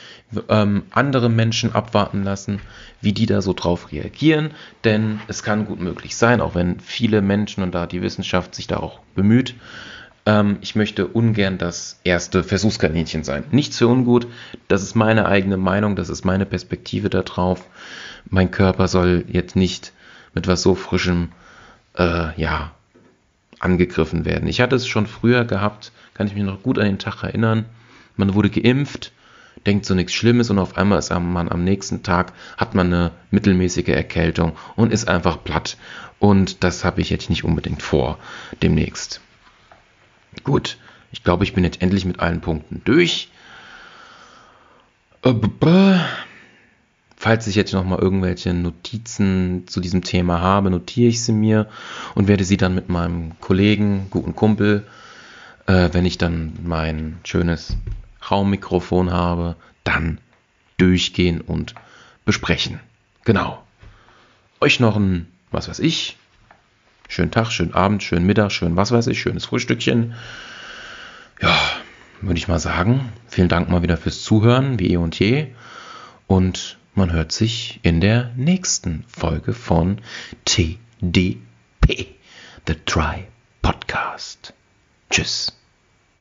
ähm, 0.49 0.85
andere 0.91 1.29
Menschen 1.29 1.75
abwarten 1.75 2.25
lassen, 2.25 2.61
wie 3.01 3.13
die 3.13 3.27
da 3.27 3.43
so 3.43 3.53
drauf 3.53 3.93
reagieren, 3.93 4.51
denn 4.85 5.21
es 5.29 5.43
kann 5.43 5.67
gut 5.67 5.81
möglich 5.81 6.17
sein, 6.17 6.41
auch 6.41 6.55
wenn 6.55 6.81
viele 6.81 7.23
Menschen 7.23 7.63
und 7.63 7.75
da 7.75 7.87
die 7.87 8.03
Wissenschaft 8.03 8.55
sich 8.55 8.67
da 8.67 8.79
auch 8.79 9.01
bemüht, 9.15 9.55
ähm, 10.27 10.59
ich 10.61 10.77
möchte 10.77 11.07
ungern 11.07 11.59
das 11.59 12.01
erste 12.05 12.45
Versuchskaninchen 12.45 13.25
sein. 13.25 13.45
Nichts 13.51 13.79
für 13.79 13.89
ungut, 13.89 14.27
das 14.69 14.83
ist 14.83 14.95
meine 14.95 15.27
eigene 15.27 15.57
Meinung, 15.57 15.97
das 15.97 16.11
ist 16.11 16.25
meine 16.25 16.45
Perspektive 16.45 17.09
darauf. 17.09 17.65
Mein 18.29 18.51
Körper 18.51 18.89
soll 18.89 19.25
jetzt 19.29 19.57
nicht 19.57 19.93
mit 20.35 20.47
was 20.47 20.63
so 20.63 20.75
frischem, 20.75 21.31
äh, 21.97 22.39
ja, 22.39 22.73
angegriffen 23.61 24.25
werden. 24.25 24.49
Ich 24.49 24.61
hatte 24.61 24.77
es 24.77 24.87
schon 24.87 25.07
früher 25.07 25.45
gehabt, 25.45 25.93
kann 26.15 26.27
ich 26.27 26.35
mich 26.35 26.45
noch 26.45 26.63
gut 26.63 26.79
an 26.79 26.87
den 26.87 26.99
Tag 26.99 27.23
erinnern. 27.23 27.65
Man 28.17 28.35
wurde 28.35 28.51
geimpft, 28.51 29.13
denkt 29.67 29.87
so 29.87 29.95
nichts 29.95 30.13
Schlimmes 30.13 30.51
und 30.51 30.59
auf 30.59 30.77
einmal 30.77 30.99
ist 30.99 31.11
man 31.11 31.49
am 31.49 31.65
nächsten 31.65 32.03
Tag, 32.03 32.33
hat 32.57 32.75
man 32.75 32.87
eine 32.89 33.11
mittelmäßige 33.31 33.89
Erkältung 33.89 34.57
und 34.77 34.93
ist 34.93 35.09
einfach 35.09 35.43
platt. 35.43 35.77
Und 36.19 36.65
das 36.65 36.85
habe 36.85 37.01
ich 37.01 37.11
jetzt 37.11 37.31
nicht 37.31 37.45
unbedingt 37.45 37.83
vor, 37.83 38.19
demnächst. 38.63 39.21
Gut, 40.45 40.79
ich 41.13 41.23
glaube, 41.25 41.45
ich 41.45 41.55
bin 41.55 41.65
jetzt 41.65 41.81
endlich 41.81 42.05
mit 42.05 42.21
allen 42.21 42.41
Punkten 42.41 42.83
durch. 42.85 43.31
Falls 47.21 47.49
ich 47.49 47.57
jetzt 47.57 47.73
noch 47.73 47.85
mal 47.85 47.99
irgendwelche 47.99 48.55
Notizen 48.55 49.67
zu 49.67 49.81
diesem 49.81 50.05
Thema 50.05 50.41
habe, 50.41 50.71
notiere 50.71 51.09
ich 51.09 51.21
sie 51.25 51.33
mir 51.33 51.67
und 52.15 52.29
werde 52.29 52.45
sie 52.45 52.57
dann 52.57 52.77
mit 52.77 52.89
meinem 52.89 53.33
Kollegen, 53.41 54.07
guten 54.11 54.37
Kumpel, 54.37 54.87
äh, 55.67 55.89
wenn 55.93 56.07
ich 56.07 56.17
dann 56.17 56.53
mein 56.63 57.19
schönes 57.25 57.77
Raummikrofon 58.31 59.11
habe, 59.11 59.57
dann 59.83 60.19
durchgehen 60.77 61.41
und 61.41 61.75
besprechen. 62.25 62.79
Genau. 63.25 63.61
Euch 64.61 64.79
noch 64.79 64.95
ein, 64.95 65.27
was 65.51 65.69
weiß 65.69 65.81
ich, 65.81 66.17
schönen 67.09 67.33
Tag, 67.33 67.51
schönen 67.51 67.75
Abend, 67.75 68.05
schönen 68.05 68.27
Mittag, 68.27 68.53
schön 68.53 68.77
was 68.77 68.93
weiß 68.93 69.09
ich, 69.09 69.21
schönes 69.21 69.45
Frühstückchen. 69.45 70.15
Ja, 71.43 71.59
würde 72.21 72.39
ich 72.39 72.47
mal 72.47 72.61
sagen. 72.61 73.13
Vielen 73.27 73.49
Dank 73.49 73.69
mal 73.71 73.83
wieder 73.83 73.97
fürs 73.97 74.23
Zuhören, 74.23 74.79
wie 74.79 74.93
eh 74.93 74.97
und 74.99 75.19
je. 75.19 75.49
Und 76.29 76.78
man 76.99 77.13
hört 77.13 77.31
sich 77.31 77.79
in 77.85 78.01
der 78.01 78.33
nächsten 78.35 79.05
Folge 79.07 79.55
von 79.55 80.01
TDP, 80.45 81.39
The 82.67 82.75
Try 82.85 83.25
Podcast. 83.63 84.53
Tschüss. 85.09 85.58